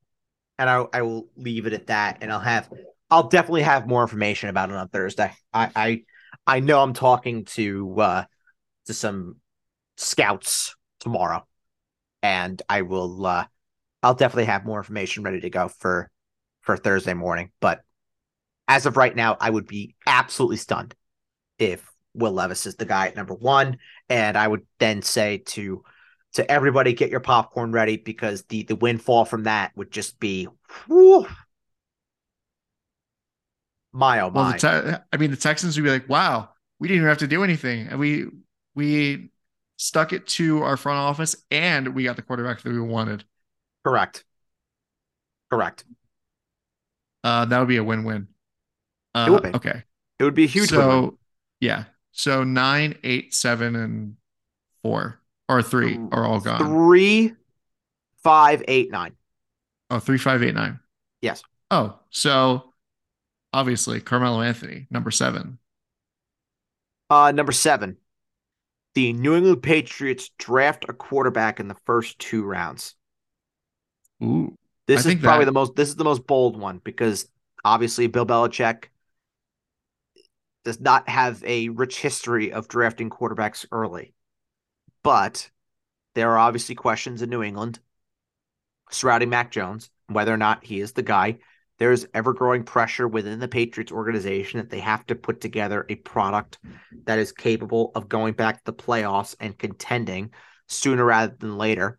And 0.58 0.70
I 0.70 0.86
I 0.94 1.02
will 1.04 1.30
leave 1.38 1.68
it 1.68 1.74
at 1.74 1.88
that 1.88 2.20
and 2.22 2.32
I'll 2.32 2.40
have 2.40 2.70
I'll 3.12 3.28
definitely 3.28 3.64
have 3.64 3.88
more 3.88 4.02
information 4.02 4.50
about 4.50 4.70
it 4.70 4.76
on 4.76 4.88
Thursday. 4.90 5.32
I 5.54 5.72
I 5.76 6.04
I 6.46 6.60
know 6.60 6.82
I'm 6.82 6.94
talking 6.94 7.46
to 7.46 8.00
uh 8.00 8.24
to 8.86 8.94
some 8.94 9.38
scouts 9.98 10.76
tomorrow 11.00 11.46
and 12.22 12.62
I 12.70 12.84
will 12.84 13.26
uh 13.26 13.46
I'll 14.02 14.16
definitely 14.16 14.46
have 14.46 14.66
more 14.66 14.80
information 14.80 15.24
ready 15.24 15.42
to 15.42 15.50
go 15.50 15.68
for 15.68 16.10
for 16.62 16.78
Thursday 16.78 17.14
morning, 17.14 17.52
but 17.60 17.82
as 18.68 18.86
of 18.86 18.98
right 18.98 19.16
now, 19.16 19.36
I 19.40 19.50
would 19.50 19.66
be 19.66 19.96
absolutely 20.06 20.58
stunned 20.58 20.94
if 21.58 21.84
Will 22.14 22.32
Levis 22.32 22.68
is 22.68 22.76
the 22.76 22.86
guy 22.86 23.08
at 23.08 23.16
number 23.16 23.34
one. 23.34 23.80
And 24.10 24.38
I 24.38 24.48
would 24.48 24.66
then 24.78 25.02
say 25.02 25.40
to 25.48 25.84
to 26.34 26.50
everybody, 26.50 26.94
get 26.94 27.10
your 27.10 27.20
popcorn 27.20 27.72
ready 27.72 27.98
because 27.98 28.44
the 28.44 28.64
the 28.64 28.76
windfall 28.76 29.26
from 29.26 29.44
that 29.44 29.72
would 29.76 29.92
just 29.92 30.20
be 30.20 30.48
whew, 30.86 31.28
my 34.00 34.22
oh 34.22 34.32
my. 34.32 34.52
Well, 34.52 34.58
te- 34.58 34.98
I 35.12 35.18
mean, 35.18 35.30
the 35.30 35.38
Texans 35.38 35.78
would 35.78 35.84
be 35.84 35.90
like, 35.90 36.08
"Wow, 36.10 36.50
we 36.80 36.88
didn't 36.88 37.00
even 37.00 37.10
have 37.10 37.18
to 37.20 37.28
do 37.28 37.44
anything, 37.44 37.88
and 37.88 38.00
we 38.00 38.28
we 38.74 39.30
stuck 39.78 40.14
it 40.14 40.26
to 40.28 40.64
our 40.64 40.78
front 40.78 40.98
office, 40.98 41.36
and 41.52 41.94
we 41.94 42.06
got 42.06 42.16
the 42.16 42.22
quarterback 42.22 42.62
that 42.62 42.72
we 42.72 42.80
wanted." 42.80 43.26
Correct. 43.86 44.24
Correct. 45.52 45.84
Uh, 47.24 47.46
that 47.46 47.60
would 47.60 47.68
be 47.68 47.78
a 47.78 47.84
win-win. 47.84 48.28
Uh, 49.14 49.26
it 49.28 49.32
would 49.32 49.44
be. 49.44 49.50
Okay. 49.50 49.84
It 50.18 50.24
would 50.24 50.36
be 50.36 50.46
a 50.46 50.48
huge. 50.48 50.70
So 50.70 50.88
win-win. 50.88 51.18
yeah, 51.60 51.84
so 52.12 52.44
nine, 52.44 52.98
eight, 53.04 53.34
seven, 53.34 53.76
and 53.76 54.16
four 54.82 55.20
or 55.50 55.62
three 55.62 56.00
are 56.12 56.26
all 56.26 56.40
gone. 56.40 56.60
Three, 56.60 57.34
five, 58.24 58.64
eight, 58.68 58.92
nine. 58.92 59.14
Oh, 59.90 60.00
three, 60.00 60.18
five, 60.18 60.42
eight, 60.44 60.54
nine. 60.56 60.80
Yes. 61.22 61.44
Oh, 61.72 62.00
so 62.12 62.69
obviously 63.54 64.00
Carmelo 64.02 64.42
Anthony, 64.42 64.88
number 64.90 65.12
seven. 65.12 65.60
Uh, 67.10 67.32
number 67.32 67.52
seven. 67.52 67.98
The 68.96 69.14
New 69.14 69.36
England 69.36 69.64
Patriots 69.64 70.32
draft 70.38 70.86
a 70.90 70.94
quarterback 70.94 71.60
in 71.60 71.68
the 71.68 71.78
first 71.86 72.20
two 72.20 72.44
rounds. 72.44 72.96
Ooh. 74.24 74.56
This 74.88 75.06
I 75.06 75.12
is 75.12 75.16
probably 75.16 75.46
that... 75.46 75.52
the 75.52 75.54
most 75.54 75.76
this 75.76 75.90
is 75.90 75.96
the 75.96 76.04
most 76.04 76.26
bold 76.26 76.60
one 76.60 76.82
because 76.84 77.30
obviously 77.64 78.08
Bill 78.08 78.26
Belichick 78.26 78.86
does 80.66 80.80
not 80.80 81.08
have 81.08 81.44
a 81.44 81.70
rich 81.70 82.00
history 82.00 82.52
of 82.52 82.68
drafting 82.68 83.10
quarterbacks 83.10 83.66
early. 83.72 84.14
But 85.04 85.50
there 86.16 86.32
are 86.32 86.38
obviously 86.38 86.76
questions 86.76 87.22
in 87.22 87.30
New 87.30 87.44
England 87.44 87.80
surrounding 88.92 89.30
Mac 89.30 89.52
Jones, 89.52 89.90
whether 90.08 90.34
or 90.34 90.38
not 90.38 90.66
he 90.66 90.82
is 90.82 90.94
the 90.94 91.04
guy. 91.04 91.38
There's 91.80 92.06
ever 92.14 92.34
growing 92.34 92.64
pressure 92.64 93.08
within 93.08 93.40
the 93.40 93.48
Patriots 93.48 93.92
organization 93.92 94.60
that 94.60 94.70
they 94.70 94.82
have 94.82 95.06
to 95.08 95.16
put 95.16 95.42
together 95.42 95.86
a 95.90 95.96
product 95.96 96.60
that 97.06 97.20
is 97.20 97.32
capable 97.32 97.92
of 97.96 98.10
going 98.10 98.34
back 98.34 98.58
to 98.58 98.66
the 98.66 98.74
playoffs 98.74 99.36
and 99.40 99.58
contending 99.58 100.32
sooner 100.68 101.06
rather 101.06 101.36
than 101.40 101.58
later. 101.58 101.98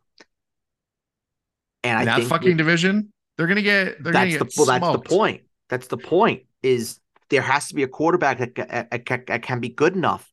And 1.83 2.03
In 2.03 2.09
I 2.09 2.21
that 2.21 2.29
fucking 2.29 2.51
that, 2.51 2.57
division, 2.57 3.13
they're 3.37 3.47
gonna 3.47 3.63
get. 3.63 4.03
They're 4.03 4.13
that's 4.13 4.37
gonna 4.37 4.45
get 4.45 4.55
the 4.55 4.55
well, 4.57 4.67
that's 4.67 4.93
the 4.93 4.99
point. 4.99 5.43
That's 5.71 5.87
the 5.87 5.97
point. 5.97 6.43
Is 6.63 7.01
there 7.31 7.43
has 7.43 7.69
to 7.69 7.75
be 7.75 7.83
a 7.83 7.89
quarterback 7.89 8.39
that, 8.39 8.55
that 8.57 9.31
uh, 9.31 9.39
can 9.39 9.61
be 9.61 9.71
good 9.71 9.97
enough 9.97 10.31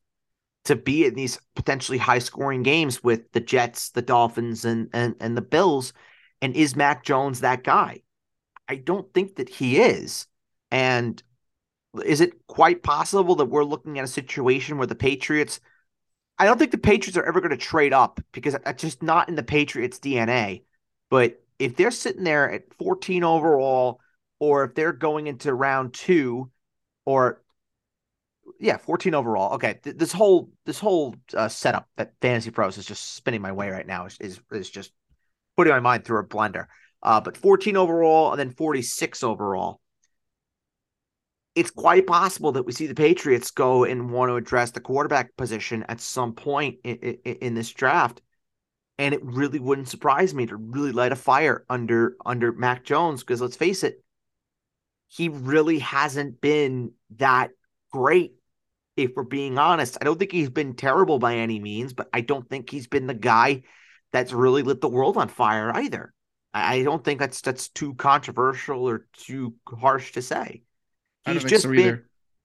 to 0.66 0.76
be 0.76 1.06
in 1.06 1.14
these 1.14 1.38
potentially 1.56 1.96
high 1.96 2.18
scoring 2.18 2.62
games 2.62 3.02
with 3.02 3.32
the 3.32 3.40
Jets, 3.40 3.90
the 3.90 4.02
Dolphins, 4.02 4.66
and 4.66 4.90
and 4.92 5.14
and 5.20 5.36
the 5.36 5.42
Bills. 5.42 5.94
And 6.42 6.54
is 6.54 6.76
Mac 6.76 7.02
Jones 7.02 7.40
that 7.40 7.64
guy? 7.64 8.02
I 8.68 8.76
don't 8.76 9.12
think 9.14 9.36
that 9.36 9.48
he 9.48 9.78
is. 9.78 10.26
And 10.70 11.22
is 12.04 12.20
it 12.20 12.46
quite 12.46 12.82
possible 12.82 13.34
that 13.36 13.46
we're 13.46 13.64
looking 13.64 13.98
at 13.98 14.04
a 14.04 14.08
situation 14.08 14.78
where 14.78 14.86
the 14.86 14.94
Patriots? 14.94 15.60
I 16.38 16.44
don't 16.44 16.58
think 16.58 16.70
the 16.70 16.78
Patriots 16.78 17.16
are 17.16 17.24
ever 17.24 17.40
going 17.40 17.50
to 17.50 17.56
trade 17.56 17.92
up 17.92 18.20
because 18.32 18.54
it's 18.66 18.82
just 18.82 19.02
not 19.02 19.28
in 19.28 19.34
the 19.34 19.42
Patriots' 19.42 19.98
DNA. 19.98 20.62
But 21.10 21.42
if 21.58 21.76
they're 21.76 21.90
sitting 21.90 22.24
there 22.24 22.50
at 22.50 22.74
14 22.74 23.24
overall, 23.24 24.00
or 24.38 24.64
if 24.64 24.74
they're 24.74 24.92
going 24.92 25.26
into 25.26 25.52
round 25.52 25.94
two, 25.94 26.50
or 27.04 27.42
yeah, 28.60 28.76
14 28.76 29.14
overall. 29.14 29.54
Okay, 29.54 29.78
Th- 29.82 29.96
this 29.96 30.12
whole 30.12 30.50
this 30.64 30.78
whole 30.78 31.14
uh, 31.34 31.48
setup 31.48 31.88
that 31.96 32.12
Fantasy 32.20 32.50
Pros 32.50 32.78
is 32.78 32.86
just 32.86 33.14
spinning 33.14 33.42
my 33.42 33.52
way 33.52 33.70
right 33.70 33.86
now 33.86 34.06
is 34.06 34.16
is, 34.20 34.40
is 34.52 34.70
just 34.70 34.92
putting 35.56 35.72
my 35.72 35.80
mind 35.80 36.04
through 36.04 36.20
a 36.20 36.26
blender. 36.26 36.66
Uh, 37.02 37.20
but 37.20 37.36
14 37.36 37.76
overall 37.76 38.32
and 38.32 38.40
then 38.40 38.50
46 38.50 39.22
overall. 39.22 39.80
It's 41.54 41.70
quite 41.70 42.06
possible 42.06 42.52
that 42.52 42.64
we 42.64 42.72
see 42.72 42.86
the 42.86 42.94
Patriots 42.94 43.50
go 43.50 43.84
and 43.84 44.10
want 44.10 44.30
to 44.30 44.36
address 44.36 44.70
the 44.70 44.80
quarterback 44.80 45.36
position 45.36 45.84
at 45.88 46.00
some 46.00 46.34
point 46.34 46.78
in, 46.84 46.96
in, 46.96 47.34
in 47.36 47.54
this 47.54 47.70
draft 47.70 48.20
and 48.98 49.14
it 49.14 49.24
really 49.24 49.60
wouldn't 49.60 49.88
surprise 49.88 50.34
me 50.34 50.46
to 50.46 50.56
really 50.56 50.92
light 50.92 51.12
a 51.12 51.16
fire 51.16 51.64
under 51.70 52.16
under 52.26 52.52
Mac 52.52 52.84
Jones 52.84 53.22
because 53.22 53.40
let's 53.40 53.56
face 53.56 53.84
it, 53.84 54.02
he 55.06 55.28
really 55.28 55.78
hasn't 55.78 56.40
been 56.40 56.92
that 57.16 57.50
great. 57.92 58.32
If 58.96 59.12
we're 59.14 59.22
being 59.22 59.58
honest, 59.58 59.96
I 60.00 60.04
don't 60.04 60.18
think 60.18 60.32
he's 60.32 60.50
been 60.50 60.74
terrible 60.74 61.20
by 61.20 61.36
any 61.36 61.60
means, 61.60 61.92
but 61.92 62.08
I 62.12 62.20
don't 62.20 62.48
think 62.48 62.68
he's 62.68 62.88
been 62.88 63.06
the 63.06 63.14
guy 63.14 63.62
that's 64.12 64.32
really 64.32 64.62
lit 64.62 64.80
the 64.80 64.88
world 64.88 65.16
on 65.16 65.28
fire 65.28 65.70
either. 65.72 66.12
I 66.54 66.82
don't 66.82 67.04
think 67.04 67.20
that's 67.20 67.40
that's 67.40 67.68
too 67.68 67.94
controversial 67.94 68.88
or 68.88 69.06
too 69.12 69.54
harsh 69.66 70.12
to 70.12 70.22
say. 70.22 70.62
He's 71.24 71.44
just 71.44 71.64
so 71.64 71.70
been 71.70 72.04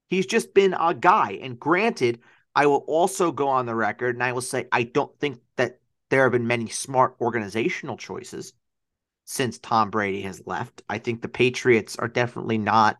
he's 0.10 0.26
just 0.26 0.54
been 0.54 0.76
a 0.78 0.93
guy. 0.93 1.39
And 1.41 1.60
granted, 1.60 2.20
I 2.56 2.66
will 2.68 2.84
also 2.88 3.32
go 3.32 3.47
on 3.47 3.66
the 3.66 3.76
record 3.76 4.16
and 4.16 4.24
I 4.24 4.34
will 4.34 4.41
say 4.41 4.68
I 4.72 4.84
don't 4.84 5.18
think 5.20 5.39
that 5.58 5.80
there 6.10 6.24
have 6.24 6.32
been 6.32 6.47
many 6.47 6.68
smart 6.70 7.16
organizational 7.20 7.97
choices 7.97 8.54
since 9.26 9.58
Tom 9.58 9.89
Brady 9.89 10.22
has 10.24 10.45
left. 10.45 10.84
I 10.89 10.97
think 10.97 11.22
the 11.22 11.30
Patriots 11.30 11.95
are 11.95 12.08
definitely 12.08 12.58
not 12.58 12.97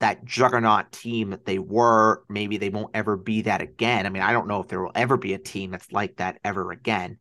that 0.00 0.24
juggernaut 0.24 0.92
team 0.92 1.30
that 1.30 1.44
they 1.44 1.58
were. 1.58 2.22
Maybe 2.28 2.56
they 2.56 2.68
won't 2.68 2.90
ever 2.94 3.16
be 3.16 3.42
that 3.42 3.62
again. 3.62 4.06
I 4.06 4.10
mean, 4.10 4.22
I 4.22 4.32
don't 4.32 4.48
know 4.48 4.60
if 4.60 4.68
there 4.68 4.80
will 4.80 4.92
ever 4.94 5.16
be 5.16 5.34
a 5.34 5.38
team 5.38 5.70
that's 5.70 5.92
like 5.92 6.16
that 6.16 6.38
ever 6.44 6.70
again. 6.70 7.18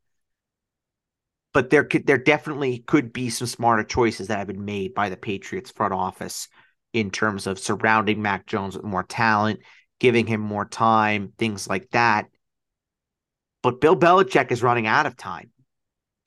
But 1.56 1.70
there 1.70 1.86
could 1.86 2.06
there 2.06 2.18
definitely 2.18 2.80
could 2.80 3.14
be 3.14 3.30
some 3.30 3.48
smarter 3.48 3.86
choices 3.86 4.28
that 4.28 4.40
have 4.40 4.48
been 4.48 4.66
made 4.66 4.94
by 4.94 5.08
the 5.08 5.16
Patriots 5.16 5.72
front 5.72 5.94
office 5.94 6.50
in 6.92 7.12
terms 7.12 7.48
of 7.48 7.60
surrounding 7.60 8.22
Mac 8.22 8.46
Jones 8.46 8.76
with 8.76 8.84
more 8.84 9.06
talent, 9.06 9.62
giving 10.02 10.28
him 10.28 10.42
more 10.42 10.66
time, 10.66 11.32
things 11.38 11.66
like 11.66 11.90
that. 11.92 12.26
But 13.64 13.80
Bill 13.80 13.96
Belichick 13.96 14.52
is 14.52 14.64
running 14.64 14.86
out 14.86 15.06
of 15.06 15.16
time. 15.16 15.52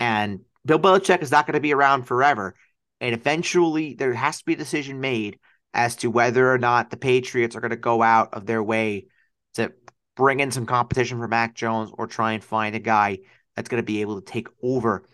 And 0.00 0.40
Bill 0.64 0.78
Belichick 0.78 1.20
is 1.20 1.30
not 1.30 1.46
going 1.46 1.56
to 1.56 1.60
be 1.60 1.74
around 1.74 2.04
forever. 2.04 2.54
And 3.02 3.14
eventually 3.14 3.92
there 3.92 4.14
has 4.14 4.38
to 4.38 4.46
be 4.46 4.54
a 4.54 4.56
decision 4.56 4.98
made 4.98 5.38
as 5.74 5.96
to 5.96 6.10
whether 6.10 6.50
or 6.50 6.56
not 6.56 6.88
the 6.88 6.96
Patriots 6.96 7.54
are 7.54 7.60
going 7.60 7.68
to 7.68 7.76
go 7.76 8.02
out 8.02 8.32
of 8.32 8.46
their 8.46 8.62
way 8.62 9.08
to 9.56 9.74
bring 10.16 10.40
in 10.40 10.52
some 10.52 10.64
competition 10.64 11.18
for 11.18 11.28
Mac 11.28 11.54
Jones 11.54 11.90
or 11.92 12.06
try 12.06 12.32
and 12.32 12.42
find 12.42 12.74
a 12.74 12.78
guy 12.80 13.18
that's 13.54 13.68
going 13.68 13.82
to 13.82 13.86
be 13.86 14.00
able 14.00 14.22
to 14.22 14.24
take 14.24 14.48
over 14.62 15.04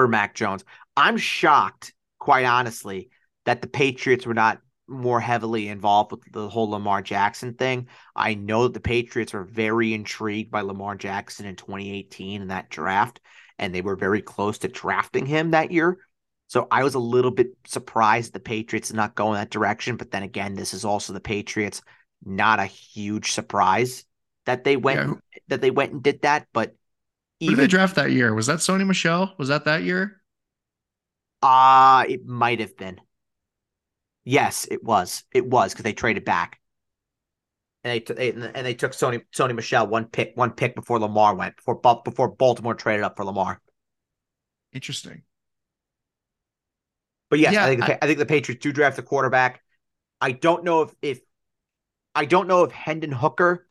for 0.00 0.08
Mac 0.08 0.34
Jones. 0.34 0.64
I'm 0.96 1.18
shocked, 1.18 1.92
quite 2.18 2.46
honestly, 2.46 3.10
that 3.44 3.60
the 3.60 3.68
Patriots 3.68 4.24
were 4.24 4.32
not 4.32 4.60
more 4.88 5.20
heavily 5.20 5.68
involved 5.68 6.10
with 6.10 6.20
the 6.32 6.48
whole 6.48 6.70
Lamar 6.70 7.02
Jackson 7.02 7.52
thing. 7.52 7.86
I 8.16 8.32
know 8.34 8.62
that 8.62 8.72
the 8.72 8.80
Patriots 8.80 9.34
were 9.34 9.44
very 9.44 9.92
intrigued 9.92 10.50
by 10.50 10.62
Lamar 10.62 10.96
Jackson 10.96 11.44
in 11.44 11.54
2018 11.54 12.40
in 12.40 12.48
that 12.48 12.70
draft, 12.70 13.20
and 13.58 13.74
they 13.74 13.82
were 13.82 13.94
very 13.94 14.22
close 14.22 14.56
to 14.58 14.68
drafting 14.68 15.26
him 15.26 15.50
that 15.50 15.70
year. 15.70 15.98
So 16.46 16.66
I 16.70 16.82
was 16.82 16.94
a 16.94 16.98
little 16.98 17.30
bit 17.30 17.48
surprised 17.66 18.32
the 18.32 18.40
Patriots 18.40 18.88
did 18.88 18.96
not 18.96 19.14
go 19.14 19.28
in 19.28 19.34
that 19.34 19.50
direction. 19.50 19.96
But 19.96 20.12
then 20.12 20.22
again, 20.22 20.54
this 20.54 20.72
is 20.72 20.86
also 20.86 21.12
the 21.12 21.20
Patriots. 21.20 21.82
Not 22.24 22.58
a 22.58 22.64
huge 22.64 23.32
surprise 23.32 24.06
that 24.46 24.64
they 24.64 24.78
went 24.78 25.08
yeah. 25.08 25.40
that 25.48 25.60
they 25.60 25.70
went 25.70 25.92
and 25.92 26.02
did 26.02 26.22
that. 26.22 26.46
But 26.54 26.74
even, 27.40 27.54
Who 27.54 27.56
did 27.56 27.64
they 27.64 27.68
draft 27.68 27.96
that 27.96 28.12
year? 28.12 28.34
Was 28.34 28.46
that 28.46 28.58
Sony 28.58 28.86
Michel? 28.86 29.34
Was 29.38 29.48
that 29.48 29.64
that 29.64 29.82
year? 29.82 30.20
Uh 31.42 32.04
it 32.08 32.26
might 32.26 32.60
have 32.60 32.76
been. 32.76 33.00
Yes, 34.24 34.66
it 34.70 34.84
was. 34.84 35.24
It 35.32 35.46
was 35.46 35.72
because 35.72 35.84
they 35.84 35.92
traded 35.92 36.24
back. 36.24 36.60
And 37.82 37.92
they, 37.94 38.00
t- 38.00 38.12
they, 38.12 38.30
and 38.30 38.66
they 38.66 38.74
took 38.74 38.92
Sony 38.92 39.22
Sony 39.34 39.54
Michel 39.54 39.86
one 39.86 40.04
pick 40.04 40.32
one 40.34 40.50
pick 40.50 40.74
before 40.74 40.98
Lamar 40.98 41.34
went 41.34 41.56
before 41.56 41.80
before 42.04 42.28
Baltimore 42.28 42.74
traded 42.74 43.04
up 43.04 43.16
for 43.16 43.24
Lamar. 43.24 43.60
Interesting. 44.72 45.22
But 47.30 47.38
yes, 47.38 47.54
yeah, 47.54 47.64
I 47.64 47.68
think 47.68 47.80
the, 47.80 47.94
I, 47.94 47.98
I, 48.02 48.06
think 48.06 48.18
the 48.18 48.26
Patriots 48.26 48.62
do 48.62 48.72
draft 48.72 48.98
a 48.98 49.02
quarterback. 49.02 49.62
I 50.20 50.32
don't 50.32 50.64
know 50.64 50.82
if 50.82 50.94
if 51.00 51.20
I 52.14 52.26
don't 52.26 52.48
know 52.48 52.64
if 52.64 52.72
Hendon 52.72 53.12
Hooker 53.12 53.66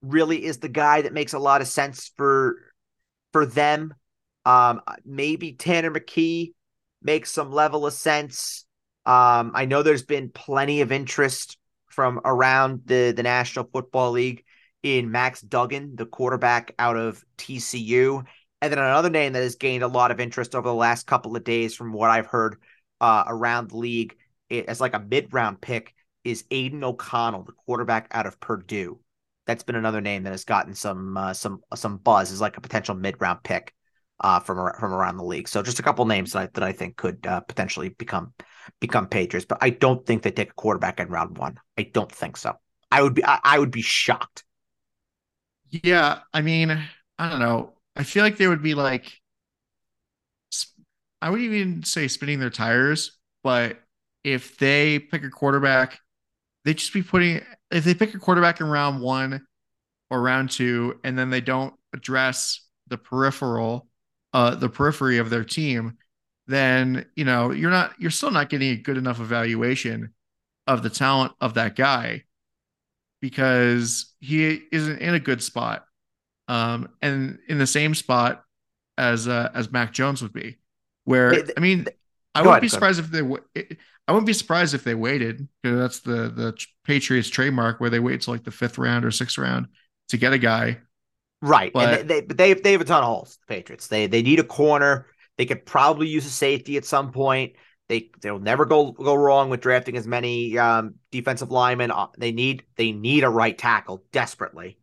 really 0.00 0.44
is 0.44 0.58
the 0.58 0.68
guy 0.68 1.02
that 1.02 1.12
makes 1.12 1.32
a 1.32 1.38
lot 1.38 1.60
of 1.60 1.68
sense 1.68 2.10
for 2.16 2.56
for 3.32 3.46
them. 3.46 3.94
Um, 4.44 4.80
maybe 5.04 5.52
Tanner 5.52 5.90
McKee 5.90 6.52
makes 7.02 7.30
some 7.30 7.52
level 7.52 7.86
of 7.86 7.92
sense. 7.92 8.64
Um, 9.04 9.52
I 9.54 9.64
know 9.64 9.82
there's 9.82 10.04
been 10.04 10.30
plenty 10.30 10.80
of 10.80 10.92
interest 10.92 11.58
from 11.88 12.20
around 12.24 12.82
the 12.86 13.12
the 13.14 13.22
National 13.22 13.68
Football 13.72 14.12
League 14.12 14.44
in 14.82 15.10
Max 15.10 15.40
Duggan, 15.40 15.96
the 15.96 16.06
quarterback 16.06 16.74
out 16.78 16.96
of 16.96 17.24
TCU. 17.38 18.24
And 18.60 18.72
then 18.72 18.78
another 18.78 19.10
name 19.10 19.32
that 19.32 19.42
has 19.42 19.56
gained 19.56 19.82
a 19.82 19.88
lot 19.88 20.10
of 20.10 20.20
interest 20.20 20.54
over 20.54 20.68
the 20.68 20.74
last 20.74 21.06
couple 21.06 21.36
of 21.36 21.44
days, 21.44 21.74
from 21.74 21.92
what 21.92 22.10
I've 22.10 22.26
heard 22.26 22.56
uh, 23.00 23.24
around 23.26 23.70
the 23.70 23.76
league 23.76 24.16
as 24.50 24.80
like 24.80 24.94
a 24.94 25.00
mid 25.00 25.32
round 25.32 25.60
pick 25.60 25.94
is 26.24 26.44
Aidan 26.50 26.84
O'Connell, 26.84 27.44
the 27.44 27.52
quarterback 27.52 28.08
out 28.12 28.26
of 28.26 28.38
Purdue. 28.38 29.00
That's 29.46 29.62
been 29.62 29.76
another 29.76 30.00
name 30.00 30.22
that 30.22 30.30
has 30.30 30.44
gotten 30.44 30.74
some 30.74 31.16
uh, 31.16 31.34
some 31.34 31.60
some 31.74 31.98
buzz 31.98 32.30
as 32.30 32.40
like 32.40 32.56
a 32.56 32.60
potential 32.60 32.94
mid 32.94 33.20
round 33.20 33.42
pick 33.42 33.74
uh, 34.20 34.40
from 34.40 34.56
from 34.78 34.92
around 34.92 35.16
the 35.16 35.24
league. 35.24 35.48
So 35.48 35.62
just 35.62 35.80
a 35.80 35.82
couple 35.82 36.04
names 36.04 36.32
that 36.32 36.38
I, 36.38 36.46
that 36.54 36.62
I 36.62 36.72
think 36.72 36.96
could 36.96 37.26
uh, 37.26 37.40
potentially 37.40 37.88
become 37.90 38.32
become 38.80 39.08
Patriots, 39.08 39.46
but 39.46 39.58
I 39.60 39.70
don't 39.70 40.06
think 40.06 40.22
they 40.22 40.30
take 40.30 40.50
a 40.50 40.54
quarterback 40.54 41.00
in 41.00 41.08
round 41.08 41.38
one. 41.38 41.58
I 41.76 41.82
don't 41.82 42.10
think 42.10 42.36
so. 42.36 42.54
I 42.90 43.02
would 43.02 43.14
be 43.14 43.24
I, 43.24 43.40
I 43.42 43.58
would 43.58 43.72
be 43.72 43.82
shocked. 43.82 44.44
Yeah, 45.70 46.20
I 46.32 46.42
mean, 46.42 46.70
I 47.18 47.28
don't 47.30 47.40
know. 47.40 47.72
I 47.96 48.04
feel 48.04 48.22
like 48.22 48.36
they 48.36 48.48
would 48.48 48.62
be 48.62 48.74
like 48.74 49.12
I 51.20 51.30
wouldn't 51.30 51.52
even 51.52 51.82
say 51.84 52.08
spinning 52.08 52.40
their 52.40 52.50
tires, 52.50 53.18
but 53.42 53.78
if 54.24 54.58
they 54.58 54.98
pick 54.98 55.22
a 55.22 55.30
quarterback, 55.30 56.00
they 56.64 56.74
just 56.74 56.92
be 56.92 57.02
putting 57.02 57.40
if 57.72 57.84
they 57.84 57.94
pick 57.94 58.14
a 58.14 58.18
quarterback 58.18 58.60
in 58.60 58.66
round 58.66 59.00
one 59.00 59.46
or 60.10 60.20
round 60.20 60.50
two, 60.50 61.00
and 61.04 61.18
then 61.18 61.30
they 61.30 61.40
don't 61.40 61.74
address 61.92 62.60
the 62.88 62.98
peripheral, 62.98 63.88
uh, 64.32 64.54
the 64.54 64.68
periphery 64.68 65.18
of 65.18 65.30
their 65.30 65.44
team, 65.44 65.96
then 66.46 67.06
you 67.16 67.24
know 67.24 67.50
you're 67.50 67.70
not 67.70 67.94
you're 67.98 68.10
still 68.10 68.30
not 68.30 68.48
getting 68.48 68.70
a 68.70 68.76
good 68.76 68.96
enough 68.96 69.20
evaluation 69.20 70.12
of 70.66 70.82
the 70.82 70.90
talent 70.90 71.32
of 71.40 71.54
that 71.54 71.76
guy 71.76 72.22
because 73.20 74.12
he 74.20 74.62
isn't 74.72 74.98
in 74.98 75.14
a 75.14 75.20
good 75.20 75.42
spot, 75.42 75.86
um, 76.48 76.88
and 77.00 77.38
in 77.48 77.58
the 77.58 77.66
same 77.66 77.94
spot 77.94 78.44
as 78.98 79.28
uh, 79.28 79.50
as 79.54 79.70
Mac 79.70 79.92
Jones 79.92 80.22
would 80.22 80.32
be. 80.32 80.58
Where 81.04 81.44
I 81.56 81.60
mean, 81.60 81.86
I 82.34 82.42
wouldn't 82.42 82.62
be 82.62 82.68
surprised 82.68 83.00
if 83.00 83.10
they. 83.10 83.22
I 84.12 84.14
wouldn't 84.14 84.26
be 84.26 84.34
surprised 84.34 84.74
if 84.74 84.84
they 84.84 84.94
waited 84.94 85.48
because 85.62 85.78
that's 85.78 86.00
the 86.00 86.28
the 86.28 86.66
Patriots 86.84 87.30
trademark 87.30 87.80
where 87.80 87.88
they 87.88 87.98
wait 87.98 88.20
till 88.20 88.34
like 88.34 88.44
the 88.44 88.50
fifth 88.50 88.76
round 88.76 89.06
or 89.06 89.10
sixth 89.10 89.38
round 89.38 89.68
to 90.10 90.18
get 90.18 90.34
a 90.34 90.38
guy. 90.38 90.80
Right, 91.40 91.72
but, 91.72 92.00
and 92.00 92.10
they, 92.10 92.20
they 92.20 92.34
they 92.34 92.52
they 92.52 92.72
have 92.72 92.82
a 92.82 92.84
ton 92.84 93.02
of 93.02 93.08
holes. 93.08 93.38
The 93.48 93.54
Patriots 93.54 93.86
they 93.86 94.08
they 94.08 94.20
need 94.20 94.38
a 94.38 94.44
corner. 94.44 95.06
They 95.38 95.46
could 95.46 95.64
probably 95.64 96.08
use 96.08 96.26
a 96.26 96.30
safety 96.30 96.76
at 96.76 96.84
some 96.84 97.10
point. 97.10 97.54
They 97.88 98.10
they'll 98.20 98.38
never 98.38 98.66
go 98.66 98.92
go 98.92 99.14
wrong 99.14 99.48
with 99.48 99.62
drafting 99.62 99.96
as 99.96 100.06
many 100.06 100.58
um, 100.58 100.96
defensive 101.10 101.50
linemen. 101.50 101.90
Uh, 101.90 102.08
they 102.18 102.32
need 102.32 102.64
they 102.76 102.92
need 102.92 103.24
a 103.24 103.30
right 103.30 103.56
tackle 103.56 104.04
desperately 104.12 104.76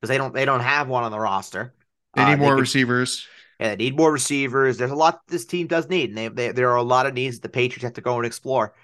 because 0.00 0.10
they 0.10 0.16
don't 0.16 0.32
they 0.32 0.44
don't 0.44 0.60
have 0.60 0.86
one 0.86 1.02
on 1.02 1.10
the 1.10 1.18
roster. 1.18 1.74
They 2.14 2.24
need 2.24 2.34
uh, 2.34 2.36
more 2.36 2.50
they 2.50 2.54
could, 2.54 2.60
receivers. 2.60 3.26
Yeah, 3.58 3.70
they 3.70 3.76
need 3.76 3.96
more 3.96 4.12
receivers. 4.12 4.76
There's 4.76 4.90
a 4.90 4.96
lot 4.96 5.20
this 5.28 5.46
team 5.46 5.66
does 5.66 5.88
need, 5.88 6.10
and 6.10 6.18
they, 6.18 6.28
they, 6.28 6.52
there 6.52 6.70
are 6.70 6.76
a 6.76 6.82
lot 6.82 7.06
of 7.06 7.14
needs 7.14 7.36
that 7.36 7.42
the 7.42 7.48
Patriots 7.48 7.84
have 7.84 7.94
to 7.94 8.00
go 8.00 8.16
and 8.16 8.26
explore 8.26 8.74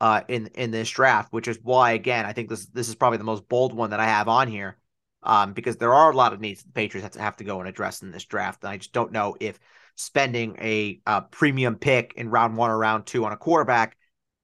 uh, 0.00 0.22
in 0.28 0.46
in 0.54 0.70
this 0.70 0.90
draft, 0.90 1.32
which 1.32 1.48
is 1.48 1.58
why 1.62 1.92
again 1.92 2.24
I 2.24 2.32
think 2.32 2.48
this 2.48 2.66
this 2.66 2.88
is 2.88 2.94
probably 2.94 3.18
the 3.18 3.24
most 3.24 3.48
bold 3.48 3.74
one 3.74 3.90
that 3.90 4.00
I 4.00 4.06
have 4.06 4.28
on 4.28 4.48
here, 4.48 4.78
um, 5.22 5.52
because 5.52 5.76
there 5.76 5.94
are 5.94 6.10
a 6.10 6.16
lot 6.16 6.32
of 6.32 6.40
needs 6.40 6.62
the 6.62 6.72
Patriots 6.72 7.04
have 7.04 7.12
to 7.12 7.20
have 7.20 7.36
to 7.36 7.44
go 7.44 7.60
and 7.60 7.68
address 7.68 8.02
in 8.02 8.10
this 8.10 8.24
draft, 8.24 8.62
and 8.62 8.70
I 8.70 8.78
just 8.78 8.92
don't 8.92 9.12
know 9.12 9.36
if 9.38 9.58
spending 9.96 10.56
a, 10.58 11.00
a 11.06 11.22
premium 11.22 11.76
pick 11.76 12.14
in 12.16 12.30
round 12.30 12.56
one 12.56 12.70
or 12.70 12.78
round 12.78 13.06
two 13.06 13.24
on 13.24 13.32
a 13.32 13.36
quarterback 13.36 13.96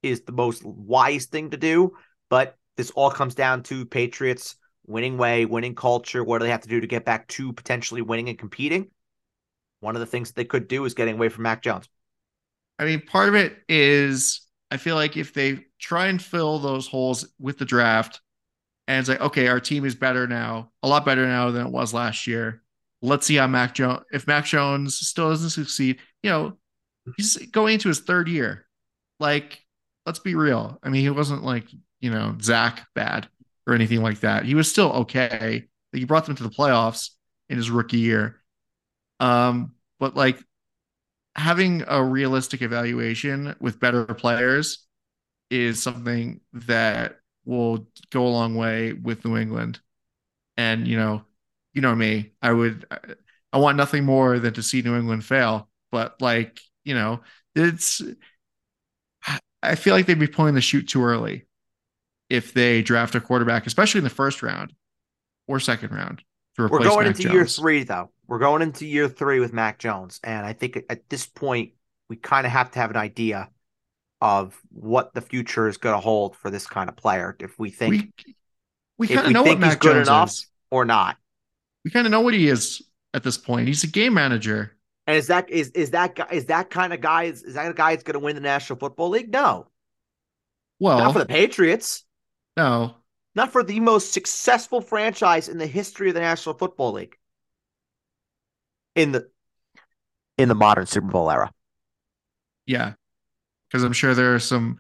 is 0.02 0.22
the 0.22 0.32
most 0.32 0.64
wise 0.64 1.26
thing 1.26 1.50
to 1.50 1.56
do. 1.56 1.96
But 2.28 2.56
this 2.76 2.90
all 2.90 3.10
comes 3.10 3.34
down 3.34 3.62
to 3.64 3.86
Patriots 3.86 4.56
winning 4.86 5.16
way, 5.16 5.46
winning 5.46 5.74
culture. 5.74 6.22
What 6.22 6.38
do 6.38 6.44
they 6.44 6.50
have 6.50 6.60
to 6.62 6.68
do 6.68 6.80
to 6.80 6.86
get 6.86 7.04
back 7.04 7.26
to 7.28 7.52
potentially 7.52 8.02
winning 8.02 8.28
and 8.28 8.38
competing? 8.38 8.90
One 9.80 9.96
of 9.96 10.00
the 10.00 10.06
things 10.06 10.32
they 10.32 10.44
could 10.44 10.68
do 10.68 10.84
is 10.84 10.94
getting 10.94 11.14
away 11.14 11.28
from 11.28 11.44
Mac 11.44 11.62
Jones. 11.62 11.88
I 12.78 12.84
mean, 12.84 13.00
part 13.00 13.28
of 13.28 13.34
it 13.34 13.56
is 13.68 14.46
I 14.70 14.76
feel 14.76 14.94
like 14.94 15.16
if 15.16 15.32
they 15.32 15.66
try 15.78 16.06
and 16.06 16.20
fill 16.20 16.58
those 16.58 16.86
holes 16.86 17.26
with 17.38 17.58
the 17.58 17.64
draft 17.64 18.20
and 18.86 19.00
it's 19.00 19.08
like, 19.08 19.20
okay, 19.20 19.48
our 19.48 19.60
team 19.60 19.84
is 19.84 19.94
better 19.94 20.26
now, 20.26 20.70
a 20.82 20.88
lot 20.88 21.04
better 21.04 21.26
now 21.26 21.50
than 21.50 21.66
it 21.66 21.72
was 21.72 21.94
last 21.94 22.26
year. 22.26 22.62
Let's 23.02 23.26
see 23.26 23.36
how 23.36 23.46
Mac 23.46 23.74
Jones, 23.74 24.00
if 24.12 24.26
Mac 24.26 24.44
Jones 24.44 24.98
still 24.98 25.30
doesn't 25.30 25.50
succeed, 25.50 25.98
you 26.22 26.30
know, 26.30 26.58
he's 27.16 27.36
going 27.48 27.74
into 27.74 27.88
his 27.88 28.00
third 28.00 28.28
year. 28.28 28.66
Like, 29.20 29.64
let's 30.06 30.18
be 30.18 30.34
real. 30.34 30.78
I 30.82 30.88
mean, 30.88 31.02
he 31.02 31.10
wasn't 31.10 31.44
like, 31.44 31.66
you 32.00 32.10
know, 32.10 32.36
Zach 32.40 32.86
bad 32.94 33.28
or 33.66 33.74
anything 33.74 34.02
like 34.02 34.20
that. 34.20 34.44
He 34.44 34.54
was 34.54 34.70
still 34.70 34.90
okay. 34.92 35.64
He 35.92 36.04
brought 36.04 36.26
them 36.26 36.36
to 36.36 36.42
the 36.42 36.48
playoffs 36.48 37.10
in 37.48 37.56
his 37.56 37.70
rookie 37.70 37.98
year. 37.98 38.40
Um, 39.20 39.72
but 39.98 40.14
like 40.16 40.42
having 41.34 41.84
a 41.86 42.02
realistic 42.02 42.62
evaluation 42.62 43.54
with 43.60 43.80
better 43.80 44.04
players 44.04 44.84
is 45.50 45.82
something 45.82 46.40
that 46.52 47.18
will 47.44 47.86
go 48.10 48.26
a 48.26 48.28
long 48.28 48.54
way 48.54 48.92
with 48.92 49.24
New 49.24 49.36
England. 49.36 49.80
And 50.56 50.86
you 50.86 50.96
know, 50.96 51.22
you 51.74 51.80
know 51.80 51.94
me, 51.94 52.32
I 52.42 52.52
would 52.52 52.86
I 53.52 53.58
want 53.58 53.76
nothing 53.76 54.04
more 54.04 54.38
than 54.38 54.54
to 54.54 54.62
see 54.62 54.82
New 54.82 54.96
England 54.96 55.24
fail. 55.24 55.68
But 55.90 56.20
like, 56.20 56.60
you 56.84 56.94
know, 56.94 57.20
it's 57.54 58.02
I 59.62 59.74
feel 59.74 59.94
like 59.94 60.06
they'd 60.06 60.18
be 60.18 60.26
pulling 60.26 60.54
the 60.54 60.60
chute 60.60 60.88
too 60.88 61.02
early 61.02 61.46
if 62.30 62.52
they 62.52 62.82
draft 62.82 63.14
a 63.14 63.20
quarterback, 63.20 63.66
especially 63.66 63.98
in 63.98 64.04
the 64.04 64.10
first 64.10 64.42
round 64.42 64.72
or 65.46 65.60
second 65.60 65.92
round. 65.92 66.22
To 66.56 66.62
replace 66.64 66.80
We're 66.80 66.80
going 66.90 67.06
Mac 67.06 67.08
into 67.08 67.22
Jones. 67.22 67.34
year 67.34 67.46
three, 67.46 67.84
though. 67.84 68.10
We're 68.28 68.38
going 68.38 68.62
into 68.62 68.86
year 68.86 69.08
three 69.08 69.40
with 69.40 69.52
Mac 69.52 69.78
Jones, 69.78 70.20
and 70.22 70.46
I 70.46 70.52
think 70.52 70.78
at 70.88 71.08
this 71.08 71.26
point 71.26 71.72
we 72.08 72.16
kind 72.16 72.46
of 72.46 72.52
have 72.52 72.70
to 72.72 72.78
have 72.78 72.90
an 72.90 72.96
idea 72.96 73.50
of 74.20 74.60
what 74.70 75.14
the 75.14 75.20
future 75.20 75.66
is 75.68 75.78
going 75.78 75.94
to 75.94 76.00
hold 76.00 76.36
for 76.36 76.50
this 76.50 76.66
kind 76.66 76.88
of 76.88 76.96
player. 76.96 77.34
If 77.40 77.58
we 77.58 77.70
think 77.70 78.12
we, 78.26 78.36
we 78.98 79.08
kind 79.08 79.26
of 79.26 79.32
know 79.32 79.42
what 79.42 79.58
Mac 79.58 79.80
Jones 79.80 80.08
enough 80.08 80.30
is. 80.30 80.46
or 80.70 80.84
not, 80.84 81.16
we 81.84 81.90
kind 81.90 82.06
of 82.06 82.10
know 82.10 82.20
what 82.20 82.34
he 82.34 82.48
is 82.48 82.82
at 83.14 83.22
this 83.22 83.38
point. 83.38 83.66
He's 83.66 83.82
a 83.82 83.88
game 83.88 84.14
manager. 84.14 84.72
And 85.06 85.16
is 85.16 85.28
that 85.28 85.48
is 85.48 85.70
is 85.70 85.92
that 85.92 86.14
guy 86.14 86.28
is 86.30 86.46
that 86.46 86.68
kind 86.68 86.92
of 86.92 87.00
guy 87.00 87.24
is, 87.24 87.42
is 87.42 87.54
that 87.54 87.70
a 87.70 87.72
guy 87.74 87.92
that's 87.92 88.02
going 88.02 88.12
to 88.12 88.20
win 88.20 88.34
the 88.34 88.42
National 88.42 88.78
Football 88.78 89.08
League? 89.08 89.32
No. 89.32 89.68
Well, 90.78 90.98
not 90.98 91.14
for 91.14 91.18
the 91.18 91.26
Patriots. 91.26 92.04
No. 92.58 92.94
Not 93.34 93.52
for 93.52 93.62
the 93.62 93.80
most 93.80 94.12
successful 94.12 94.80
franchise 94.80 95.48
in 95.48 95.58
the 95.58 95.66
history 95.66 96.08
of 96.08 96.14
the 96.14 96.20
National 96.20 96.54
Football 96.54 96.92
League. 96.92 97.16
In 98.98 99.12
the 99.12 99.28
in 100.36 100.48
the 100.48 100.54
modern 100.54 100.86
Super 100.86 101.08
Bowl 101.08 101.30
era. 101.30 101.52
Yeah. 102.66 102.94
Because 103.68 103.84
I'm 103.84 103.92
sure 103.92 104.14
there 104.14 104.34
are 104.34 104.38
some 104.38 104.78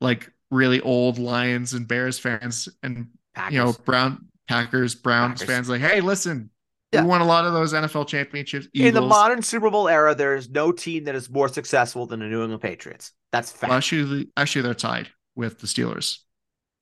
like 0.00 0.30
really 0.50 0.80
old 0.80 1.18
Lions 1.18 1.72
and 1.72 1.86
Bears 1.88 2.18
fans 2.18 2.68
and 2.82 3.08
Packers. 3.34 3.54
you 3.54 3.62
know 3.62 3.72
Brown 3.84 4.26
Packers 4.48 4.94
Browns 4.94 5.40
Packers. 5.40 5.54
fans 5.54 5.68
like, 5.68 5.80
hey, 5.80 6.00
listen, 6.00 6.50
yeah. 6.92 7.02
We 7.02 7.08
won 7.08 7.20
a 7.20 7.26
lot 7.26 7.44
of 7.44 7.52
those 7.52 7.72
NFL 7.72 8.06
championships. 8.06 8.68
Eagles. 8.72 8.88
In 8.88 8.94
the 8.94 9.00
modern 9.02 9.42
Super 9.42 9.70
Bowl 9.70 9.88
era, 9.88 10.14
there 10.14 10.36
is 10.36 10.48
no 10.48 10.70
team 10.72 11.04
that 11.04 11.14
is 11.14 11.28
more 11.28 11.48
successful 11.48 12.06
than 12.06 12.20
the 12.20 12.26
New 12.26 12.42
England 12.42 12.62
Patriots. 12.62 13.12
That's 13.32 13.50
fact. 13.50 13.70
Well, 13.70 13.76
actually, 13.76 14.28
actually, 14.36 14.62
they're 14.62 14.74
tied 14.74 15.08
with 15.34 15.58
the 15.60 15.66
Steelers. 15.66 16.18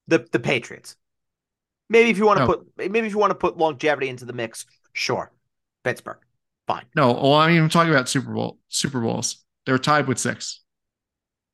The 0.07 0.27
the 0.31 0.41
Patriots. 0.41 0.97
Maybe 1.89 2.11
if 2.11 2.19
you 2.19 2.27
want 2.27 2.39
to 2.39 2.47
no. 2.47 2.53
put 2.53 2.67
maybe 2.77 3.07
if 3.07 3.13
you 3.13 3.19
want 3.19 3.31
to 3.31 3.35
put 3.35 3.57
longevity 3.57 4.09
into 4.09 4.25
the 4.25 4.33
mix, 4.33 4.67
sure. 4.93 5.33
Pittsburgh, 5.85 6.19
fine. 6.67 6.85
No, 6.95 7.13
well, 7.13 7.35
I 7.35 7.49
mean, 7.49 7.63
I'm 7.63 7.69
talking 7.69 7.93
about 7.93 8.09
Super 8.09 8.33
Bowl 8.33 8.59
Super 8.69 9.01
Bowls. 9.01 9.45
They're 9.67 9.79
tied 9.79 10.07
with 10.07 10.19
six. 10.19 10.61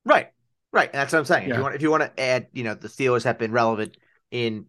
Right, 0.04 0.28
right. 0.72 0.90
And 0.92 0.98
that's 0.98 1.12
what 1.12 1.20
I'm 1.20 1.24
saying. 1.24 1.48
Yeah. 1.48 1.54
If 1.54 1.58
you 1.58 1.62
want, 1.62 1.74
if 1.76 1.82
you 1.82 1.90
want 1.90 2.02
to 2.02 2.20
add, 2.20 2.48
you 2.52 2.64
know, 2.64 2.74
the 2.74 2.88
Steelers 2.88 3.24
have 3.24 3.38
been 3.38 3.52
relevant 3.52 3.96
in 4.30 4.66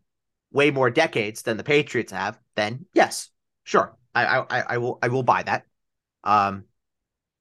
way 0.52 0.72
more 0.72 0.90
decades 0.90 1.42
than 1.44 1.58
the 1.58 1.64
Patriots 1.64 2.12
have. 2.12 2.38
Then 2.56 2.86
yes, 2.94 3.30
Sure, 3.64 3.96
I, 4.16 4.40
I 4.40 4.62
I 4.62 4.78
will 4.78 5.00
I 5.02 5.08
will 5.08 5.24
buy 5.24 5.44
that. 5.44 5.66
Um, 6.24 6.66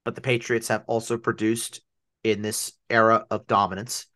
but 0.04 0.14
the 0.14 0.20
Patriots 0.20 0.68
have 0.68 0.84
also 0.86 1.16
produced 1.16 1.80
in 2.24 2.42
this 2.42 2.72
era 2.88 3.26
of 3.30 3.46
dominance. 3.46 4.06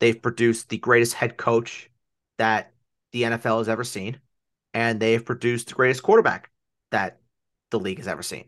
They've 0.00 0.20
produced 0.20 0.68
the 0.68 0.78
greatest 0.78 1.14
head 1.14 1.36
coach 1.36 1.90
that 2.38 2.72
the 3.12 3.24
NFL 3.24 3.58
has 3.58 3.68
ever 3.68 3.84
seen, 3.84 4.20
and 4.72 5.00
they 5.00 5.12
have 5.12 5.24
produced 5.24 5.68
the 5.68 5.74
greatest 5.74 6.02
quarterback 6.02 6.50
that 6.90 7.17
the 7.70 7.78
league 7.78 7.98
has 7.98 8.08
ever 8.08 8.22
seen. 8.22 8.44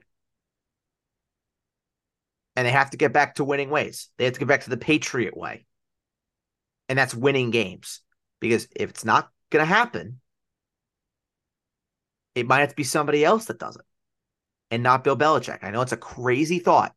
And 2.56 2.66
they 2.66 2.72
have 2.72 2.90
to 2.90 2.96
get 2.96 3.12
back 3.12 3.36
to 3.36 3.44
winning 3.44 3.70
ways. 3.70 4.08
They 4.18 4.24
have 4.24 4.34
to 4.34 4.40
get 4.40 4.48
back 4.48 4.64
to 4.64 4.70
the 4.70 4.76
Patriot 4.76 5.36
way. 5.36 5.64
And 6.88 6.98
that's 6.98 7.14
winning 7.14 7.50
games. 7.50 8.00
Because 8.40 8.66
if 8.74 8.90
it's 8.90 9.04
not 9.04 9.30
going 9.50 9.62
to 9.62 9.66
happen, 9.66 10.20
it 12.34 12.46
might 12.46 12.60
have 12.60 12.70
to 12.70 12.76
be 12.76 12.84
somebody 12.84 13.24
else 13.24 13.46
that 13.46 13.58
does 13.58 13.76
it 13.76 13.84
and 14.70 14.82
not 14.82 15.04
Bill 15.04 15.16
Belichick. 15.16 15.58
I 15.62 15.70
know 15.70 15.82
it's 15.82 15.92
a 15.92 15.96
crazy 15.96 16.58
thought 16.58 16.94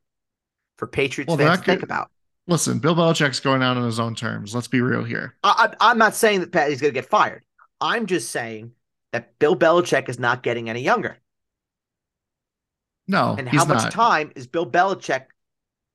for 0.77 0.87
Patriots 0.87 1.29
well, 1.29 1.37
fans 1.37 1.59
to 1.59 1.65
think 1.65 1.83
about. 1.83 2.09
Listen, 2.47 2.79
Bill 2.79 2.95
Belichick's 2.95 3.39
going 3.39 3.63
out 3.63 3.77
on 3.77 3.85
his 3.85 3.99
own 3.99 4.15
terms. 4.15 4.53
Let's 4.53 4.67
be 4.67 4.81
real 4.81 5.03
here. 5.03 5.35
I, 5.43 5.73
am 5.79 5.97
not 5.97 6.15
saying 6.15 6.41
that 6.41 6.51
Pat, 6.51 6.69
he's 6.69 6.81
going 6.81 6.93
to 6.93 6.99
get 6.99 7.09
fired. 7.09 7.43
I'm 7.79 8.05
just 8.05 8.31
saying 8.31 8.71
that 9.11 9.37
Bill 9.39 9.55
Belichick 9.55 10.09
is 10.09 10.19
not 10.19 10.43
getting 10.43 10.69
any 10.69 10.81
younger. 10.81 11.17
No, 13.07 13.35
and 13.37 13.47
how 13.47 13.65
much 13.65 13.83
not. 13.83 13.91
time 13.91 14.31
is 14.35 14.47
Bill 14.47 14.69
Belichick 14.69 15.25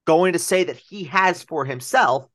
going 0.05 0.33
to 0.33 0.39
say 0.39 0.65
that 0.65 0.77
he 0.77 1.05
has 1.05 1.43
for 1.43 1.65
himself, 1.65 2.29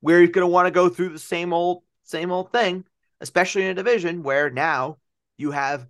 where 0.00 0.20
he's 0.20 0.30
going 0.30 0.46
to 0.46 0.52
want 0.52 0.66
to 0.66 0.70
go 0.70 0.88
through 0.88 1.10
the 1.10 1.18
same 1.18 1.52
old, 1.52 1.82
same 2.04 2.30
old 2.30 2.52
thing, 2.52 2.84
especially 3.20 3.62
in 3.64 3.70
a 3.70 3.74
division 3.74 4.22
where 4.22 4.50
now 4.50 4.98
you 5.36 5.50
have 5.50 5.86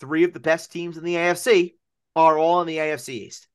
three 0.00 0.24
of 0.24 0.32
the 0.32 0.40
best 0.40 0.72
teams 0.72 0.96
in 0.96 1.04
the 1.04 1.14
AFC 1.14 1.74
are 2.14 2.38
all 2.38 2.60
in 2.60 2.66
the 2.66 2.76
AFC 2.76 3.10
East. 3.10 3.48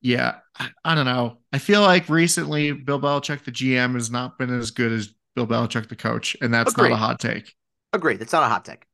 Yeah, 0.00 0.36
I, 0.58 0.68
I, 0.84 0.94
don't 0.94 1.06
know. 1.06 1.38
I 1.52 1.58
feel 1.58 1.80
like 1.80 2.08
recently 2.08 2.72
Bill 2.72 3.00
Belichick, 3.00 3.44
the 3.44 3.50
GM, 3.50 3.94
has 3.94 4.10
not 4.10 4.38
been 4.38 4.56
as 4.56 4.70
good 4.70 4.92
as 4.92 5.12
Bill 5.34 5.46
Belichick, 5.46 5.88
the 5.88 5.96
coach, 5.96 6.36
and 6.40 6.52
that's 6.52 6.72
Agreed. 6.72 6.90
not 6.90 6.94
a 6.94 6.98
hot 6.98 7.20
take. 7.20 7.54
Agreed. 7.92 8.20
That's 8.20 8.32
not 8.32 8.44
a 8.44 8.48
hot 8.48 8.64
take. 8.64 8.84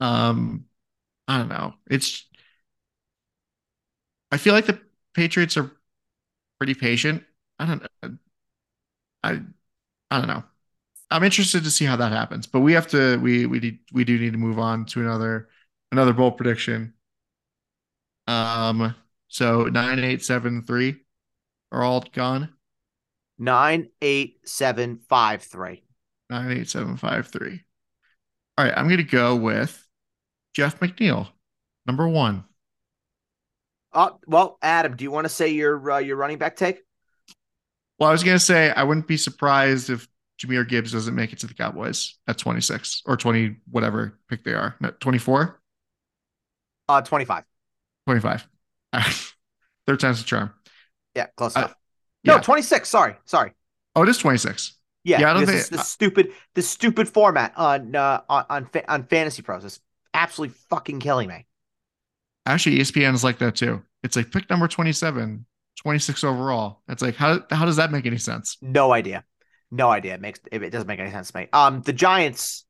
Um, 0.00 0.64
I 1.28 1.38
don't 1.38 1.48
know. 1.48 1.74
It's. 1.88 2.26
I 4.32 4.36
feel 4.36 4.54
like 4.54 4.66
the 4.66 4.80
Patriots 5.14 5.56
are 5.56 5.70
pretty 6.58 6.74
patient. 6.74 7.22
I 7.58 7.66
don't. 7.66 7.86
I. 9.22 9.40
I 10.10 10.18
don't 10.18 10.28
know. 10.28 10.42
I'm 11.10 11.22
interested 11.22 11.64
to 11.64 11.70
see 11.70 11.84
how 11.84 11.96
that 11.96 12.12
happens. 12.12 12.46
But 12.46 12.60
we 12.60 12.72
have 12.72 12.86
to 12.88 13.18
we 13.18 13.46
we 13.46 13.80
we 13.92 14.04
do 14.04 14.18
need 14.18 14.32
to 14.32 14.38
move 14.38 14.58
on 14.58 14.84
to 14.86 15.00
another 15.00 15.48
another 15.92 16.12
bold 16.12 16.36
prediction. 16.36 16.94
Um 18.26 18.94
so 19.28 19.64
nine 19.64 19.98
eight 20.00 20.22
seven 20.22 20.62
three 20.62 20.96
are 21.72 21.82
all 21.82 22.04
gone. 22.12 22.52
Nine 23.38 23.88
eight 24.02 24.40
seven 24.44 24.98
five 25.08 25.42
three. 25.42 25.82
Nine 26.28 26.52
eight 26.52 26.68
seven 26.68 26.96
five 26.96 27.28
three. 27.28 27.64
All 28.56 28.64
right, 28.64 28.74
I'm 28.76 28.88
gonna 28.88 29.02
go 29.02 29.36
with 29.36 29.87
Jeff 30.58 30.80
McNeil, 30.80 31.28
number 31.86 32.08
one. 32.08 32.42
Uh, 33.92 34.10
well, 34.26 34.58
Adam, 34.60 34.96
do 34.96 35.04
you 35.04 35.12
want 35.12 35.24
to 35.24 35.28
say 35.28 35.50
your 35.50 35.88
uh, 35.88 35.98
your 35.98 36.16
running 36.16 36.36
back 36.36 36.56
take? 36.56 36.80
Well, 38.00 38.08
I 38.08 38.12
was 38.12 38.24
gonna 38.24 38.40
say 38.40 38.72
I 38.72 38.82
wouldn't 38.82 39.06
be 39.06 39.16
surprised 39.16 39.88
if 39.88 40.08
Jahmyr 40.42 40.68
Gibbs 40.68 40.90
doesn't 40.90 41.14
make 41.14 41.32
it 41.32 41.38
to 41.38 41.46
the 41.46 41.54
Cowboys 41.54 42.18
at 42.26 42.38
26 42.38 43.04
or 43.06 43.16
20, 43.16 43.54
whatever 43.70 44.18
pick 44.28 44.42
they 44.42 44.52
are. 44.52 44.74
24? 44.98 45.60
Uh, 46.88 47.02
25. 47.02 47.44
25. 48.08 48.48
Third 49.86 50.00
time's 50.00 50.18
the 50.18 50.24
charm. 50.24 50.52
Yeah, 51.14 51.26
close 51.36 51.54
enough. 51.54 51.70
Uh, 51.70 51.74
no, 52.24 52.34
yeah. 52.34 52.40
26. 52.40 52.88
Sorry. 52.88 53.14
Sorry. 53.26 53.52
Oh, 53.94 54.02
it 54.02 54.08
is 54.08 54.18
26. 54.18 54.76
Yeah, 55.04 55.20
yeah 55.20 55.30
I 55.30 55.34
don't 55.34 55.46
think 55.46 55.68
this 55.68 55.88
stupid 55.88 56.32
this 56.56 56.68
stupid 56.68 57.08
format 57.08 57.52
on 57.56 57.94
uh 57.94 58.22
on 58.28 58.44
on, 58.50 58.70
on 58.88 59.04
fantasy 59.04 59.42
pros 59.42 59.64
is 59.64 59.78
absolutely 60.18 60.56
fucking 60.68 61.00
killing 61.00 61.28
me. 61.28 61.46
Actually, 62.44 62.78
ESPN 62.78 63.14
is 63.14 63.24
like 63.24 63.38
that 63.38 63.56
too. 63.56 63.82
It's 64.02 64.16
like 64.16 64.30
pick 64.30 64.48
number 64.50 64.68
27, 64.68 65.46
26 65.80 66.24
overall. 66.24 66.82
It's 66.88 67.02
like 67.02 67.14
how 67.16 67.40
how 67.50 67.64
does 67.64 67.76
that 67.76 67.92
make 67.92 68.06
any 68.06 68.18
sense? 68.18 68.56
No 68.60 68.92
idea. 68.92 69.24
No 69.70 69.90
idea. 69.90 70.14
It 70.14 70.20
makes 70.20 70.40
it 70.50 70.70
doesn't 70.70 70.88
make 70.88 71.00
any 71.00 71.10
sense 71.10 71.30
to 71.30 71.38
me. 71.38 71.48
Um, 71.52 71.82
the 71.82 71.92
Giants, 71.92 72.64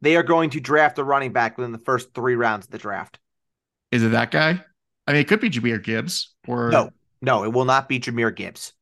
they 0.00 0.16
are 0.16 0.22
going 0.22 0.50
to 0.50 0.60
draft 0.60 0.98
a 0.98 1.04
running 1.04 1.32
back 1.32 1.56
within 1.58 1.72
the 1.72 1.78
first 1.78 2.14
three 2.14 2.34
rounds 2.34 2.66
of 2.66 2.72
the 2.72 2.78
draft. 2.78 3.18
Is 3.92 4.02
it 4.02 4.10
that 4.10 4.30
guy? 4.30 4.64
I 5.06 5.12
mean, 5.12 5.20
it 5.20 5.28
could 5.28 5.40
be 5.40 5.50
Jahmyr 5.50 5.82
Gibbs 5.82 6.34
or 6.46 6.70
no, 6.70 6.90
no, 7.20 7.44
it 7.44 7.52
will 7.52 7.64
not 7.64 7.88
be 7.88 8.00
Jahmyr 8.00 8.34
Gibbs. 8.34 8.72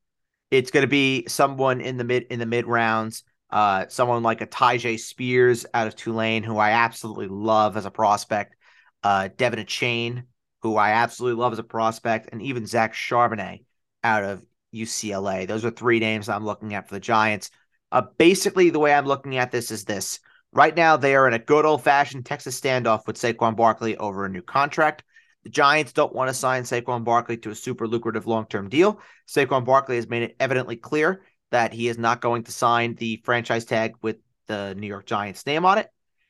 It's 0.50 0.70
going 0.70 0.82
to 0.82 0.88
be 0.88 1.24
someone 1.28 1.80
in 1.80 1.96
the 1.96 2.04
mid 2.04 2.24
in 2.30 2.38
the 2.38 2.46
mid 2.46 2.66
rounds. 2.66 3.24
Uh, 3.50 3.86
someone 3.88 4.22
like 4.22 4.40
a 4.40 4.46
Tyjae 4.46 4.98
Spears 4.98 5.66
out 5.72 5.86
of 5.86 5.94
Tulane, 5.94 6.42
who 6.42 6.58
I 6.58 6.70
absolutely 6.70 7.28
love 7.28 7.76
as 7.76 7.86
a 7.86 7.90
prospect. 7.90 8.56
Uh, 9.02 9.28
De'Von 9.36 9.64
Achane, 9.64 10.24
who 10.62 10.76
I 10.76 10.90
absolutely 10.90 11.40
love 11.40 11.52
as 11.52 11.58
a 11.58 11.64
prospect, 11.64 12.30
and 12.32 12.42
even 12.42 12.66
Zach 12.66 12.92
Charbonnet 12.92 13.64
out 14.02 14.24
of 14.24 14.44
UCLA. 14.74 15.46
Those 15.46 15.64
are 15.64 15.70
three 15.70 16.00
names 16.00 16.28
I'm 16.28 16.44
looking 16.44 16.74
at 16.74 16.88
for 16.88 16.94
the 16.94 17.00
Giants. 17.00 17.50
Uh, 17.92 18.02
basically, 18.18 18.70
the 18.70 18.78
way 18.78 18.92
I'm 18.92 19.06
looking 19.06 19.36
at 19.36 19.52
this 19.52 19.70
is 19.70 19.84
this. 19.84 20.18
Right 20.52 20.74
now, 20.74 20.96
they 20.96 21.14
are 21.14 21.28
in 21.28 21.34
a 21.34 21.38
good 21.38 21.64
old 21.64 21.84
fashioned 21.84 22.26
Texas 22.26 22.60
standoff 22.60 23.06
with 23.06 23.16
Saquon 23.16 23.56
Barkley 23.56 23.96
over 23.96 24.24
a 24.24 24.28
new 24.28 24.42
contract. 24.42 25.04
The 25.44 25.50
Giants 25.50 25.92
don't 25.92 26.14
want 26.14 26.28
to 26.28 26.34
sign 26.34 26.64
Saquon 26.64 27.04
Barkley 27.04 27.36
to 27.38 27.50
a 27.50 27.54
super 27.54 27.86
lucrative 27.86 28.26
long 28.26 28.46
term 28.46 28.68
deal. 28.68 29.00
Saquon 29.28 29.64
Barkley 29.64 29.96
has 29.96 30.08
made 30.08 30.22
it 30.22 30.36
evidently 30.40 30.76
clear 30.76 31.22
that 31.50 31.72
he 31.72 31.88
is 31.88 31.98
not 31.98 32.20
going 32.20 32.44
to 32.44 32.52
sign 32.52 32.94
the 32.94 33.20
franchise 33.24 33.64
tag 33.64 33.94
with 34.02 34.16
the 34.46 34.74
New 34.74 34.86
York 34.86 35.06
Giants 35.06 35.46
name 35.46 35.64
on 35.64 35.78
it. 35.78 35.88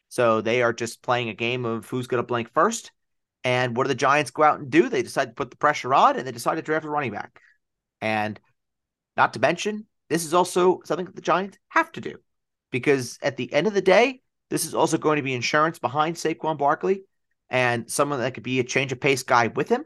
So 0.09 0.41
they 0.41 0.63
are 0.63 0.73
just 0.73 1.03
playing 1.03 1.29
a 1.29 1.35
game 1.35 1.65
of 1.65 1.87
who's 1.89 2.07
going 2.07 2.23
to 2.23 2.27
blink 2.27 2.53
first. 2.53 2.93
And 3.45 3.77
what 3.77 3.85
do 3.85 3.89
the 3.89 3.95
Giants 3.95 4.31
go 4.31 4.43
out 4.43 4.59
and 4.59 4.71
do? 4.71 4.89
They 4.89 5.03
decide 5.03 5.27
to 5.27 5.35
put 5.35 5.51
the 5.51 5.57
pressure 5.57 5.95
on 5.95 6.17
and 6.17 6.27
they 6.27 6.33
decide 6.33 6.57
to 6.57 6.63
draft 6.63 6.85
a 6.85 6.89
running 6.91 7.13
back. 7.13 7.41
And 8.01 8.41
not 9.17 9.33
to 9.35 9.41
mention, 9.41 9.87
this 10.09 10.25
is 10.25 10.35
also 10.35 10.81
something 10.85 11.07
that 11.07 11.17
the 11.17 11.23
Giants 11.23 11.59
have 11.69 11.91
to 11.93 12.01
do 12.01 12.19
because 12.71 13.19
at 13.23 13.37
the 13.37 13.53
end 13.53 13.67
of 13.67 13.75
the 13.75 13.83
day, 13.83 14.21
this 14.51 14.65
is 14.65 14.75
also 14.75 14.99
going 14.99 15.17
to 15.17 15.23
be 15.23 15.35
insurance 15.35 15.79
behind 15.79 16.17
Saquon 16.17 16.59
Barkley. 16.59 17.03
and 17.49 17.91
someone 17.91 18.19
that 18.21 18.35
could 18.35 18.43
be 18.43 18.61
a 18.61 18.65
change 18.65 18.93
of 18.93 19.01
pace 19.01 19.23
guy 19.23 19.49
with 19.49 19.69
him. 19.69 19.85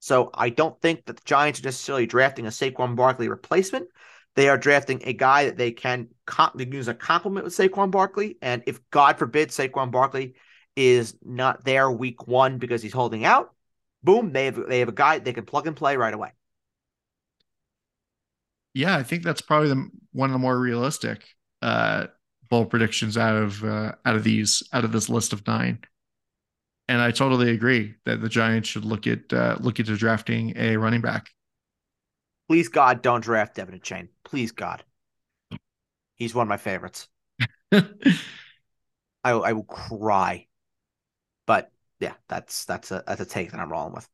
So 0.00 0.30
I 0.34 0.50
don't 0.50 0.80
think 0.80 1.04
that 1.06 1.16
the 1.16 1.22
Giants 1.24 1.60
are 1.60 1.64
necessarily 1.64 2.06
drafting 2.06 2.46
a 2.46 2.50
Saquon 2.50 2.96
Barkley 2.96 3.28
replacement. 3.28 3.88
They 4.34 4.48
are 4.48 4.56
drafting 4.56 5.02
a 5.04 5.12
guy 5.12 5.44
that 5.44 5.56
they 5.56 5.72
can 5.72 6.08
use 6.56 6.88
a 6.88 6.94
complement 6.94 7.44
with 7.44 7.54
Saquon 7.54 7.90
Barkley. 7.90 8.38
And 8.40 8.62
if 8.66 8.80
God 8.90 9.18
forbid 9.18 9.50
Saquon 9.50 9.90
Barkley 9.90 10.34
is 10.74 11.16
not 11.22 11.64
there 11.64 11.90
week 11.90 12.26
one 12.26 12.58
because 12.58 12.82
he's 12.82 12.94
holding 12.94 13.24
out, 13.24 13.52
boom, 14.02 14.32
they 14.32 14.46
have 14.46 14.58
they 14.68 14.78
have 14.78 14.88
a 14.88 14.92
guy 14.92 15.18
they 15.18 15.32
can 15.32 15.44
plug 15.44 15.66
and 15.66 15.76
play 15.76 15.96
right 15.96 16.14
away. 16.14 16.32
Yeah, 18.74 18.96
I 18.96 19.02
think 19.02 19.22
that's 19.22 19.42
probably 19.42 19.68
the, 19.68 19.88
one 20.12 20.30
of 20.30 20.32
the 20.32 20.38
more 20.38 20.58
realistic 20.58 21.26
uh, 21.60 22.06
bold 22.48 22.70
predictions 22.70 23.18
out 23.18 23.36
of 23.36 23.62
uh, 23.64 23.92
out 24.04 24.16
of 24.16 24.24
these 24.24 24.62
out 24.72 24.84
of 24.84 24.92
this 24.92 25.08
list 25.08 25.32
of 25.32 25.46
nine. 25.46 25.80
And 26.88 27.00
I 27.00 27.10
totally 27.10 27.50
agree 27.50 27.94
that 28.06 28.20
the 28.20 28.28
Giants 28.28 28.68
should 28.68 28.84
look 28.84 29.06
at 29.06 29.32
uh, 29.32 29.56
look 29.60 29.78
into 29.78 29.96
drafting 29.96 30.54
a 30.56 30.76
running 30.76 31.00
back. 31.00 31.28
Please 32.52 32.68
God, 32.68 33.00
don't 33.00 33.22
draft 33.22 33.56
De'Von 33.56 33.80
Achane. 33.80 34.08
Please 34.24 34.52
God, 34.52 34.84
he's 36.16 36.34
one 36.34 36.42
of 36.42 36.50
my 36.50 36.58
favorites. 36.58 37.08
I 37.72 37.82
I 39.24 39.54
will 39.54 39.64
cry, 39.64 40.48
but 41.46 41.72
yeah, 41.98 42.12
that's 42.28 42.66
that's 42.66 42.90
a 42.90 43.04
that's 43.06 43.22
a 43.22 43.24
take 43.24 43.52
that 43.52 43.58
I'm 43.58 43.72
rolling 43.72 43.94
with. 43.94 44.06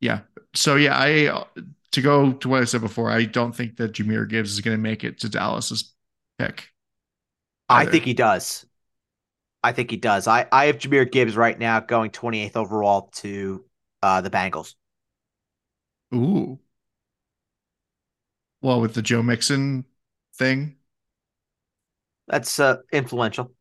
Yeah. 0.00 0.20
So 0.54 0.76
yeah, 0.76 0.96
I 0.96 1.44
to 1.90 2.00
go 2.00 2.34
to 2.34 2.48
what 2.48 2.62
I 2.62 2.66
said 2.66 2.82
before, 2.82 3.10
I 3.10 3.24
don't 3.24 3.50
think 3.50 3.78
that 3.78 3.94
Jahmyr 3.94 4.28
Gibbs 4.28 4.52
is 4.52 4.60
going 4.60 4.76
to 4.76 4.80
make 4.80 5.02
it 5.02 5.18
to 5.22 5.28
Dallas's 5.28 5.92
pick. 6.38 6.68
Either. 7.68 7.88
I 7.88 7.90
think 7.90 8.04
he 8.04 8.14
does. 8.14 8.64
I 9.64 9.72
think 9.72 9.90
he 9.90 9.96
does. 9.96 10.28
I, 10.28 10.46
I 10.52 10.66
have 10.66 10.78
Jahmyr 10.78 11.10
Gibbs 11.10 11.36
right 11.36 11.58
now 11.58 11.80
going 11.80 12.12
28th 12.12 12.54
overall 12.54 13.10
to 13.14 13.64
uh, 14.04 14.20
the 14.20 14.30
Bengals. 14.30 14.76
Ooh. 16.14 16.60
Well, 18.62 18.80
with 18.80 18.94
the 18.94 19.02
Joe 19.02 19.22
Mixon 19.22 19.84
thing. 20.36 20.76
That's 22.28 22.58
uh, 22.58 22.78
influential. 22.92 23.52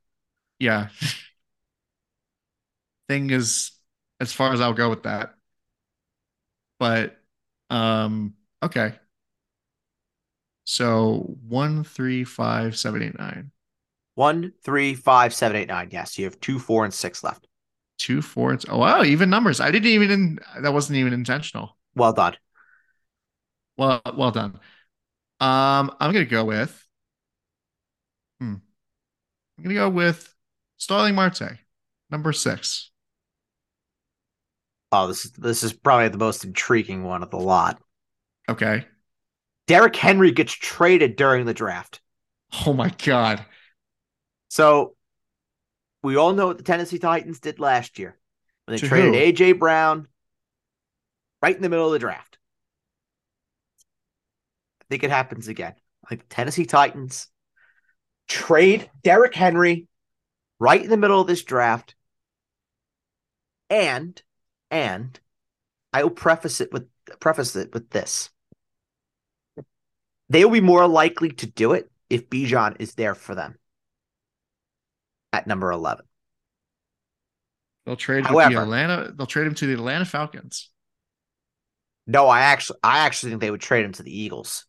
Yeah. 0.59 0.89
thing 3.09 3.29
is 3.29 3.71
as 4.21 4.31
far 4.31 4.53
as 4.53 4.61
I'll 4.61 4.73
go 4.73 4.89
with 4.89 5.03
that. 5.03 5.33
But 6.79 7.17
um 7.69 8.35
okay. 8.63 8.93
So 10.63 11.35
one, 11.47 11.83
three, 11.83 12.23
five, 12.23 12.77
seven, 12.77 13.01
eight, 13.03 13.17
nine. 13.19 13.51
One, 14.15 14.53
three, 14.63 14.93
five, 14.93 15.33
seven, 15.33 15.57
eight, 15.57 15.67
nine. 15.67 15.89
Yes, 15.91 16.17
you 16.17 16.25
have 16.25 16.39
two, 16.39 16.59
four, 16.59 16.85
and 16.85 16.93
six 16.93 17.23
left. 17.23 17.47
Two, 17.97 18.21
four, 18.21 18.51
and 18.51 18.63
oh 18.69 18.77
wow, 18.77 19.03
even 19.03 19.29
numbers. 19.29 19.59
I 19.59 19.71
didn't 19.71 19.89
even 19.89 20.39
that 20.61 20.73
wasn't 20.73 20.97
even 20.97 21.13
intentional. 21.13 21.77
Well 21.95 22.13
done. 22.13 22.37
Well, 23.77 24.01
well 24.15 24.31
done. 24.31 24.59
Um, 25.41 25.95
I'm 25.99 26.13
gonna 26.13 26.25
go 26.25 26.45
with. 26.45 26.87
Hmm. 28.39 28.55
I'm 29.57 29.63
gonna 29.63 29.75
go 29.75 29.89
with 29.89 30.33
Starling 30.77 31.15
Marte, 31.15 31.57
number 32.11 32.31
six. 32.31 32.91
Oh, 34.91 35.07
this 35.07 35.25
is 35.25 35.31
this 35.31 35.63
is 35.63 35.73
probably 35.73 36.09
the 36.09 36.19
most 36.19 36.45
intriguing 36.45 37.03
one 37.03 37.23
of 37.23 37.31
the 37.31 37.39
lot. 37.39 37.81
Okay. 38.47 38.85
Derrick 39.65 39.95
Henry 39.95 40.31
gets 40.31 40.53
traded 40.53 41.15
during 41.15 41.45
the 41.45 41.53
draft. 41.53 42.01
Oh 42.67 42.73
my 42.73 42.89
god. 43.03 43.43
So 44.49 44.95
we 46.03 46.17
all 46.17 46.33
know 46.33 46.47
what 46.47 46.57
the 46.57 46.63
Tennessee 46.63 46.99
Titans 46.99 47.39
did 47.39 47.59
last 47.59 47.97
year 47.97 48.17
when 48.65 48.75
they 48.75 48.79
to 48.81 48.87
traded 48.87 49.15
who? 49.15 49.19
AJ 49.19 49.57
Brown 49.57 50.07
right 51.41 51.55
in 51.55 51.61
the 51.61 51.69
middle 51.69 51.87
of 51.87 51.93
the 51.93 51.99
draft. 51.99 52.30
Think 54.91 55.05
it 55.05 55.09
happens 55.09 55.47
again. 55.47 55.73
Like 56.09 56.25
Tennessee 56.27 56.65
Titans 56.65 57.29
trade 58.27 58.89
Derrick 59.03 59.33
Henry 59.33 59.87
right 60.59 60.83
in 60.83 60.89
the 60.89 60.97
middle 60.97 61.21
of 61.21 61.27
this 61.27 61.45
draft. 61.45 61.95
And 63.69 64.21
and 64.69 65.17
I 65.93 66.03
will 66.03 66.09
preface 66.09 66.59
it 66.59 66.73
with 66.73 66.89
preface 67.21 67.55
it 67.55 67.73
with 67.73 67.89
this. 67.89 68.31
They 70.27 70.43
will 70.43 70.51
be 70.51 70.59
more 70.59 70.85
likely 70.89 71.29
to 71.29 71.47
do 71.47 71.71
it 71.71 71.89
if 72.09 72.29
Bijan 72.29 72.75
is 72.81 72.95
there 72.95 73.15
for 73.15 73.33
them 73.33 73.57
at 75.31 75.47
number 75.47 75.71
11. 75.71 76.03
They'll 77.85 77.95
trade 77.95 78.25
However, 78.25 78.55
the 78.55 78.61
Atlanta. 78.61 79.13
They'll 79.15 79.25
trade 79.25 79.47
him 79.47 79.55
to 79.55 79.67
the 79.67 79.73
Atlanta 79.73 80.03
Falcons. 80.03 80.69
No, 82.07 82.27
I 82.27 82.41
actually, 82.41 82.79
I 82.83 82.99
actually 82.99 83.29
think 83.29 83.39
they 83.41 83.51
would 83.51 83.61
trade 83.61 83.85
him 83.85 83.93
to 83.93 84.03
the 84.03 84.13
Eagles. 84.13 84.65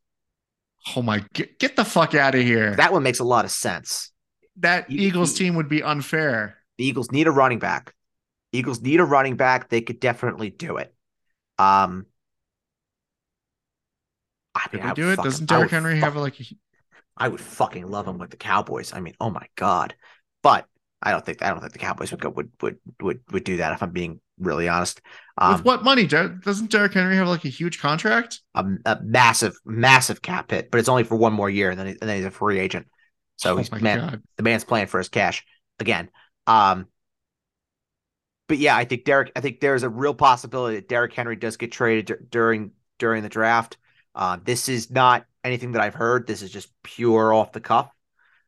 Oh 0.96 1.02
my! 1.02 1.24
Get, 1.32 1.58
get 1.58 1.76
the 1.76 1.84
fuck 1.84 2.14
out 2.14 2.34
of 2.34 2.42
here. 2.42 2.74
That 2.76 2.92
one 2.92 3.02
makes 3.02 3.20
a 3.20 3.24
lot 3.24 3.44
of 3.44 3.50
sense. 3.50 4.10
That 4.56 4.90
you, 4.90 5.06
Eagles 5.06 5.38
you, 5.38 5.46
team 5.46 5.54
would 5.56 5.68
be 5.68 5.82
unfair. 5.82 6.58
The 6.78 6.84
Eagles 6.84 7.10
need 7.10 7.26
a 7.26 7.30
running 7.30 7.58
back. 7.58 7.94
Eagles 8.52 8.80
need 8.80 9.00
a 9.00 9.04
running 9.04 9.36
back. 9.36 9.68
They 9.68 9.80
could 9.80 10.00
definitely 10.00 10.50
do 10.50 10.76
it. 10.76 10.94
Um, 11.58 12.06
I 14.54 14.66
mean, 14.72 14.82
I 14.82 14.92
do 14.92 15.10
it? 15.10 15.16
Fucking, 15.16 15.30
Doesn't 15.30 15.46
Derrick 15.48 15.70
Henry 15.70 16.00
fuck, 16.00 16.12
have 16.12 16.16
like? 16.16 16.40
A... 16.40 16.44
I 17.16 17.28
would 17.28 17.40
fucking 17.40 17.88
love 17.88 18.06
him 18.06 18.18
with 18.18 18.30
the 18.30 18.36
Cowboys. 18.36 18.92
I 18.92 19.00
mean, 19.00 19.14
oh 19.20 19.30
my 19.30 19.46
god! 19.56 19.94
But 20.42 20.66
I 21.00 21.12
don't 21.12 21.24
think 21.24 21.42
I 21.42 21.50
don't 21.50 21.60
think 21.60 21.72
the 21.72 21.78
Cowboys 21.78 22.10
would 22.10 22.20
go 22.20 22.30
would 22.30 22.50
would 22.60 22.78
would 23.00 23.20
would 23.30 23.44
do 23.44 23.58
that 23.58 23.72
if 23.72 23.82
I'm 23.82 23.90
being 23.90 24.20
really 24.42 24.68
honest. 24.68 25.00
Um, 25.38 25.54
With 25.54 25.64
what 25.64 25.84
money? 25.84 26.06
Doesn't 26.06 26.70
Derrick 26.70 26.92
Henry 26.92 27.16
have 27.16 27.28
like 27.28 27.44
a 27.44 27.48
huge 27.48 27.80
contract? 27.80 28.40
A, 28.54 28.64
a, 28.84 28.98
massive, 29.02 29.58
massive 29.64 30.20
cap 30.20 30.50
hit, 30.50 30.70
but 30.70 30.78
it's 30.78 30.88
only 30.88 31.04
for 31.04 31.16
one 31.16 31.32
more 31.32 31.48
year, 31.48 31.70
and 31.70 31.78
then, 31.78 31.86
he, 31.86 31.92
and 31.92 32.08
then 32.08 32.16
he's 32.16 32.26
a 32.26 32.30
free 32.30 32.58
agent. 32.58 32.86
So 33.36 33.54
oh 33.54 33.56
he's 33.56 33.72
man, 33.72 33.98
God. 33.98 34.22
the 34.36 34.42
man's 34.42 34.64
playing 34.64 34.86
for 34.86 34.98
his 34.98 35.08
cash 35.08 35.44
again. 35.80 36.10
Um, 36.46 36.86
but 38.48 38.58
yeah, 38.58 38.76
I 38.76 38.84
think 38.84 39.04
Derrick. 39.04 39.32
I 39.34 39.40
think 39.40 39.60
there's 39.60 39.82
a 39.82 39.88
real 39.88 40.14
possibility 40.14 40.76
that 40.76 40.88
Derrick 40.88 41.14
Henry 41.14 41.36
does 41.36 41.56
get 41.56 41.72
traded 41.72 42.06
d- 42.06 42.24
during 42.30 42.72
during 42.98 43.22
the 43.22 43.28
draft. 43.28 43.78
Uh, 44.14 44.38
this 44.44 44.68
is 44.68 44.90
not 44.90 45.24
anything 45.42 45.72
that 45.72 45.82
I've 45.82 45.94
heard. 45.94 46.26
This 46.26 46.42
is 46.42 46.50
just 46.50 46.70
pure 46.82 47.32
off 47.32 47.52
the 47.52 47.60
cuff. 47.60 47.90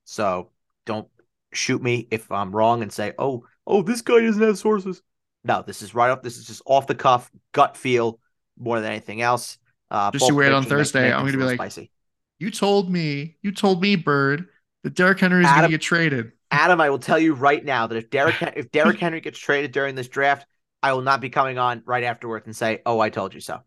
So 0.05 0.51
don't 0.85 1.09
shoot 1.53 1.83
me 1.83 2.07
if 2.11 2.31
I'm 2.31 2.55
wrong 2.55 2.83
and 2.83 2.93
say, 2.93 3.15
"Oh, 3.19 3.47
oh, 3.67 3.83
this 3.83 4.03
guy 4.03 4.21
doesn't 4.21 4.43
have 4.43 4.59
sources." 4.59 5.01
No, 5.45 5.63
this 5.67 5.83
is 5.83 5.95
right 5.95 6.11
off. 6.11 6.23
This 6.23 6.39
is 6.39 6.47
just 6.47 6.63
off 6.67 6.87
the 6.87 6.95
cuff, 6.95 7.31
gut 7.53 7.77
feel 7.77 8.19
more 8.59 8.81
than 8.81 8.91
anything 8.91 9.21
else. 9.21 9.59
Uh, 9.91 10.11
just 10.11 10.27
to 10.27 10.35
wait 10.35 10.53
on 10.53 10.65
Thursday, 10.65 11.13
I'm 11.13 11.23
going 11.23 11.33
to 11.33 11.39
be 11.39 11.45
like, 11.45 11.57
spicy. 11.57 11.91
"You 12.39 12.51
told 12.51 12.91
me, 12.91 13.37
you 13.43 13.53
told 13.53 13.83
me, 13.83 13.97
Bird, 13.97 14.47
that 14.83 14.95
Derrick 14.95 15.21
Henry 15.21 15.45
is 15.45 15.51
going 15.51 15.63
to 15.63 15.69
get 15.69 15.83
traded." 15.83 16.33
Adam, 16.51 16.81
I 16.81 16.89
will 16.89 16.99
tell 16.99 17.19
you 17.19 17.35
right 17.35 17.65
now 17.65 17.87
that 17.87 17.97
if 17.97 18.11
Derrick 18.11 18.37
if 18.57 18.71
Derrick 18.71 18.99
Henry 18.99 19.21
gets 19.21 19.39
traded 19.39 19.73
during 19.73 19.95
this 19.95 20.09
draft, 20.09 20.47
I 20.83 20.93
will 20.93 21.03
not 21.03 21.21
be 21.21 21.31
coming 21.31 21.59
on 21.59 21.83
right 21.85 22.05
afterwards 22.05 22.47
and 22.47 22.57
say, 22.57 22.81
"Oh, 22.87 23.01
I 23.01 23.11
told 23.11 23.35
you 23.35 23.41
so." 23.41 23.61